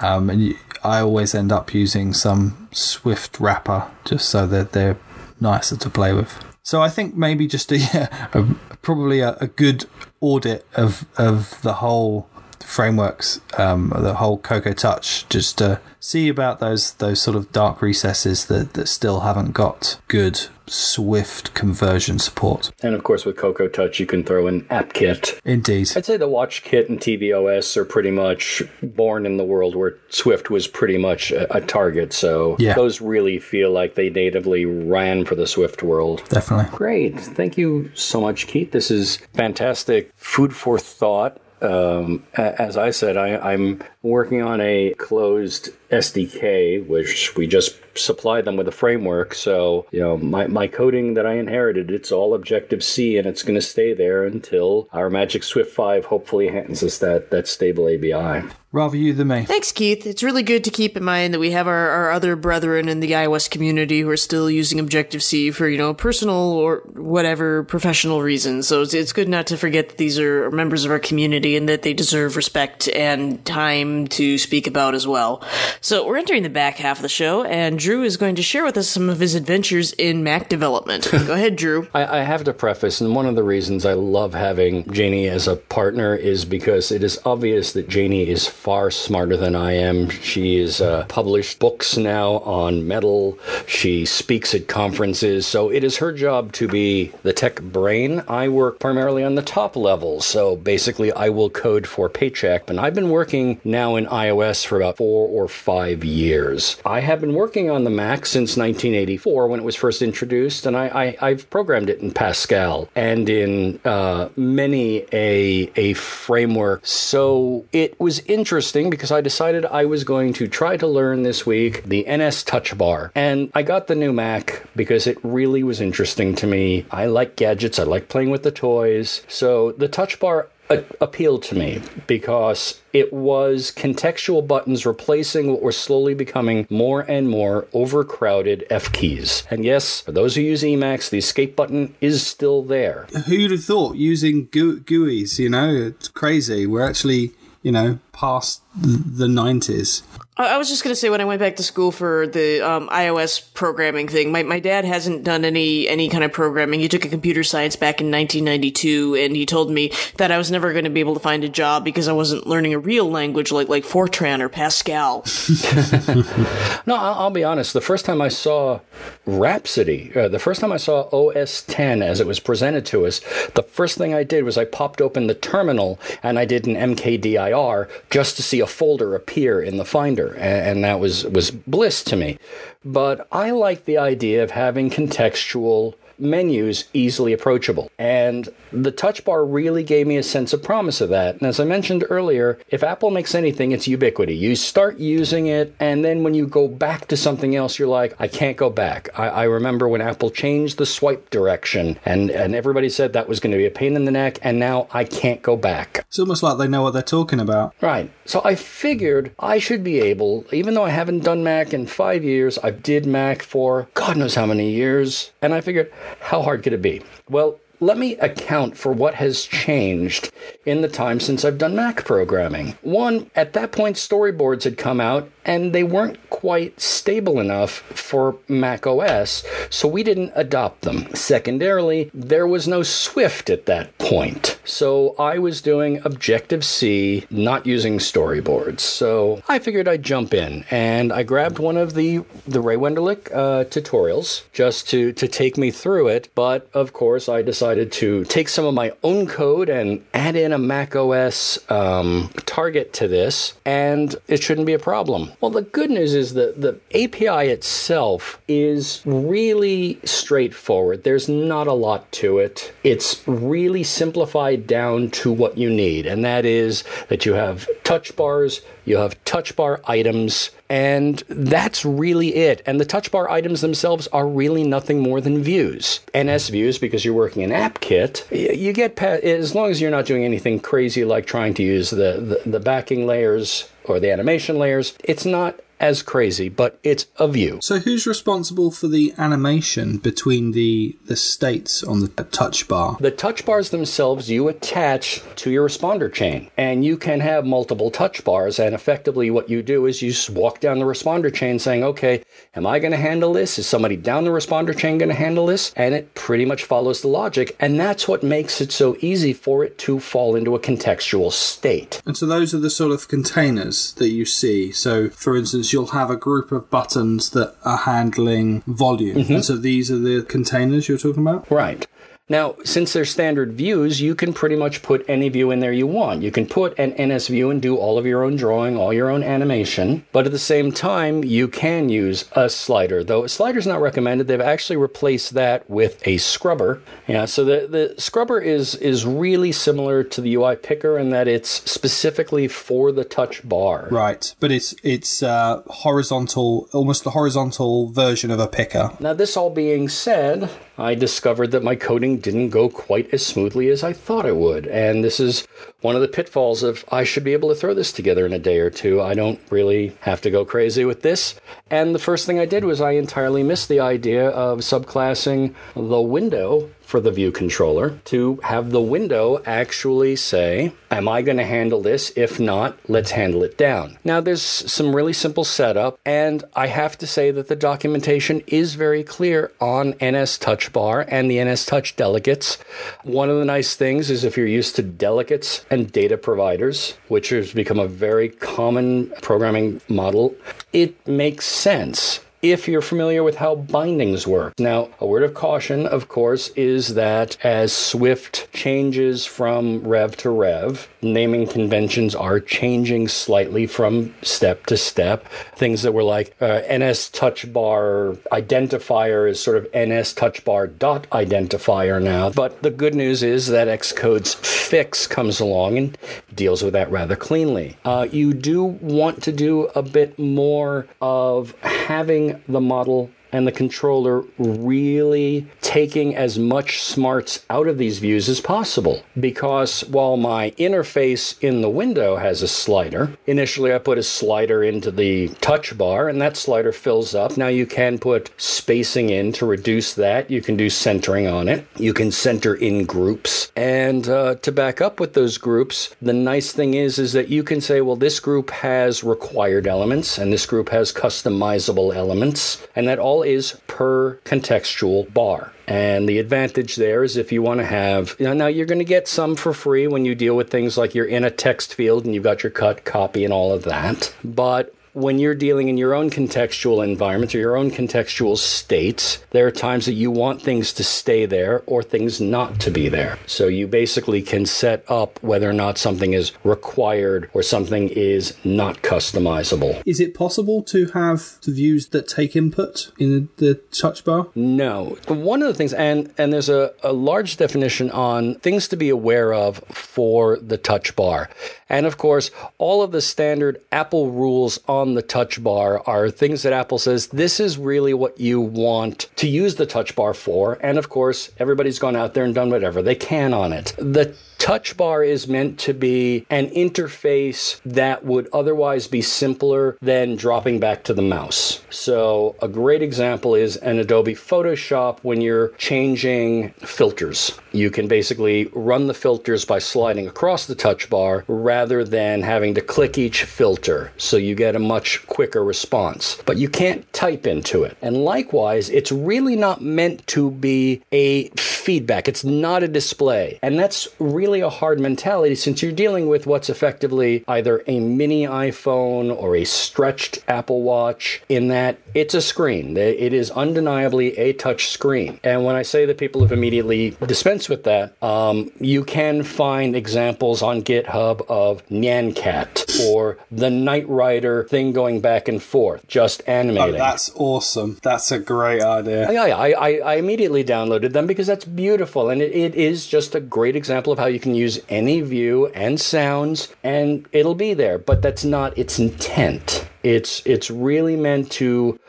um, 0.01 0.29
and 0.29 0.41
you, 0.41 0.57
I 0.83 0.99
always 0.99 1.33
end 1.33 1.51
up 1.51 1.73
using 1.73 2.13
some 2.13 2.67
Swift 2.71 3.39
wrapper 3.39 3.89
just 4.05 4.29
so 4.29 4.47
that 4.47 4.71
they're 4.71 4.97
nicer 5.39 5.77
to 5.77 5.89
play 5.89 6.13
with. 6.13 6.43
So 6.63 6.81
I 6.81 6.89
think 6.89 7.15
maybe 7.15 7.47
just 7.47 7.71
a, 7.71 7.77
yeah, 7.77 8.27
a 8.33 8.43
probably 8.81 9.21
a, 9.21 9.37
a, 9.39 9.47
good 9.47 9.85
audit 10.19 10.65
of 10.75 11.05
of 11.17 11.61
the 11.61 11.75
whole 11.75 12.27
frameworks, 12.67 13.39
um, 13.57 13.93
the 13.95 14.15
whole 14.15 14.37
Cocoa 14.37 14.73
Touch, 14.73 15.27
just 15.29 15.57
to 15.57 15.79
see 15.99 16.27
about 16.27 16.59
those 16.59 16.91
those 16.93 17.21
sort 17.21 17.37
of 17.37 17.51
dark 17.51 17.81
recesses 17.81 18.45
that, 18.47 18.73
that 18.73 18.87
still 18.87 19.21
haven't 19.21 19.53
got 19.53 19.99
good 20.09 20.47
Swift 20.67 21.53
conversion 21.53 22.19
support. 22.19 22.71
And 22.83 22.93
of 22.93 23.05
course, 23.05 23.23
with 23.23 23.37
Cocoa 23.37 23.69
Touch, 23.69 24.01
you 24.01 24.05
can 24.05 24.25
throw 24.25 24.47
in 24.47 24.63
AppKit. 24.65 25.39
Indeed. 25.45 25.89
I'd 25.95 26.05
say 26.05 26.17
the 26.17 26.27
WatchKit 26.27 26.89
and 26.89 26.99
tvOS 26.99 27.77
are 27.77 27.85
pretty 27.85 28.11
much 28.11 28.61
born 28.83 29.25
in 29.25 29.37
the 29.37 29.45
world 29.45 29.75
where 29.77 29.95
Swift 30.09 30.49
was 30.49 30.67
pretty 30.67 30.97
much 30.97 31.31
a, 31.31 31.55
a 31.55 31.61
target. 31.61 32.11
So 32.11 32.57
yeah. 32.59 32.73
those 32.73 32.99
really 32.99 33.39
feel 33.39 33.71
like 33.71 33.95
they 33.95 34.09
natively 34.09 34.65
ran 34.65 35.23
for 35.23 35.35
the 35.35 35.47
Swift 35.47 35.83
world. 35.83 36.21
Definitely. 36.27 36.77
Great. 36.77 37.17
Thank 37.17 37.57
you 37.57 37.89
so 37.93 38.19
much, 38.19 38.47
Keith. 38.47 38.71
This 38.73 38.91
is 38.91 39.17
fantastic 39.33 40.11
food 40.17 40.53
for 40.53 40.77
thought 40.77 41.39
um, 41.61 42.23
as 42.35 42.77
I 42.77 42.91
said, 42.91 43.17
I, 43.17 43.53
am 43.53 43.83
working 44.01 44.41
on 44.41 44.61
a 44.61 44.93
closed 44.97 45.69
SDK, 45.89 46.85
which 46.87 47.35
we 47.35 47.47
just 47.47 47.77
supplied 47.95 48.45
them 48.45 48.57
with 48.57 48.67
a 48.67 48.71
framework. 48.71 49.33
So, 49.33 49.87
you 49.91 49.99
know, 49.99 50.17
my, 50.17 50.47
my 50.47 50.67
coding 50.67 51.15
that 51.15 51.25
I 51.25 51.33
inherited, 51.33 51.89
it's 51.89 52.11
all 52.11 52.33
Objective 52.33 52.83
C 52.83 53.17
and 53.17 53.27
it's 53.27 53.43
going 53.43 53.55
to 53.55 53.61
stay 53.61 53.93
there 53.93 54.23
until 54.23 54.87
our 54.93 55.09
Magic 55.09 55.43
Swift 55.43 55.73
5 55.73 56.05
hopefully 56.05 56.49
hands 56.49 56.83
us 56.83 56.99
that, 56.99 57.31
that 57.31 57.47
stable 57.47 57.85
ABI. 57.85 58.47
Rather 58.73 58.97
you 58.97 59.13
than 59.13 59.29
me. 59.29 59.45
Thanks, 59.45 59.71
Keith. 59.71 60.05
It's 60.05 60.21
really 60.21 60.43
good 60.43 60.65
to 60.65 60.69
keep 60.69 60.97
in 60.97 61.03
mind 61.03 61.33
that 61.33 61.39
we 61.39 61.51
have 61.51 61.67
our, 61.67 61.89
our 61.89 62.11
other 62.11 62.35
brethren 62.35 62.89
in 62.89 62.99
the 62.99 63.11
iOS 63.11 63.49
community 63.49 64.01
who 64.01 64.09
are 64.09 64.17
still 64.17 64.49
using 64.49 64.77
Objective 64.77 65.23
C 65.23 65.51
for, 65.51 65.69
you 65.69 65.77
know, 65.77 65.93
personal 65.93 66.35
or 66.35 66.83
whatever 66.93 67.63
professional 67.63 68.21
reasons. 68.21 68.67
So 68.67 68.81
it's, 68.81 68.93
it's 68.93 69.13
good 69.13 69.29
not 69.29 69.47
to 69.47 69.57
forget 69.57 69.87
that 69.87 69.97
these 69.97 70.19
are 70.19 70.51
members 70.51 70.83
of 70.83 70.91
our 70.91 70.99
community 70.99 71.55
and 71.55 71.69
that 71.69 71.83
they 71.83 71.93
deserve 71.93 72.35
respect 72.35 72.89
and 72.89 73.43
time 73.45 74.07
to 74.09 74.37
speak 74.37 74.67
about 74.67 74.95
as 74.95 75.07
well. 75.07 75.41
So 75.79 76.05
we're 76.05 76.17
entering 76.17 76.43
the 76.43 76.49
back 76.49 76.75
half 76.75 76.97
of 76.97 77.03
the 77.03 77.09
show, 77.09 77.45
and 77.45 77.79
Dru 77.79 78.03
is 78.03 78.17
going 78.17 78.35
to 78.35 78.43
share 78.43 78.65
with 78.65 78.75
us 78.75 78.89
some 78.89 79.09
of 79.09 79.19
his 79.19 79.33
adventures 79.33 79.93
in 79.93 80.23
Mac 80.23 80.49
development. 80.49 81.07
Go 81.11 81.33
ahead, 81.33 81.55
Dru. 81.55 81.87
I, 81.93 82.19
I 82.19 82.23
have 82.23 82.43
to 82.43 82.53
preface, 82.53 82.99
and 82.99 83.15
one 83.15 83.27
of 83.27 83.35
the 83.35 83.43
reasons 83.43 83.85
I 83.85 83.93
love 83.93 84.33
having 84.33 84.91
Janie 84.91 85.29
as 85.29 85.47
a 85.47 85.55
partner 85.55 86.13
is 86.13 86.43
because 86.43 86.91
it 86.91 87.01
is 87.01 87.17
obvious 87.25 87.71
that 87.71 87.87
Janie 87.87 88.27
is 88.27 88.56
far 88.57 88.89
smarter 88.89 89.37
than 89.37 89.55
I 89.55 89.73
am. 89.73 90.09
She 90.09 90.59
has 90.59 90.81
uh, 90.81 91.05
published 91.07 91.59
books 91.59 91.95
now 91.95 92.39
on 92.39 92.87
metal. 92.87 93.37
She 93.67 94.03
speaks 94.03 94.53
at 94.55 94.67
conferences, 94.67 95.45
so 95.45 95.69
it 95.69 95.83
is 95.83 95.97
her 95.97 96.11
job 96.11 96.51
to 96.53 96.67
be 96.67 97.13
the 97.21 97.33
tech 97.33 97.61
brain. 97.61 98.23
I 98.27 98.49
work 98.49 98.79
primarily 98.79 99.23
on 99.23 99.35
the 99.35 99.43
top 99.43 99.75
level, 99.75 100.21
so 100.21 100.55
basically 100.55 101.13
I 101.13 101.29
will 101.29 101.51
code 101.51 101.85
for 101.85 102.09
paycheck. 102.09 102.69
And 102.69 102.79
I've 102.79 102.95
been 102.95 103.11
working 103.11 103.61
now 103.63 103.95
in 103.95 104.07
iOS 104.07 104.65
for 104.65 104.75
about 104.77 104.97
four 104.97 105.27
or 105.29 105.47
five 105.47 106.03
years. 106.03 106.77
I 106.83 107.01
have 107.01 107.21
been 107.21 107.35
working 107.35 107.69
on 107.69 107.83
the 107.83 107.91
Mac 107.91 108.25
since 108.25 108.57
1984 108.57 109.47
when 109.47 109.59
it 109.59 109.63
was 109.63 109.75
first 109.75 110.01
introduced, 110.01 110.65
and 110.65 110.75
I, 110.75 111.15
I, 111.21 111.29
have 111.29 111.49
programmed 111.51 111.89
it 111.89 111.99
in 111.99 112.11
Pascal 112.11 112.89
and 112.95 113.29
in 113.29 113.79
uh, 113.85 114.29
many 114.35 115.05
a, 115.13 115.71
a 115.75 115.93
framework. 115.93 116.85
So 116.85 117.65
it 117.71 117.99
was 117.99 118.19
interesting 118.21 118.46
because 118.51 119.11
I 119.11 119.21
decided 119.21 119.65
I 119.65 119.85
was 119.85 120.03
going 120.03 120.33
to 120.33 120.47
try 120.47 120.77
to 120.77 120.87
learn 120.87 121.23
this 121.23 121.45
week 121.45 121.83
the 121.83 122.05
NS 122.09 122.43
Touch 122.43 122.77
Bar. 122.77 123.11
And 123.15 123.51
I 123.53 123.63
got 123.63 123.87
the 123.87 123.95
new 123.95 124.13
Mac 124.13 124.63
because 124.75 125.07
it 125.07 125.17
really 125.23 125.63
was 125.63 125.81
interesting 125.81 126.35
to 126.35 126.47
me. 126.47 126.85
I 126.91 127.05
like 127.05 127.35
gadgets, 127.35 127.79
I 127.79 127.83
like 127.83 128.09
playing 128.09 128.29
with 128.29 128.43
the 128.43 128.51
toys. 128.51 129.21
So 129.27 129.71
the 129.73 129.87
Touch 129.87 130.19
Bar 130.19 130.47
a- 130.69 130.83
appealed 130.99 131.43
to 131.43 131.55
me 131.55 131.81
because 132.07 132.81
it 132.93 133.13
was 133.13 133.71
contextual 133.71 134.45
buttons 134.45 134.85
replacing 134.85 135.51
what 135.51 135.61
were 135.61 135.71
slowly 135.71 136.13
becoming 136.13 136.67
more 136.69 137.01
and 137.01 137.29
more 137.29 137.67
overcrowded 137.73 138.65
F 138.69 138.91
keys. 138.91 139.43
And 139.49 139.63
yes, 139.63 140.01
for 140.01 140.11
those 140.11 140.35
who 140.35 140.41
use 140.41 140.63
Emacs, 140.63 141.09
the 141.09 141.17
escape 141.19 141.55
button 141.55 141.95
is 142.01 142.25
still 142.25 142.63
there. 142.63 143.07
Who'd 143.27 143.51
have 143.51 143.63
thought 143.63 143.95
using 143.95 144.47
GU- 144.51 144.79
GUIs, 144.81 145.39
you 145.39 145.49
know, 145.49 145.73
it's 145.73 146.07
crazy. 146.07 146.65
We're 146.65 146.85
actually, 146.87 147.31
you 147.67 147.73
know, 147.73 147.99
past 148.13 148.61
the 148.73 149.27
90s. 149.27 150.01
I 150.39 150.57
was 150.57 150.69
just 150.69 150.83
going 150.83 150.91
to 150.91 150.95
say 150.95 151.09
when 151.09 151.19
I 151.19 151.25
went 151.25 151.39
back 151.39 151.55
to 151.55 151.63
school 151.63 151.91
for 151.91 152.27
the 152.27 152.61
um, 152.61 152.89
iOS 152.89 153.53
programming 153.55 154.07
thing, 154.07 154.31
my, 154.31 154.43
my 154.43 154.59
dad 154.59 154.85
hasn't 154.85 155.23
done 155.23 155.43
any 155.43 155.87
any 155.87 156.09
kind 156.09 156.23
of 156.23 156.31
programming. 156.31 156.79
He 156.79 156.87
took 156.87 157.05
a 157.05 157.09
computer 157.09 157.43
science 157.43 157.75
back 157.75 158.01
in 158.01 158.11
1992, 158.11 159.15
and 159.15 159.35
he 159.35 159.47
told 159.47 159.71
me 159.71 159.91
that 160.17 160.31
I 160.31 160.37
was 160.37 160.51
never 160.51 160.73
going 160.73 160.83
to 160.83 160.91
be 160.91 160.99
able 160.99 161.15
to 161.15 161.19
find 161.19 161.43
a 161.43 161.49
job 161.49 161.83
because 161.83 162.07
I 162.07 162.13
wasn't 162.13 162.45
learning 162.45 162.75
a 162.75 162.79
real 162.79 163.09
language 163.09 163.51
like 163.51 163.67
like 163.67 163.83
Fortran 163.83 164.39
or 164.41 164.49
Pascal. 164.49 165.25
no, 166.85 166.95
I'll, 166.95 167.13
I'll, 167.15 167.31
be 167.31 167.43
honest. 167.43 167.73
The 167.73 167.81
first 167.81 168.05
time 168.05 168.21
I 168.21 168.27
saw 168.27 168.81
Rhapsody, 169.25 170.11
uh, 170.15 170.27
the 170.27 170.39
first 170.39 170.61
time 170.61 170.71
I 170.71 170.77
saw 170.77 171.09
OS 171.11 171.63
10 171.63 172.03
as 172.03 172.19
it 172.19 172.27
was 172.27 172.39
presented 172.39 172.85
to 172.87 173.07
us, 173.07 173.21
the 173.55 173.63
first 173.63 173.97
thing 173.97 174.13
I 174.13 174.23
did 174.23 174.43
was 174.43 174.57
I 174.57 174.65
popped 174.65 175.01
open 175.01 175.25
the 175.25 175.33
terminal 175.33 175.99
and 176.21 176.37
I 176.37 176.45
did 176.45 176.67
an 176.67 176.75
mkdir 176.75 177.89
just 178.11 178.35
to 178.35 178.43
see 178.43 178.59
a 178.59 178.67
folder 178.67 179.15
appear 179.15 179.61
in 179.61 179.77
the 179.77 179.85
Finder 179.85 180.26
and, 180.33 180.67
and 180.67 180.83
that 180.83 180.99
was 180.99 181.25
was 181.25 181.51
bliss 181.51 182.03
to 182.05 182.15
me. 182.15 182.37
But 182.83 183.27
I 183.31 183.51
like 183.51 183.85
the 183.85 183.97
idea 183.97 184.43
of 184.43 184.51
having 184.51 184.89
contextual 184.89 185.95
menus 186.19 186.85
easily 186.93 187.33
approachable. 187.33 187.91
And 187.97 188.49
the 188.71 188.91
touch 188.91 189.23
bar 189.23 189.45
really 189.45 189.83
gave 189.83 190.07
me 190.07 190.17
a 190.17 190.23
sense 190.23 190.53
of 190.53 190.63
promise 190.63 191.01
of 191.01 191.09
that. 191.09 191.35
And 191.35 191.43
as 191.43 191.59
I 191.59 191.63
mentioned 191.63 192.05
earlier, 192.09 192.59
if 192.69 192.83
Apple 192.83 193.11
makes 193.11 193.35
anything, 193.35 193.71
it's 193.71 193.87
ubiquity. 193.87 194.35
You 194.35 194.55
start 194.55 194.97
using 194.97 195.47
it, 195.47 195.75
and 195.79 196.03
then 196.03 196.23
when 196.23 196.33
you 196.33 196.47
go 196.47 196.67
back 196.67 197.07
to 197.07 197.17
something 197.17 197.55
else, 197.55 197.79
you're 197.79 197.87
like, 197.87 198.15
I 198.19 198.27
can't 198.27 198.57
go 198.57 198.69
back. 198.69 199.09
I, 199.17 199.27
I 199.27 199.43
remember 199.43 199.87
when 199.87 200.01
Apple 200.01 200.29
changed 200.29 200.77
the 200.77 200.85
swipe 200.85 201.29
direction, 201.29 201.99
and, 202.05 202.29
and 202.29 202.55
everybody 202.55 202.89
said 202.89 203.13
that 203.13 203.27
was 203.27 203.39
going 203.39 203.51
to 203.51 203.57
be 203.57 203.65
a 203.65 203.71
pain 203.71 203.95
in 203.95 204.05
the 204.05 204.11
neck, 204.11 204.39
and 204.41 204.59
now 204.59 204.87
I 204.91 205.03
can't 205.03 205.41
go 205.41 205.55
back. 205.55 206.05
It's 206.07 206.19
almost 206.19 206.43
like 206.43 206.57
they 206.57 206.67
know 206.67 206.83
what 206.83 206.91
they're 206.91 207.01
talking 207.01 207.39
about. 207.39 207.75
Right. 207.81 208.11
So 208.25 208.41
I 208.43 208.55
figured 208.55 209.31
I 209.39 209.59
should 209.59 209.83
be 209.83 209.99
able, 209.99 210.45
even 210.51 210.73
though 210.73 210.83
I 210.83 210.89
haven't 210.89 211.23
done 211.23 211.43
Mac 211.43 211.73
in 211.73 211.87
five 211.87 212.23
years, 212.23 212.57
I 212.61 212.71
did 212.71 213.05
Mac 213.05 213.41
for 213.41 213.87
God 213.93 214.17
knows 214.17 214.35
how 214.35 214.45
many 214.45 214.71
years, 214.71 215.31
and 215.41 215.53
I 215.53 215.61
figured, 215.61 215.91
how 216.19 216.41
hard 216.41 216.63
could 216.63 216.73
it 216.73 216.81
be? 216.81 217.01
Well, 217.29 217.59
let 217.79 217.97
me 217.97 218.15
account 218.17 218.77
for 218.77 218.91
what 218.91 219.15
has 219.15 219.43
changed 219.43 220.31
in 220.65 220.81
the 220.81 220.87
time 220.87 221.19
since 221.19 221.45
I've 221.45 221.57
done 221.57 221.75
Mac 221.75 222.05
programming. 222.05 222.77
One, 222.81 223.29
at 223.35 223.53
that 223.53 223.71
point, 223.71 223.97
storyboards 223.97 224.63
had 224.63 224.77
come 224.77 224.99
out 224.99 225.29
and 225.45 225.73
they 225.73 225.83
weren't 225.83 226.29
quite 226.29 226.79
stable 226.81 227.39
enough 227.39 227.71
for 227.71 228.35
Mac 228.49 228.85
OS, 228.85 229.43
so 229.69 229.87
we 229.87 230.03
didn't 230.03 230.33
adopt 230.35 230.81
them. 230.81 231.13
Secondarily, 231.15 232.11
there 232.13 232.45
was 232.45 232.67
no 232.67 232.83
Swift 232.83 233.49
at 233.49 233.65
that 233.65 233.97
point, 233.97 234.59
so 234.65 235.15
I 235.17 235.37
was 235.39 235.61
doing 235.61 236.01
Objective 236.03 236.65
C, 236.65 237.25
not 237.29 237.65
using 237.65 237.97
storyboards. 237.99 238.81
So 238.81 239.41
I 239.47 239.59
figured 239.59 239.87
I'd 239.87 240.03
jump 240.03 240.33
in, 240.33 240.65
and 240.69 241.13
I 241.13 241.23
grabbed 241.23 241.59
one 241.59 241.77
of 241.77 241.93
the 241.93 242.23
the 242.45 242.59
Ray 242.59 242.75
Wenderlich 242.75 243.31
uh, 243.33 243.63
tutorials 243.65 244.43
just 244.51 244.89
to 244.89 245.13
to 245.13 245.27
take 245.29 245.57
me 245.57 245.71
through 245.71 246.09
it. 246.09 246.27
But 246.35 246.69
of 246.73 246.91
course, 246.91 247.29
I 247.29 247.41
decided 247.41 247.66
to 247.75 248.23
take 248.25 248.49
some 248.49 248.65
of 248.65 248.73
my 248.73 248.93
own 249.03 249.27
code 249.27 249.69
and 249.69 250.03
add 250.13 250.35
in 250.35 250.53
a 250.53 250.57
Mac 250.57 250.95
OS 250.95 251.59
um, 251.69 252.29
target 252.45 252.93
to 252.93 253.07
this, 253.07 253.53
and 253.65 254.15
it 254.27 254.41
shouldn't 254.43 254.67
be 254.67 254.73
a 254.73 254.79
problem. 254.79 255.31
Well, 255.41 255.51
the 255.51 255.61
good 255.61 255.89
news 255.89 256.13
is 256.13 256.33
that 256.33 256.61
the 256.61 256.79
API 256.93 257.49
itself 257.49 258.39
is 258.47 259.01
really 259.05 259.99
straightforward. 260.03 261.03
There's 261.03 261.29
not 261.29 261.67
a 261.67 261.73
lot 261.73 262.11
to 262.13 262.39
it. 262.39 262.73
It's 262.83 263.27
really 263.27 263.83
simplified 263.83 264.67
down 264.67 265.09
to 265.11 265.31
what 265.31 265.57
you 265.57 265.69
need, 265.69 266.05
and 266.05 266.23
that 266.25 266.45
is 266.45 266.83
that 267.09 267.25
you 267.25 267.33
have 267.33 267.67
touch 267.83 268.15
bars, 268.15 268.61
you 268.87 268.97
have 268.97 269.21
touch 269.25 269.53
bar 269.57 269.81
items, 269.85 270.51
and 270.69 271.21
that's 271.27 271.83
really 271.83 272.33
it. 272.35 272.61
And 272.65 272.79
the 272.79 272.85
touch 272.85 273.11
bar 273.11 273.29
items 273.29 273.59
themselves 273.59 274.07
are 274.07 274.25
really 274.25 274.63
nothing 274.63 275.01
more 275.01 275.19
than 275.19 275.43
views. 275.43 275.99
NS 276.15 276.47
views, 276.47 276.77
because 276.77 277.03
you're 277.03 277.13
working 277.13 277.41
in 277.41 277.49
AppKit, 277.49 278.57
you 278.57 278.71
get 278.71 278.95
past, 278.95 279.23
as 279.23 279.53
long 279.53 279.69
as 279.69 279.81
you're 279.81 279.91
not 279.91 280.05
doing 280.05 280.23
anything 280.23 280.61
crazy 280.61 281.03
like 281.03 281.25
trying 281.25 281.53
to 281.55 281.63
use 281.63 281.89
the, 281.89 282.39
the, 282.45 282.49
the 282.49 282.59
backing 282.61 283.05
layers 283.05 283.69
or 283.83 283.99
the 283.99 284.09
animation 284.09 284.57
layers, 284.57 284.93
it's 285.03 285.25
not 285.25 285.59
as 285.79 286.01
crazy, 286.01 286.49
but 286.49 286.79
it's 286.83 287.07
a 287.17 287.27
view. 287.27 287.59
So 287.61 287.79
who's 287.79 288.07
responsible 288.07 288.71
for 288.71 288.87
the 288.87 289.13
animation 289.17 289.97
between 289.97 290.51
the 290.51 290.95
the 291.05 291.15
states 291.15 291.83
on 291.83 291.99
the 291.99 292.07
touch 292.07 292.67
bar? 292.67 292.97
The 292.99 293.11
touch 293.11 293.45
bars 293.45 293.69
themselves 293.69 294.29
you 294.29 294.47
attach 294.47 295.21
to 295.37 295.51
your 295.51 295.67
responder 295.67 296.11
chain, 296.11 296.49
and 296.57 296.83
you 296.83 296.97
can 296.97 297.19
have 297.19 297.45
multiple 297.45 297.91
touch 297.91 298.23
bars. 298.23 298.59
And 298.59 298.73
effectively, 298.73 299.29
what 299.29 299.49
you 299.49 299.61
do 299.61 299.85
is 299.85 300.01
you 300.01 300.11
just 300.11 300.29
walk 300.29 300.59
down 300.59 300.79
the 300.79 300.85
responder 300.85 301.33
chain 301.33 301.59
saying, 301.59 301.83
"Okay, 301.83 302.23
am 302.55 302.65
I 302.65 302.79
going 302.79 302.91
to 302.91 302.97
handle 302.97 303.33
this? 303.33 303.59
Is 303.59 303.67
somebody 303.67 303.95
down 303.95 304.23
the 304.23 304.31
responder 304.31 304.77
chain 304.77 304.97
going 304.97 305.09
to 305.09 305.15
handle 305.15 305.45
this?" 305.45 305.71
And 305.75 305.93
it 305.93 306.13
pretty 306.15 306.45
much 306.45 306.63
follows 306.63 307.01
the 307.01 307.07
logic, 307.07 307.55
and 307.59 307.79
that's 307.79 308.07
what 308.07 308.23
makes 308.23 308.61
it 308.61 308.71
so 308.71 308.97
easy 309.01 309.33
for 309.33 309.63
it 309.63 309.77
to 309.79 309.99
fall 309.99 310.35
into 310.35 310.55
a 310.55 310.59
contextual 310.59 311.31
state. 311.31 312.01
And 312.05 312.17
so 312.17 312.25
those 312.25 312.53
are 312.53 312.59
the 312.59 312.69
sort 312.69 312.91
of 312.91 313.07
containers 313.07 313.93
that 313.93 314.09
you 314.09 314.25
see. 314.25 314.71
So, 314.71 315.09
for 315.09 315.35
instance, 315.35 315.66
you'll 315.73 315.87
have 315.87 316.09
a 316.09 316.15
group 316.15 316.51
of 316.51 316.69
buttons 316.69 317.31
that 317.31 317.55
are 317.63 317.77
handling 317.77 318.61
volume. 318.67 319.17
Mm-hmm. 319.17 319.33
And 319.35 319.45
so 319.45 319.55
these 319.55 319.91
are 319.91 319.99
the 319.99 320.23
containers 320.23 320.87
you're 320.87 320.97
talking 320.97 321.23
about? 321.23 321.49
Right. 321.49 321.87
Now, 322.29 322.55
since 322.65 322.91
they're 322.91 323.05
standard 323.05 323.53
views, 323.53 324.01
you 324.01 324.13
can 324.13 324.33
pretty 324.33 324.57
much 324.57 324.81
put 324.81 325.05
any 325.07 325.29
view 325.29 325.49
in 325.49 325.61
there 325.61 325.71
you 325.71 325.87
want. 325.87 326.23
You 326.23 326.31
can 326.31 326.45
put 326.45 326.77
an 326.77 326.93
NS 326.99 327.29
view 327.29 327.49
and 327.49 327.61
do 327.61 327.77
all 327.77 327.97
of 327.97 328.05
your 328.05 328.23
own 328.23 328.35
drawing, 328.35 328.75
all 328.75 328.91
your 328.91 329.09
own 329.09 329.23
animation, 329.23 330.05
but 330.11 330.25
at 330.25 330.33
the 330.33 330.39
same 330.39 330.73
time, 330.73 331.23
you 331.23 331.47
can 331.47 331.87
use 331.87 332.25
a 332.33 332.49
slider. 332.49 333.01
Though 333.01 333.23
a 333.23 333.29
slider's 333.29 333.65
not 333.65 333.79
recommended, 333.79 334.27
they've 334.27 334.41
actually 334.41 334.75
replaced 334.75 335.35
that 335.35 335.69
with 335.69 336.05
a 336.05 336.17
scrubber. 336.17 336.81
Yeah, 337.07 337.25
so 337.25 337.45
the, 337.45 337.65
the 337.67 338.01
scrubber 338.01 338.41
is 338.41 338.75
is 338.75 339.05
really 339.05 339.53
similar 339.53 340.03
to 340.03 340.19
the 340.19 340.35
UI 340.35 340.57
picker 340.57 340.97
in 340.97 341.11
that 341.11 341.29
it's 341.29 341.49
specifically 341.49 342.49
for 342.49 342.91
the 342.91 343.05
touch 343.05 343.47
bar. 343.47 343.87
Right, 343.89 344.35
but 344.41 344.51
it's 344.51 344.75
it's 344.83 345.23
uh, 345.23 345.61
horizontal, 345.67 346.67
almost 346.73 347.05
the 347.05 347.11
horizontal 347.11 347.89
version 347.89 348.31
of 348.31 348.39
a 348.41 348.47
picker. 348.47 348.91
Now, 348.99 349.13
this 349.13 349.37
all 349.37 349.49
being 349.49 349.87
said, 349.87 350.49
I 350.79 350.93
discovered 350.93 351.51
that 351.51 351.63
my 351.63 351.75
coding 351.75 352.17
didn't 352.17 352.49
go 352.49 352.69
quite 352.69 353.11
as 353.11 353.25
smoothly 353.25 353.69
as 353.69 353.83
I 353.83 353.93
thought 353.93 354.27
it 354.27 354.35
would. 354.35 354.67
And 354.67 355.03
this 355.03 355.19
is 355.19 355.47
one 355.81 355.95
of 355.95 356.01
the 356.01 356.07
pitfalls 356.07 356.63
of 356.63 356.83
I 356.91 357.03
should 357.03 357.23
be 357.23 357.33
able 357.33 357.49
to 357.49 357.55
throw 357.55 357.73
this 357.73 357.91
together 357.91 358.25
in 358.25 358.33
a 358.33 358.39
day 358.39 358.59
or 358.59 358.69
two. 358.69 359.01
I 359.01 359.13
don't 359.13 359.39
really 359.49 359.95
have 360.01 360.21
to 360.21 360.31
go 360.31 360.45
crazy 360.45 360.85
with 360.85 361.01
this. 361.01 361.39
And 361.69 361.93
the 361.93 361.99
first 361.99 362.25
thing 362.25 362.39
I 362.39 362.45
did 362.45 362.63
was 362.63 362.81
I 362.81 362.91
entirely 362.91 363.43
missed 363.43 363.69
the 363.69 363.79
idea 363.79 364.29
of 364.29 364.59
subclassing 364.59 365.53
the 365.75 366.01
window 366.01 366.69
for 366.87 367.01
the 367.01 367.11
view 367.11 367.33
controller 367.33 367.99
to 368.05 368.39
have 368.43 368.71
the 368.71 368.81
window 368.81 369.41
actually 369.45 370.15
say, 370.15 370.71
Am 370.89 371.09
I 371.09 371.21
going 371.21 371.35
to 371.35 371.43
handle 371.43 371.81
this? 371.81 372.13
If 372.15 372.39
not, 372.39 372.77
let's 372.87 373.11
handle 373.11 373.43
it 373.43 373.57
down. 373.57 373.97
Now, 374.05 374.21
there's 374.21 374.41
some 374.41 374.95
really 374.95 375.11
simple 375.11 375.43
setup, 375.43 375.99
and 376.05 376.45
I 376.55 376.67
have 376.67 376.97
to 376.99 377.07
say 377.07 377.29
that 377.31 377.49
the 377.49 377.57
documentation 377.57 378.41
is 378.47 378.75
very 378.75 379.03
clear 379.03 379.51
on 379.59 379.95
NS 380.01 380.37
Touch 380.37 380.71
Bar 380.71 381.05
and 381.09 381.29
the 381.29 381.43
NS 381.43 381.65
Touch 381.65 381.97
delegates. 381.97 382.57
One 383.03 383.29
of 383.29 383.37
the 383.37 383.43
nice 383.43 383.75
things 383.75 384.09
is 384.09 384.23
if 384.23 384.37
you're 384.37 384.47
used 384.47 384.77
to 384.77 384.81
delegates 384.81 385.46
and 385.69 385.91
data 385.91 386.17
providers, 386.17 386.97
which 387.07 387.29
has 387.29 387.53
become 387.53 387.79
a 387.79 387.87
very 387.87 388.29
common 388.29 389.11
programming 389.21 389.81
model, 389.87 390.35
it 390.73 391.07
makes 391.07 391.45
sense 391.45 392.19
if 392.41 392.67
you're 392.67 392.81
familiar 392.81 393.23
with 393.23 393.37
how 393.37 393.55
bindings 393.55 394.27
work. 394.27 394.53
Now, 394.59 394.89
a 394.99 395.07
word 395.07 395.23
of 395.23 395.33
caution, 395.33 395.85
of 395.85 396.07
course, 396.07 396.49
is 396.49 396.93
that 396.95 397.37
as 397.43 397.73
Swift 397.73 398.51
changes 398.53 399.25
from 399.25 399.81
rev 399.81 400.15
to 400.17 400.29
rev, 400.29 400.87
naming 401.01 401.47
conventions 401.47 402.13
are 402.13 402.39
changing 402.39 403.07
slightly 403.07 403.65
from 403.65 404.13
step 404.21 404.65
to 404.67 404.77
step. 404.77 405.27
Things 405.55 405.81
that 405.81 405.93
were 405.93 406.03
like 406.03 406.35
uh, 406.41 406.61
NS 406.71 407.09
touch 407.09 407.51
bar 407.51 408.15
identifier 408.31 409.29
is 409.29 409.39
sort 409.39 409.57
of 409.57 409.67
NS 409.75 410.13
touch 410.13 410.45
bar 410.45 410.67
dot 410.67 411.09
identifier 411.09 412.01
now. 412.01 412.29
But 412.29 412.61
the 412.61 412.71
good 412.71 412.95
news 412.95 413.23
is 413.23 413.47
that 413.47 413.67
Xcode's 413.67 414.33
fix 414.33 415.07
comes 415.07 415.39
along 415.39 415.77
and 415.77 415.97
deals 416.33 416.61
with 416.61 416.73
that 416.73 416.91
rather 416.91 417.15
cleanly. 417.15 417.77
Uh, 417.83 418.07
you 418.11 418.33
do 418.33 418.63
want 418.63 419.23
to 419.23 419.31
do 419.31 419.65
a 419.75 419.81
bit 419.81 420.19
more 420.19 420.87
of 421.01 421.59
having 421.61 422.26
the 422.47 422.61
model 422.61 423.09
and 423.37 423.45
the 423.45 423.51
controller 423.51 424.23
really 424.39 425.45
taking 425.61 426.15
as 426.15 426.39
much 426.39 426.81
smarts 426.81 427.45
out 427.51 427.67
of 427.67 427.77
these 427.77 427.99
views 427.99 428.27
as 428.27 428.41
possible. 428.41 429.03
Because 429.19 429.81
while 429.81 430.17
my 430.17 430.51
interface 430.57 431.39
in 431.39 431.61
the 431.61 431.69
window 431.69 432.15
has 432.15 432.41
a 432.41 432.47
slider, 432.47 433.15
initially 433.27 433.71
I 433.71 433.77
put 433.77 433.99
a 433.99 434.03
slider 434.03 434.63
into 434.63 434.89
the 434.89 435.27
touch 435.39 435.77
bar 435.77 436.09
and 436.09 436.19
that 436.19 436.35
slider 436.35 436.71
fills 436.71 437.13
up. 437.13 437.37
Now 437.37 437.47
you 437.47 437.67
can 437.67 437.99
put 437.99 438.31
spacing 438.37 439.11
in 439.11 439.31
to 439.33 439.45
reduce 439.45 439.93
that. 439.93 440.31
You 440.31 440.41
can 440.41 440.57
do 440.57 440.69
centering 440.69 441.27
on 441.27 441.47
it. 441.47 441.67
You 441.77 441.93
can 441.93 442.11
center 442.11 442.55
in 442.55 442.85
groups. 442.85 443.51
And 443.55 444.09
uh, 444.09 444.35
to 444.35 444.51
back 444.51 444.81
up 444.81 444.99
with 444.99 445.13
those 445.13 445.37
groups, 445.37 445.95
the 446.01 446.13
nice 446.13 446.53
thing 446.53 446.73
is, 446.73 446.97
is 446.97 447.13
that 447.13 447.29
you 447.29 447.43
can 447.43 447.61
say, 447.61 447.81
well, 447.81 447.95
this 447.95 448.19
group 448.19 448.49
has 448.49 449.03
required 449.03 449.67
elements 449.67 450.17
and 450.17 450.33
this 450.33 450.47
group 450.47 450.69
has 450.69 450.91
customizable 450.91 451.93
elements. 451.93 452.65
And 452.75 452.87
that 452.87 452.97
all 452.97 453.26
is 453.27 453.59
per 453.67 454.15
contextual 454.23 455.13
bar. 455.13 455.51
And 455.67 456.07
the 456.07 456.17
advantage 456.17 456.77
there 456.77 457.03
is 457.03 457.17
if 457.17 457.31
you 457.31 457.41
want 457.41 457.59
to 457.59 457.65
have, 457.65 458.15
you 458.17 458.25
know, 458.25 458.33
now 458.33 458.47
you're 458.47 458.65
going 458.65 458.79
to 458.79 458.85
get 458.85 459.07
some 459.07 459.35
for 459.35 459.53
free 459.53 459.85
when 459.85 460.05
you 460.05 460.15
deal 460.15 460.35
with 460.35 460.49
things 460.49 460.77
like 460.77 460.95
you're 460.95 461.05
in 461.05 461.25
a 461.25 461.29
text 461.29 461.73
field 461.73 462.05
and 462.05 462.15
you've 462.15 462.23
got 462.23 462.41
your 462.41 462.51
cut, 462.51 462.85
copy, 462.85 463.25
and 463.25 463.33
all 463.33 463.51
of 463.51 463.63
that. 463.63 464.13
But 464.23 464.73
when 464.97 465.19
you're 465.19 465.35
dealing 465.35 465.69
in 465.69 465.77
your 465.77 465.93
own 465.93 466.09
contextual 466.09 466.83
environments 466.83 467.35
or 467.35 467.37
your 467.37 467.55
own 467.55 467.69
contextual 467.69 468.35
states, 468.35 469.19
there 469.29 469.45
are 469.45 469.51
times 469.51 469.85
that 469.85 469.93
you 469.93 470.09
want 470.09 470.41
things 470.41 470.73
to 470.73 470.83
stay 470.83 471.27
there 471.27 471.61
or 471.67 471.83
things 471.83 472.19
not 472.19 472.59
to 472.59 472.71
be 472.71 472.89
there. 472.89 473.19
So 473.27 473.45
you 473.45 473.67
basically 473.67 474.23
can 474.23 474.47
set 474.47 474.83
up 474.89 475.21
whether 475.21 475.47
or 475.47 475.53
not 475.53 475.77
something 475.77 476.13
is 476.13 476.31
required 476.43 477.29
or 477.35 477.43
something 477.43 477.89
is 477.89 478.35
not 478.43 478.81
customizable. 478.81 479.83
Is 479.85 479.99
it 479.99 480.15
possible 480.15 480.63
to 480.63 480.87
have 480.87 481.37
the 481.43 481.51
views 481.51 481.89
that 481.89 482.07
take 482.07 482.35
input 482.35 482.91
in 482.97 483.29
the 483.37 483.53
touch 483.71 484.03
bar? 484.03 484.29
No. 484.33 484.97
One 485.07 485.43
of 485.43 485.47
the 485.47 485.53
things, 485.53 485.73
and, 485.73 486.11
and 486.17 486.33
there's 486.33 486.49
a, 486.49 486.73
a 486.81 486.91
large 486.91 487.37
definition 487.37 487.91
on 487.91 488.35
things 488.39 488.67
to 488.69 488.75
be 488.75 488.89
aware 488.89 489.31
of 489.31 489.57
for 489.69 490.39
the 490.39 490.57
touch 490.57 490.95
bar. 490.95 491.29
And 491.69 491.85
of 491.85 491.97
course, 491.97 492.31
all 492.57 492.81
of 492.81 492.91
the 492.91 493.01
standard 493.01 493.61
Apple 493.71 494.09
rules 494.09 494.59
on 494.67 494.86
the 494.93 495.01
touch 495.01 495.43
bar 495.43 495.81
are 495.87 496.09
things 496.09 496.43
that 496.43 496.53
Apple 496.53 496.77
says 496.77 497.07
this 497.07 497.39
is 497.39 497.57
really 497.57 497.93
what 497.93 498.19
you 498.19 498.39
want 498.39 499.09
to 499.17 499.27
use 499.27 499.55
the 499.55 499.65
touch 499.65 499.95
bar 499.95 500.13
for. 500.13 500.57
And 500.61 500.77
of 500.77 500.89
course, 500.89 501.31
everybody's 501.39 501.79
gone 501.79 501.95
out 501.95 502.13
there 502.13 502.23
and 502.23 502.35
done 502.35 502.49
whatever 502.49 502.81
they 502.81 502.95
can 502.95 503.33
on 503.33 503.53
it. 503.53 503.75
The 503.77 504.15
touch 504.47 504.77
bar 504.77 505.03
is 505.03 505.27
meant 505.27 505.59
to 505.59 505.73
be 505.73 506.25
an 506.29 506.49
interface 506.51 507.59
that 507.65 508.05
would 508.05 508.29
otherwise 508.31 508.87
be 508.87 509.01
simpler 509.01 509.77
than 509.81 510.15
dropping 510.15 510.57
back 510.57 510.85
to 510.85 510.93
the 510.93 511.01
mouse. 511.01 511.59
So, 511.69 512.33
a 512.41 512.47
great 512.47 512.81
example 512.81 513.35
is 513.35 513.57
an 513.57 513.77
Adobe 513.77 514.15
Photoshop 514.15 514.99
when 515.01 515.19
you're 515.19 515.49
changing 515.57 516.51
filters. 516.51 517.37
You 517.51 517.69
can 517.69 517.89
basically 517.89 518.49
run 518.53 518.87
the 518.87 518.93
filters 518.93 519.43
by 519.43 519.59
sliding 519.59 520.07
across 520.07 520.45
the 520.45 520.55
touch 520.55 520.89
bar 520.89 521.25
rather 521.27 521.83
than 521.83 522.21
having 522.21 522.55
to 522.55 522.61
click 522.61 522.97
each 522.97 523.25
filter, 523.25 523.91
so 523.97 524.15
you 524.15 524.33
get 524.33 524.55
a 524.55 524.59
much 524.59 525.05
quicker 525.07 525.43
response. 525.43 526.21
But 526.25 526.37
you 526.37 526.47
can't 526.47 526.91
type 526.93 527.27
into 527.27 527.63
it. 527.63 527.75
And 527.81 527.97
likewise, 527.97 528.69
it's 528.69 528.93
really 528.93 529.35
not 529.35 529.61
meant 529.61 530.07
to 530.07 530.31
be 530.31 530.83
a 530.93 531.27
feedback, 531.31 532.07
it's 532.07 532.23
not 532.23 532.63
a 532.63 532.67
display. 532.69 533.39
And 533.41 533.59
that's 533.59 533.89
really 533.99 534.36
a 534.41 534.49
hard 534.49 534.79
mentality 534.79 535.35
since 535.35 535.61
you're 535.61 535.71
dealing 535.71 536.07
with 536.07 536.25
what's 536.27 536.49
effectively 536.49 537.23
either 537.27 537.63
a 537.67 537.79
mini 537.79 538.25
iPhone 538.25 539.15
or 539.15 539.35
a 539.35 539.43
stretched 539.43 540.23
Apple 540.27 540.61
Watch, 540.61 541.21
in 541.29 541.47
that 541.49 541.77
it's 541.93 542.13
a 542.13 542.21
screen. 542.21 542.77
It 542.77 543.13
is 543.13 543.31
undeniably 543.31 544.17
a 544.17 544.33
touch 544.33 544.67
screen. 544.67 545.19
And 545.23 545.43
when 545.43 545.55
I 545.55 545.63
say 545.63 545.85
that 545.85 545.97
people 545.97 546.21
have 546.21 546.31
immediately 546.31 546.91
dispensed 547.05 547.49
with 547.49 547.63
that, 547.63 548.01
um, 548.03 548.51
you 548.59 548.83
can 548.83 549.23
find 549.23 549.75
examples 549.75 550.41
on 550.41 550.61
GitHub 550.61 551.25
of 551.29 551.65
NyanCat 551.67 552.85
or 552.87 553.17
the 553.31 553.49
Knight 553.49 553.87
Rider 553.89 554.43
thing 554.45 554.71
going 554.71 555.01
back 555.01 555.27
and 555.27 555.41
forth, 555.41 555.87
just 555.87 556.21
animating. 556.27 556.75
Oh, 556.75 556.77
that's 556.77 557.11
awesome. 557.15 557.77
That's 557.81 558.11
a 558.11 558.19
great 558.19 558.61
idea. 558.61 559.11
Yeah, 559.11 559.35
I, 559.35 559.49
I, 559.51 559.69
I 559.77 559.95
immediately 559.95 560.43
downloaded 560.43 560.93
them 560.93 561.07
because 561.07 561.27
that's 561.27 561.45
beautiful. 561.45 562.09
And 562.09 562.21
it, 562.21 562.31
it 562.33 562.55
is 562.55 562.87
just 562.87 563.15
a 563.15 563.19
great 563.19 563.55
example 563.55 563.91
of 563.93 563.99
how 563.99 564.05
you 564.05 564.19
can 564.19 564.26
use 564.35 564.59
any 564.69 565.01
view 565.01 565.47
and 565.47 565.79
sounds 565.79 566.53
and 566.63 567.07
it'll 567.11 567.35
be 567.35 567.53
there. 567.53 567.77
But 567.77 568.01
that's 568.01 568.23
not 568.23 568.57
its 568.57 568.79
intent. 568.79 569.67
It's, 569.83 570.25
it's 570.25 570.49
really 570.49 570.95
meant 570.95 571.31
to 571.33 571.79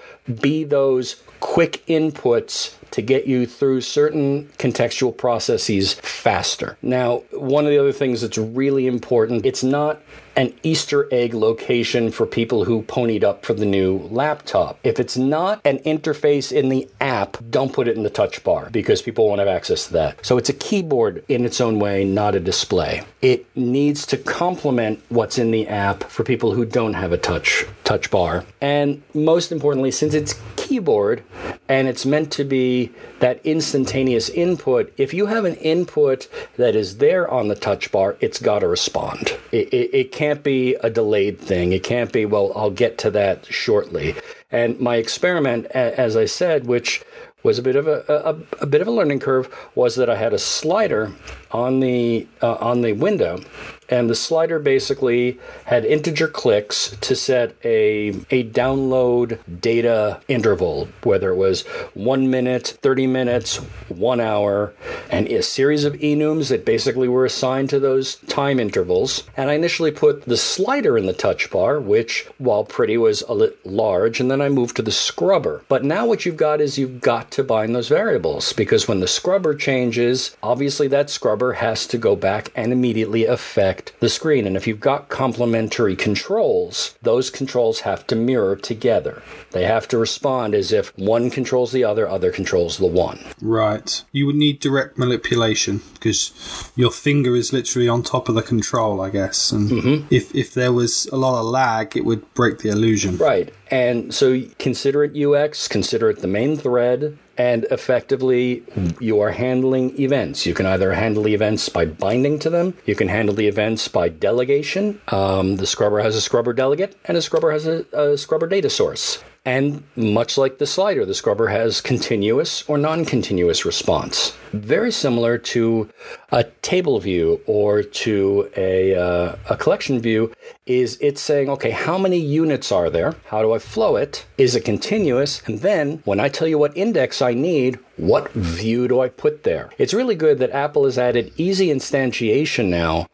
be 0.40 0.64
those 0.64 1.22
quick 1.40 1.84
inputs 1.86 2.74
to 2.90 3.02
get 3.02 3.26
you 3.26 3.46
through 3.46 3.80
certain 3.80 4.46
contextual 4.58 5.16
processes 5.16 5.94
faster. 5.94 6.76
Now, 6.82 7.18
one 7.32 7.64
of 7.64 7.70
the 7.70 7.78
other 7.78 7.92
things 7.92 8.22
that's 8.22 8.38
really 8.38 8.86
important, 8.86 9.44
it's 9.44 9.62
not 9.62 10.00
an 10.38 10.54
Easter 10.62 11.08
egg 11.10 11.34
location 11.34 12.12
for 12.12 12.24
people 12.24 12.64
who 12.64 12.82
ponied 12.82 13.24
up 13.24 13.44
for 13.44 13.54
the 13.54 13.66
new 13.66 13.98
laptop. 14.12 14.78
If 14.84 15.00
it's 15.00 15.16
not 15.16 15.60
an 15.64 15.78
interface 15.80 16.52
in 16.52 16.68
the 16.68 16.88
app, 17.00 17.36
don't 17.50 17.72
put 17.72 17.88
it 17.88 17.96
in 17.96 18.04
the 18.04 18.08
touch 18.08 18.44
bar 18.44 18.70
because 18.70 19.02
people 19.02 19.26
won't 19.26 19.40
have 19.40 19.48
access 19.48 19.88
to 19.88 19.94
that. 19.94 20.24
So 20.24 20.38
it's 20.38 20.48
a 20.48 20.52
keyboard 20.52 21.24
in 21.28 21.44
its 21.44 21.60
own 21.60 21.80
way, 21.80 22.04
not 22.04 22.36
a 22.36 22.40
display. 22.40 23.02
It 23.20 23.46
needs 23.56 24.06
to 24.06 24.16
complement 24.16 25.02
what's 25.08 25.38
in 25.38 25.50
the 25.50 25.66
app 25.66 26.04
for 26.04 26.22
people 26.22 26.52
who 26.52 26.64
don't 26.64 26.94
have 26.94 27.10
a 27.10 27.18
touch 27.18 27.66
touch 27.82 28.08
bar. 28.08 28.44
And 28.60 29.02
most 29.14 29.50
importantly, 29.50 29.90
since 29.90 30.14
it's 30.14 30.40
keyboard 30.54 31.24
and 31.68 31.88
it's 31.88 32.06
meant 32.06 32.30
to 32.32 32.44
be 32.44 32.92
that 33.20 33.44
instantaneous 33.44 34.28
input, 34.28 34.92
if 34.98 35.12
you 35.12 35.26
have 35.26 35.44
an 35.46 35.54
input 35.56 36.28
that 36.56 36.76
is 36.76 36.98
there 36.98 37.28
on 37.28 37.48
the 37.48 37.54
touch 37.54 37.90
bar, 37.90 38.16
it's 38.20 38.38
got 38.40 38.60
to 38.60 38.68
respond. 38.68 39.36
It, 39.50 39.72
it, 39.72 39.94
it 39.94 40.12
can't 40.12 40.27
be 40.34 40.74
a 40.76 40.90
delayed 40.90 41.38
thing. 41.38 41.72
It 41.72 41.82
can't 41.82 42.12
be, 42.12 42.26
well, 42.26 42.52
I'll 42.54 42.70
get 42.70 42.98
to 42.98 43.10
that 43.12 43.46
shortly. 43.46 44.14
And 44.50 44.78
my 44.80 44.96
experiment, 44.96 45.66
as 45.66 46.16
I 46.16 46.24
said, 46.24 46.66
which 46.66 47.02
was 47.42 47.58
a 47.58 47.62
bit 47.62 47.76
of 47.76 47.86
a, 47.86 48.04
a, 48.08 48.62
a, 48.62 48.66
bit 48.66 48.80
of 48.80 48.88
a 48.88 48.90
learning 48.90 49.20
curve 49.20 49.54
was 49.74 49.96
that 49.96 50.10
I 50.10 50.16
had 50.16 50.32
a 50.32 50.38
slider 50.38 51.12
on 51.52 51.80
the 51.80 52.26
uh, 52.42 52.54
on 52.54 52.82
the 52.82 52.92
window 52.92 53.40
and 53.88 54.08
the 54.10 54.14
slider 54.14 54.58
basically 54.58 55.38
had 55.66 55.84
integer 55.84 56.28
clicks 56.28 56.96
to 57.00 57.14
set 57.14 57.54
a 57.64 58.08
a 58.30 58.44
download 58.50 59.38
data 59.60 60.20
interval 60.28 60.88
whether 61.02 61.30
it 61.30 61.36
was 61.36 61.62
1 61.94 62.30
minute 62.30 62.78
30 62.82 63.06
minutes 63.06 63.56
1 63.88 64.20
hour 64.20 64.72
and 65.10 65.26
a 65.28 65.42
series 65.42 65.84
of 65.84 65.94
enums 65.94 66.48
that 66.48 66.64
basically 66.64 67.08
were 67.08 67.24
assigned 67.24 67.70
to 67.70 67.80
those 67.80 68.16
time 68.28 68.60
intervals. 68.60 69.24
And 69.36 69.50
I 69.50 69.54
initially 69.54 69.90
put 69.90 70.22
the 70.22 70.36
slider 70.36 70.96
in 70.98 71.06
the 71.06 71.12
touch 71.12 71.50
bar 71.50 71.80
which 71.80 72.26
while 72.38 72.64
pretty 72.64 72.96
was 72.96 73.22
a 73.22 73.32
little 73.32 73.56
large 73.64 74.20
and 74.20 74.30
then 74.30 74.40
I 74.40 74.48
moved 74.48 74.76
to 74.76 74.82
the 74.82 74.92
scrubber. 74.92 75.62
But 75.68 75.84
now 75.84 76.06
what 76.06 76.26
you've 76.26 76.36
got 76.36 76.60
is 76.60 76.78
you've 76.78 77.00
got 77.00 77.30
to 77.32 77.44
bind 77.44 77.74
those 77.74 77.88
variables 77.88 78.52
because 78.52 78.88
when 78.88 79.00
the 79.00 79.08
scrubber 79.08 79.54
changes 79.54 80.36
obviously 80.42 80.88
that 80.88 81.10
scrubber 81.10 81.54
has 81.54 81.86
to 81.88 81.98
go 81.98 82.16
back 82.16 82.52
and 82.54 82.72
immediately 82.72 83.24
affect 83.24 83.77
the 84.00 84.08
screen. 84.08 84.46
And 84.46 84.56
if 84.56 84.66
you've 84.66 84.80
got 84.80 85.08
complementary 85.08 85.96
controls, 85.96 86.96
those 87.02 87.30
controls 87.30 87.80
have 87.80 88.06
to 88.08 88.16
mirror 88.16 88.56
together. 88.56 89.22
They 89.52 89.64
have 89.64 89.88
to 89.88 89.98
respond 89.98 90.54
as 90.54 90.72
if 90.72 90.96
one 90.98 91.30
controls 91.30 91.72
the 91.72 91.84
other, 91.84 92.08
other 92.08 92.30
controls 92.30 92.78
the 92.78 92.86
one. 92.86 93.18
Right. 93.40 94.04
You 94.12 94.26
would 94.26 94.36
need 94.36 94.60
direct 94.60 94.98
manipulation 94.98 95.82
because 95.94 96.72
your 96.76 96.90
finger 96.90 97.34
is 97.34 97.52
literally 97.52 97.88
on 97.88 98.02
top 98.02 98.28
of 98.28 98.34
the 98.34 98.42
control, 98.42 99.00
I 99.00 99.10
guess. 99.10 99.52
And 99.52 99.70
mm-hmm. 99.70 100.14
if, 100.14 100.34
if 100.34 100.54
there 100.54 100.72
was 100.72 101.06
a 101.06 101.16
lot 101.16 101.40
of 101.40 101.46
lag, 101.46 101.96
it 101.96 102.04
would 102.04 102.32
break 102.34 102.58
the 102.58 102.70
illusion. 102.70 103.16
Right. 103.16 103.52
And 103.70 104.14
so 104.14 104.42
consider 104.58 105.04
it 105.04 105.16
UX, 105.16 105.68
consider 105.68 106.10
it 106.10 106.20
the 106.20 106.26
main 106.26 106.56
thread, 106.56 107.18
and 107.38 107.64
effectively 107.70 108.64
you 109.00 109.20
are 109.20 109.30
handling 109.30 109.98
events. 109.98 110.44
You 110.44 110.52
can 110.52 110.66
either 110.66 110.92
handle 110.92 111.22
the 111.22 111.34
events 111.34 111.68
by 111.68 111.86
binding 111.86 112.38
to 112.40 112.50
them, 112.50 112.74
you 112.84 112.96
can 112.96 113.08
handle 113.08 113.34
the 113.34 113.46
events 113.46 113.88
by 113.88 114.08
delegation. 114.08 115.00
Um, 115.08 115.56
the 115.56 115.66
scrubber 115.66 116.00
has 116.00 116.16
a 116.16 116.20
scrubber 116.20 116.52
delegate, 116.52 116.96
and 117.04 117.16
a 117.16 117.22
scrubber 117.22 117.52
has 117.52 117.66
a, 117.66 117.86
a 117.92 118.18
scrubber 118.18 118.48
data 118.48 118.68
source. 118.68 119.22
And 119.48 119.82
much 119.96 120.36
like 120.36 120.58
the 120.58 120.66
slider, 120.66 121.06
the 121.06 121.14
scrubber 121.14 121.46
has 121.46 121.80
continuous 121.80 122.68
or 122.68 122.76
non 122.76 123.06
continuous 123.06 123.64
response. 123.64 124.36
Very 124.52 124.92
similar 124.92 125.38
to 125.38 125.88
a 126.30 126.44
table 126.60 127.00
view 127.00 127.40
or 127.46 127.82
to 127.82 128.50
a, 128.58 128.94
uh, 128.94 129.36
a 129.48 129.56
collection 129.56 130.00
view, 130.00 130.34
is 130.66 130.98
it's 131.00 131.22
saying, 131.22 131.48
okay, 131.48 131.70
how 131.70 131.96
many 131.96 132.18
units 132.18 132.70
are 132.70 132.90
there? 132.90 133.14
How 133.28 133.40
do 133.40 133.54
I 133.54 133.58
flow 133.58 133.96
it? 133.96 134.26
Is 134.36 134.54
it 134.54 134.66
continuous? 134.66 135.40
And 135.46 135.60
then 135.60 136.02
when 136.04 136.20
I 136.20 136.28
tell 136.28 136.46
you 136.46 136.58
what 136.58 136.76
index 136.76 137.22
I 137.22 137.32
need, 137.32 137.78
what 137.96 138.30
view 138.32 138.86
do 138.86 139.00
I 139.00 139.08
put 139.08 139.44
there? 139.44 139.70
It's 139.78 139.94
really 139.94 140.14
good 140.14 140.40
that 140.40 140.50
Apple 140.50 140.84
has 140.84 140.98
added 140.98 141.32
easy 141.38 141.68
instantiation 141.68 142.66
now 142.66 143.06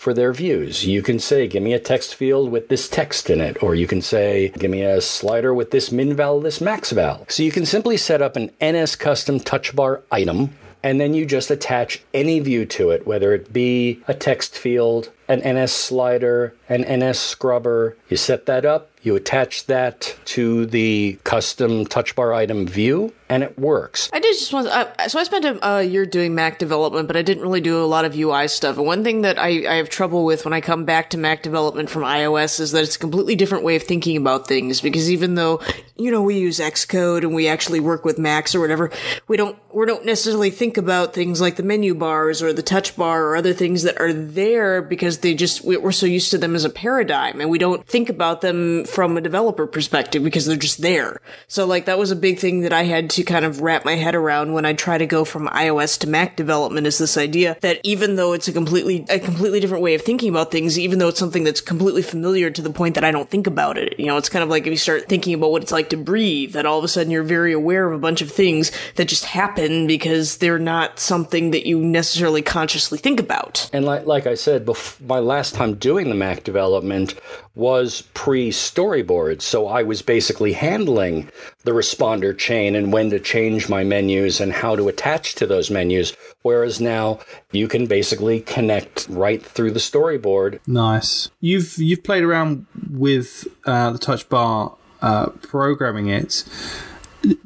for 0.00 0.14
their 0.14 0.32
views. 0.32 0.86
You 0.86 1.02
can 1.02 1.18
say, 1.18 1.46
give 1.46 1.62
me 1.62 1.74
a 1.74 1.78
text 1.78 2.14
field 2.14 2.50
with 2.50 2.70
this 2.70 2.88
text 2.88 3.28
in 3.28 3.38
it, 3.38 3.62
or 3.62 3.74
you 3.74 3.86
can 3.86 4.00
say, 4.00 4.48
give 4.58 4.70
me 4.70 4.82
a 4.82 4.98
slider 4.98 5.52
with 5.52 5.72
this 5.72 5.92
min 5.92 6.16
val, 6.16 6.40
this 6.40 6.58
max 6.58 6.90
val. 6.90 7.26
So 7.28 7.42
you 7.42 7.52
can 7.52 7.66
simply 7.66 7.98
set 7.98 8.22
up 8.22 8.34
an 8.34 8.50
NS 8.64 8.96
custom 8.96 9.40
touch 9.40 9.76
bar 9.76 10.02
item, 10.10 10.56
and 10.82 10.98
then 10.98 11.12
you 11.12 11.26
just 11.26 11.50
attach 11.50 12.00
any 12.14 12.40
view 12.40 12.64
to 12.64 12.88
it, 12.88 13.06
whether 13.06 13.34
it 13.34 13.52
be 13.52 14.00
a 14.08 14.14
text 14.14 14.56
field, 14.56 15.10
an 15.30 15.56
NS 15.56 15.72
slider, 15.72 16.54
an 16.68 16.82
NS 16.82 17.20
scrubber. 17.20 17.96
You 18.08 18.16
set 18.16 18.46
that 18.46 18.64
up, 18.64 18.90
you 19.02 19.14
attach 19.14 19.66
that 19.66 20.16
to 20.26 20.66
the 20.66 21.18
custom 21.24 21.86
touch 21.86 22.14
bar 22.16 22.34
item 22.34 22.66
view, 22.66 23.12
and 23.28 23.42
it 23.42 23.58
works. 23.58 24.10
I 24.12 24.18
did 24.18 24.36
just 24.36 24.52
want 24.52 24.66
uh, 24.66 25.08
so 25.08 25.18
I 25.18 25.22
spent 25.22 25.44
a 25.44 25.66
uh, 25.66 25.78
year 25.78 26.04
doing 26.04 26.34
Mac 26.34 26.58
development, 26.58 27.06
but 27.06 27.16
I 27.16 27.22
didn't 27.22 27.42
really 27.42 27.60
do 27.60 27.82
a 27.82 27.86
lot 27.86 28.04
of 28.04 28.16
UI 28.16 28.48
stuff. 28.48 28.76
And 28.76 28.86
one 28.86 29.04
thing 29.04 29.22
that 29.22 29.38
I, 29.38 29.66
I 29.72 29.76
have 29.76 29.88
trouble 29.88 30.24
with 30.24 30.44
when 30.44 30.52
I 30.52 30.60
come 30.60 30.84
back 30.84 31.10
to 31.10 31.18
Mac 31.18 31.42
development 31.42 31.88
from 31.88 32.02
iOS 32.02 32.60
is 32.60 32.72
that 32.72 32.82
it's 32.82 32.96
a 32.96 32.98
completely 32.98 33.36
different 33.36 33.64
way 33.64 33.76
of 33.76 33.84
thinking 33.84 34.16
about 34.16 34.48
things. 34.48 34.80
Because 34.80 35.10
even 35.10 35.36
though 35.36 35.60
you 35.96 36.10
know 36.10 36.22
we 36.22 36.38
use 36.38 36.58
Xcode 36.58 37.22
and 37.22 37.34
we 37.34 37.46
actually 37.46 37.80
work 37.80 38.04
with 38.04 38.18
Macs 38.18 38.54
or 38.54 38.60
whatever, 38.60 38.90
we 39.28 39.36
don't 39.36 39.56
we 39.72 39.86
don't 39.86 40.04
necessarily 40.04 40.50
think 40.50 40.76
about 40.76 41.14
things 41.14 41.40
like 41.40 41.56
the 41.56 41.62
menu 41.62 41.94
bars 41.94 42.42
or 42.42 42.52
the 42.52 42.62
touch 42.62 42.96
bar 42.96 43.24
or 43.24 43.36
other 43.36 43.54
things 43.54 43.84
that 43.84 43.98
are 44.00 44.12
there 44.12 44.82
because 44.82 45.18
they 45.20 45.34
just 45.34 45.64
we're 45.64 45.92
so 45.92 46.06
used 46.06 46.30
to 46.30 46.38
them 46.38 46.54
as 46.54 46.64
a 46.64 46.70
paradigm, 46.70 47.40
and 47.40 47.50
we 47.50 47.58
don't 47.58 47.86
think 47.86 48.08
about 48.08 48.40
them 48.40 48.84
from 48.84 49.16
a 49.16 49.20
developer 49.20 49.66
perspective 49.66 50.22
because 50.24 50.46
they're 50.46 50.56
just 50.56 50.82
there. 50.82 51.20
So 51.48 51.66
like 51.66 51.86
that 51.86 51.98
was 51.98 52.10
a 52.10 52.16
big 52.16 52.38
thing 52.38 52.60
that 52.60 52.72
I 52.72 52.84
had 52.84 53.10
to 53.10 53.22
kind 53.22 53.44
of 53.44 53.60
wrap 53.60 53.84
my 53.84 53.96
head 53.96 54.14
around 54.14 54.52
when 54.52 54.64
I 54.64 54.72
try 54.72 54.98
to 54.98 55.06
go 55.06 55.24
from 55.24 55.48
iOS 55.48 55.98
to 56.00 56.08
Mac 56.08 56.36
development 56.36 56.86
is 56.86 56.98
this 56.98 57.16
idea 57.16 57.56
that 57.60 57.80
even 57.82 58.16
though 58.16 58.32
it's 58.32 58.48
a 58.48 58.52
completely 58.52 59.04
a 59.08 59.18
completely 59.18 59.60
different 59.60 59.82
way 59.82 59.94
of 59.94 60.02
thinking 60.02 60.28
about 60.30 60.50
things, 60.50 60.78
even 60.78 60.98
though 60.98 61.08
it's 61.08 61.18
something 61.18 61.44
that's 61.44 61.60
completely 61.60 62.02
familiar 62.02 62.50
to 62.50 62.62
the 62.62 62.70
point 62.70 62.94
that 62.94 63.04
I 63.04 63.10
don't 63.10 63.28
think 63.28 63.46
about 63.46 63.78
it. 63.78 63.98
You 63.98 64.06
know, 64.06 64.16
it's 64.16 64.28
kind 64.28 64.42
of 64.42 64.48
like 64.48 64.66
if 64.66 64.70
you 64.70 64.76
start 64.76 65.08
thinking 65.08 65.34
about 65.34 65.50
what 65.50 65.62
it's 65.62 65.72
like 65.72 65.90
to 65.90 65.96
breathe, 65.96 66.52
that 66.52 66.66
all 66.66 66.78
of 66.78 66.84
a 66.84 66.88
sudden 66.88 67.10
you're 67.10 67.22
very 67.22 67.52
aware 67.52 67.86
of 67.86 67.92
a 67.92 67.98
bunch 67.98 68.22
of 68.22 68.30
things 68.30 68.72
that 68.96 69.08
just 69.08 69.24
happen 69.24 69.86
because 69.86 70.38
they're 70.38 70.58
not 70.58 70.98
something 70.98 71.50
that 71.52 71.66
you 71.66 71.78
necessarily 71.78 72.42
consciously 72.42 72.98
think 72.98 73.20
about. 73.20 73.68
And 73.72 73.84
like, 73.84 74.06
like 74.06 74.26
I 74.26 74.34
said, 74.34 74.66
bef- 74.66 75.00
my 75.10 75.18
last 75.18 75.56
time 75.56 75.74
doing 75.74 76.08
the 76.08 76.14
Mac 76.14 76.44
development 76.44 77.16
was 77.56 78.02
pre 78.14 78.50
storyboard. 78.50 79.42
So 79.42 79.66
I 79.66 79.82
was 79.82 80.02
basically 80.02 80.52
handling 80.52 81.28
the 81.64 81.72
responder 81.72 82.36
chain 82.36 82.76
and 82.76 82.92
when 82.92 83.10
to 83.10 83.18
change 83.18 83.68
my 83.68 83.82
menus 83.82 84.40
and 84.40 84.52
how 84.52 84.76
to 84.76 84.88
attach 84.88 85.34
to 85.34 85.46
those 85.46 85.68
menus. 85.68 86.16
Whereas 86.42 86.80
now 86.80 87.18
you 87.50 87.66
can 87.66 87.86
basically 87.86 88.40
connect 88.40 89.08
right 89.10 89.44
through 89.44 89.72
the 89.72 89.80
storyboard. 89.80 90.60
Nice. 90.66 91.28
You've 91.40 91.76
you've 91.76 92.04
played 92.04 92.22
around 92.22 92.66
with 92.88 93.48
uh, 93.66 93.90
the 93.90 93.98
touch 93.98 94.28
bar, 94.28 94.76
uh, 95.02 95.30
programming 95.42 96.08
it. 96.08 96.44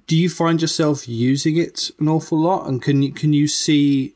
Do 0.07 0.17
you 0.17 0.29
find 0.29 0.61
yourself 0.61 1.09
using 1.09 1.57
it 1.57 1.91
an 1.99 2.09
awful 2.09 2.39
lot, 2.39 2.69
and 2.69 2.81
can 2.81 3.03
you 3.03 3.11
can 3.11 3.33
you 3.33 3.49
see 3.49 4.15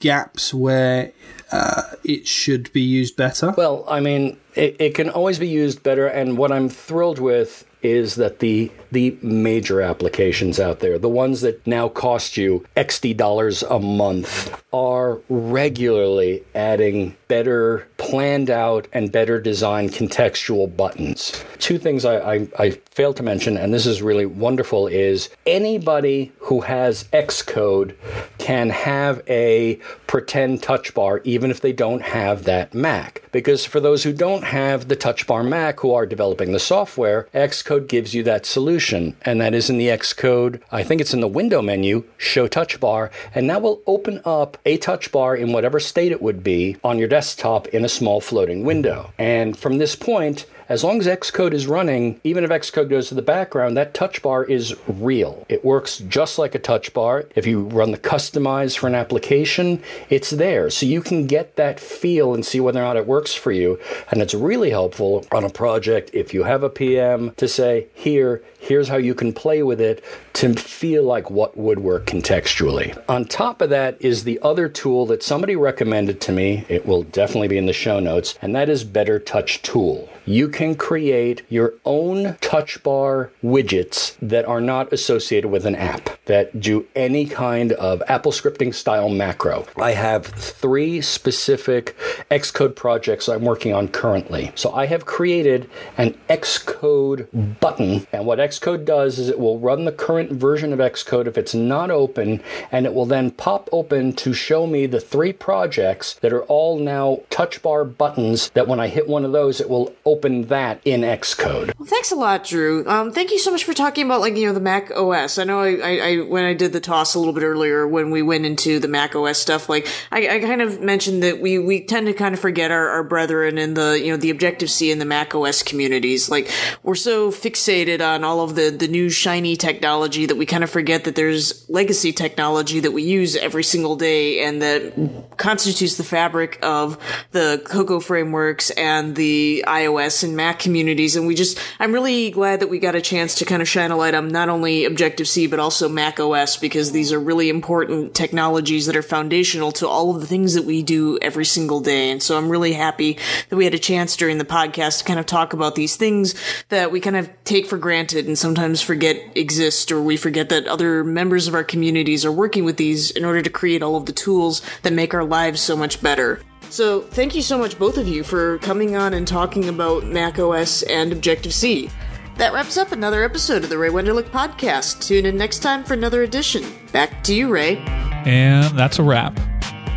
gaps 0.00 0.52
where 0.52 1.12
uh, 1.52 1.82
it 2.02 2.26
should 2.26 2.72
be 2.72 2.80
used 2.80 3.16
better? 3.16 3.54
Well, 3.56 3.84
I 3.88 4.00
mean, 4.00 4.38
it, 4.54 4.76
it 4.80 4.94
can 4.94 5.10
always 5.10 5.38
be 5.38 5.48
used 5.48 5.82
better, 5.82 6.06
and 6.06 6.36
what 6.36 6.50
I'm 6.50 6.68
thrilled 6.68 7.18
with 7.18 7.64
is 7.82 8.14
that 8.16 8.38
the 8.38 8.70
the 8.92 9.16
major 9.22 9.80
applications 9.80 10.60
out 10.60 10.80
there, 10.80 10.98
the 10.98 11.08
ones 11.08 11.40
that 11.40 11.66
now 11.66 11.88
cost 11.88 12.36
you 12.36 12.64
XD 12.76 13.16
dollars 13.16 13.62
a 13.64 13.80
month, 13.80 14.62
are 14.72 15.20
regularly 15.28 16.44
adding 16.54 17.16
better 17.28 17.88
planned 17.96 18.50
out 18.50 18.86
and 18.92 19.10
better 19.10 19.40
designed 19.40 19.90
contextual 19.90 20.76
buttons. 20.76 21.42
Two 21.58 21.78
things 21.78 22.04
I, 22.04 22.34
I, 22.34 22.48
I 22.58 22.70
failed 22.90 23.16
to 23.16 23.22
mention, 23.22 23.56
and 23.56 23.72
this 23.72 23.86
is 23.86 24.02
really 24.02 24.26
wonderful, 24.26 24.86
is 24.86 25.30
anybody 25.46 26.32
who 26.40 26.60
has 26.62 27.04
Xcode 27.04 27.94
can 28.36 28.68
have 28.70 29.22
a 29.28 29.76
pretend 30.06 30.62
touch 30.62 30.92
bar 30.92 31.22
even 31.24 31.50
if 31.50 31.62
they 31.62 31.72
don't 31.72 32.02
have 32.02 32.44
that 32.44 32.74
Mac. 32.74 33.22
Because 33.32 33.64
for 33.64 33.80
those 33.80 34.02
who 34.02 34.12
don't 34.12 34.44
have 34.44 34.88
the 34.88 34.96
touch 34.96 35.26
bar 35.26 35.42
Mac 35.42 35.80
who 35.80 35.94
are 35.94 36.04
developing 36.04 36.52
the 36.52 36.58
software, 36.58 37.28
Xcode 37.32 37.88
gives 37.88 38.12
you 38.12 38.22
that 38.24 38.44
solution. 38.44 38.81
And 38.90 39.40
that 39.40 39.54
is 39.54 39.70
in 39.70 39.78
the 39.78 39.88
Xcode, 39.88 40.60
I 40.72 40.82
think 40.82 41.00
it's 41.00 41.14
in 41.14 41.20
the 41.20 41.28
window 41.28 41.62
menu, 41.62 42.04
show 42.16 42.48
touch 42.48 42.80
bar, 42.80 43.10
and 43.34 43.48
that 43.48 43.62
will 43.62 43.80
open 43.86 44.20
up 44.24 44.58
a 44.66 44.76
touch 44.78 45.12
bar 45.12 45.36
in 45.36 45.52
whatever 45.52 45.78
state 45.78 46.12
it 46.12 46.22
would 46.22 46.42
be 46.42 46.76
on 46.82 46.98
your 46.98 47.08
desktop 47.08 47.68
in 47.68 47.84
a 47.84 47.88
small 47.88 48.20
floating 48.20 48.64
window. 48.64 49.12
And 49.18 49.56
from 49.56 49.78
this 49.78 49.94
point, 49.94 50.46
as 50.72 50.82
long 50.82 50.98
as 51.00 51.06
Xcode 51.06 51.52
is 51.52 51.66
running, 51.66 52.18
even 52.24 52.44
if 52.44 52.50
Xcode 52.50 52.88
goes 52.88 53.08
to 53.08 53.14
the 53.14 53.20
background, 53.20 53.76
that 53.76 53.92
touch 53.92 54.22
bar 54.22 54.42
is 54.42 54.74
real. 54.88 55.44
It 55.50 55.62
works 55.62 55.98
just 55.98 56.38
like 56.38 56.54
a 56.54 56.58
touch 56.58 56.94
bar. 56.94 57.26
If 57.36 57.46
you 57.46 57.64
run 57.64 57.90
the 57.90 57.98
customize 57.98 58.78
for 58.78 58.86
an 58.86 58.94
application, 58.94 59.82
it's 60.08 60.30
there. 60.30 60.70
So 60.70 60.86
you 60.86 61.02
can 61.02 61.26
get 61.26 61.56
that 61.56 61.78
feel 61.78 62.32
and 62.32 62.46
see 62.46 62.58
whether 62.58 62.80
or 62.80 62.84
not 62.84 62.96
it 62.96 63.06
works 63.06 63.34
for 63.34 63.52
you. 63.52 63.78
And 64.10 64.22
it's 64.22 64.32
really 64.32 64.70
helpful 64.70 65.26
on 65.30 65.44
a 65.44 65.50
project 65.50 66.08
if 66.14 66.32
you 66.32 66.44
have 66.44 66.62
a 66.62 66.70
PM 66.70 67.32
to 67.32 67.48
say, 67.48 67.88
here, 67.92 68.42
here's 68.58 68.88
how 68.88 68.96
you 68.96 69.14
can 69.14 69.34
play 69.34 69.62
with 69.62 69.80
it 69.80 70.02
to 70.34 70.54
feel 70.54 71.04
like 71.04 71.30
what 71.30 71.56
would 71.56 71.80
work 71.80 72.06
contextually. 72.06 73.00
On 73.08 73.24
top 73.24 73.60
of 73.60 73.70
that 73.70 73.96
is 74.00 74.24
the 74.24 74.38
other 74.42 74.68
tool 74.68 75.06
that 75.06 75.22
somebody 75.22 75.56
recommended 75.56 76.20
to 76.22 76.32
me. 76.32 76.64
It 76.68 76.86
will 76.86 77.02
definitely 77.02 77.48
be 77.48 77.58
in 77.58 77.66
the 77.66 77.72
show 77.72 78.00
notes, 78.00 78.38
and 78.40 78.54
that 78.54 78.68
is 78.68 78.84
BetterTouchTool 78.84 80.08
you 80.24 80.48
can 80.48 80.74
create 80.74 81.42
your 81.48 81.74
own 81.84 82.36
touch 82.40 82.82
bar 82.82 83.30
widgets 83.42 84.14
that 84.22 84.44
are 84.44 84.60
not 84.60 84.92
associated 84.92 85.48
with 85.48 85.66
an 85.66 85.74
app 85.74 86.10
that 86.26 86.60
do 86.60 86.86
any 86.94 87.26
kind 87.26 87.72
of 87.72 88.02
Apple 88.06 88.30
scripting 88.30 88.72
style 88.72 89.08
macro. 89.08 89.66
I 89.76 89.92
have 89.92 90.26
three 90.26 91.00
specific 91.00 91.96
Xcode 92.30 92.76
projects 92.76 93.28
I'm 93.28 93.44
working 93.44 93.74
on 93.74 93.88
currently. 93.88 94.52
So 94.54 94.72
I 94.72 94.86
have 94.86 95.06
created 95.06 95.68
an 95.98 96.16
Xcode 96.28 97.58
button, 97.60 98.06
and 98.12 98.26
what 98.26 98.38
Xcode 98.38 98.84
does 98.84 99.18
is 99.18 99.28
it 99.28 99.38
will 99.38 99.58
run 99.58 99.84
the 99.84 99.92
current 99.92 100.21
version 100.30 100.72
of 100.72 100.78
Xcode 100.78 101.26
if 101.26 101.38
it's 101.38 101.54
not 101.54 101.90
open, 101.90 102.42
and 102.70 102.86
it 102.86 102.94
will 102.94 103.06
then 103.06 103.30
pop 103.30 103.68
open 103.72 104.12
to 104.14 104.32
show 104.32 104.66
me 104.66 104.86
the 104.86 105.00
three 105.00 105.32
projects 105.32 106.14
that 106.14 106.32
are 106.32 106.42
all 106.44 106.78
now 106.78 107.20
touch 107.30 107.62
bar 107.62 107.84
buttons 107.84 108.50
that 108.50 108.68
when 108.68 108.80
I 108.80 108.88
hit 108.88 109.08
one 109.08 109.24
of 109.24 109.32
those, 109.32 109.60
it 109.60 109.68
will 109.68 109.94
open 110.04 110.46
that 110.46 110.80
in 110.84 111.00
Xcode. 111.00 111.72
Well, 111.78 111.88
thanks 111.88 112.12
a 112.12 112.16
lot, 112.16 112.44
Dru. 112.44 112.86
Um, 112.86 113.12
thank 113.12 113.30
you 113.30 113.38
so 113.38 113.50
much 113.50 113.64
for 113.64 113.72
talking 113.72 114.06
about 114.06 114.20
like 114.20 114.36
you 114.36 114.46
know 114.46 114.52
the 114.52 114.60
Mac 114.60 114.90
OS. 114.90 115.38
I 115.38 115.44
know 115.44 115.60
I, 115.60 115.76
I, 115.76 115.98
I 115.98 116.16
when 116.20 116.44
I 116.44 116.54
did 116.54 116.72
the 116.72 116.80
toss 116.80 117.14
a 117.14 117.18
little 117.18 117.34
bit 117.34 117.44
earlier 117.44 117.86
when 117.86 118.10
we 118.10 118.22
went 118.22 118.46
into 118.46 118.78
the 118.78 118.88
Mac 118.88 119.14
OS 119.14 119.38
stuff, 119.38 119.68
like 119.68 119.88
I, 120.10 120.36
I 120.36 120.40
kind 120.40 120.62
of 120.62 120.80
mentioned 120.80 121.22
that 121.22 121.40
we 121.40 121.58
we 121.58 121.84
tend 121.84 122.06
to 122.06 122.12
kind 122.12 122.34
of 122.34 122.40
forget 122.40 122.70
our, 122.70 122.88
our 122.88 123.04
brethren 123.04 123.58
in 123.58 123.74
the 123.74 124.00
you 124.02 124.10
know 124.10 124.16
the 124.16 124.30
Objective 124.30 124.70
C 124.70 124.92
and 124.92 125.00
the 125.00 125.06
Mac 125.06 125.34
OS 125.34 125.62
communities. 125.62 126.30
Like 126.30 126.50
we're 126.82 126.94
so 126.94 127.30
fixated 127.30 128.06
on 128.06 128.24
all 128.24 128.40
of 128.40 128.54
the 128.54 128.70
the 128.70 128.88
new 128.88 129.08
shiny 129.10 129.56
technology 129.56 130.11
that 130.26 130.36
we 130.36 130.46
kind 130.46 130.64
of 130.64 130.70
forget 130.70 131.04
that 131.04 131.14
there's 131.14 131.68
legacy 131.68 132.12
technology 132.12 132.80
that 132.80 132.92
we 132.92 133.02
use 133.02 133.36
every 133.36 133.64
single 133.64 133.96
day 133.96 134.44
and 134.44 134.62
that 134.62 135.36
constitutes 135.36 135.96
the 135.96 136.04
fabric 136.04 136.58
of 136.62 136.98
the 137.32 137.62
Cocoa 137.64 138.00
frameworks 138.00 138.70
and 138.70 139.16
the 139.16 139.64
iOS 139.66 139.92
iOS 139.92 140.24
and 140.24 140.36
Mac 140.36 140.58
communities. 140.58 141.16
And 141.16 141.26
we 141.26 141.34
just, 141.34 141.58
I'm 141.78 141.92
really 141.92 142.30
glad 142.30 142.60
that 142.60 142.68
we 142.68 142.78
got 142.78 142.94
a 142.94 143.00
chance 143.00 143.34
to 143.36 143.44
kind 143.44 143.62
of 143.62 143.68
shine 143.68 143.90
a 143.90 143.96
light 143.96 144.14
on 144.14 144.28
not 144.28 144.48
only 144.48 144.84
Objective 144.84 145.28
C, 145.28 145.46
but 145.46 145.58
also 145.58 145.88
Mac 145.88 146.18
OS, 146.20 146.56
because 146.56 146.92
these 146.92 147.12
are 147.12 147.20
really 147.20 147.48
important 147.48 148.14
technologies 148.14 148.86
that 148.86 148.96
are 148.96 149.02
foundational 149.02 149.72
to 149.72 149.88
all 149.88 150.14
of 150.14 150.20
the 150.20 150.26
things 150.26 150.54
that 150.54 150.64
we 150.64 150.82
do 150.82 151.18
every 151.20 151.44
single 151.44 151.80
day. 151.80 152.10
And 152.10 152.22
so 152.22 152.36
I'm 152.36 152.48
really 152.48 152.72
happy 152.72 153.18
that 153.48 153.56
we 153.56 153.64
had 153.64 153.74
a 153.74 153.78
chance 153.78 154.16
during 154.16 154.38
the 154.38 154.44
podcast 154.44 154.98
to 154.98 155.04
kind 155.04 155.20
of 155.20 155.26
talk 155.26 155.52
about 155.52 155.74
these 155.74 155.96
things 155.96 156.34
that 156.68 156.90
we 156.90 157.00
kind 157.00 157.16
of 157.16 157.30
take 157.44 157.66
for 157.66 157.78
granted 157.78 158.26
and 158.26 158.38
sometimes 158.38 158.80
forget 158.80 159.16
exist, 159.36 159.92
or 159.92 160.00
we 160.02 160.16
forget 160.16 160.48
that 160.48 160.66
other 160.66 161.04
members 161.04 161.48
of 161.48 161.54
our 161.54 161.64
communities 161.64 162.24
are 162.24 162.32
working 162.32 162.64
with 162.64 162.76
these 162.76 163.10
in 163.10 163.24
order 163.24 163.42
to 163.42 163.50
create 163.50 163.82
all 163.82 163.96
of 163.96 164.06
the 164.06 164.12
tools 164.12 164.62
that 164.82 164.92
make 164.92 165.14
our 165.14 165.24
lives 165.24 165.60
so 165.60 165.76
much 165.76 166.02
better. 166.02 166.40
So, 166.70 167.02
thank 167.02 167.34
you 167.34 167.42
so 167.42 167.58
much, 167.58 167.78
both 167.78 167.98
of 167.98 168.08
you, 168.08 168.24
for 168.24 168.58
coming 168.58 168.96
on 168.96 169.12
and 169.12 169.28
talking 169.28 169.68
about 169.68 170.04
Mac 170.04 170.38
OS 170.38 170.82
and 170.84 171.12
Objective 171.12 171.52
C. 171.52 171.90
That 172.38 172.54
wraps 172.54 172.78
up 172.78 172.92
another 172.92 173.24
episode 173.24 173.62
of 173.62 173.68
the 173.68 173.76
Ray 173.76 173.90
Wenderlich 173.90 174.30
podcast. 174.30 175.06
Tune 175.06 175.26
in 175.26 175.36
next 175.36 175.58
time 175.58 175.84
for 175.84 175.92
another 175.92 176.22
edition. 176.22 176.64
Back 176.90 177.22
to 177.24 177.34
you, 177.34 177.48
Ray. 177.52 177.76
And 178.24 178.76
that's 178.78 178.98
a 178.98 179.02
wrap. 179.02 179.38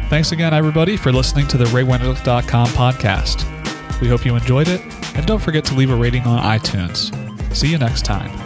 Thanks 0.09 0.31
again, 0.31 0.53
everybody, 0.53 0.97
for 0.97 1.11
listening 1.11 1.47
to 1.47 1.57
the 1.57 1.65
RayWenderlich.com 1.65 2.67
podcast. 2.69 4.01
We 4.01 4.07
hope 4.07 4.25
you 4.25 4.35
enjoyed 4.35 4.67
it, 4.67 4.81
and 5.15 5.25
don't 5.25 5.41
forget 5.41 5.65
to 5.65 5.73
leave 5.73 5.89
a 5.89 5.95
rating 5.95 6.23
on 6.23 6.43
iTunes. 6.43 7.11
See 7.55 7.69
you 7.69 7.77
next 7.77 8.03
time. 8.03 8.44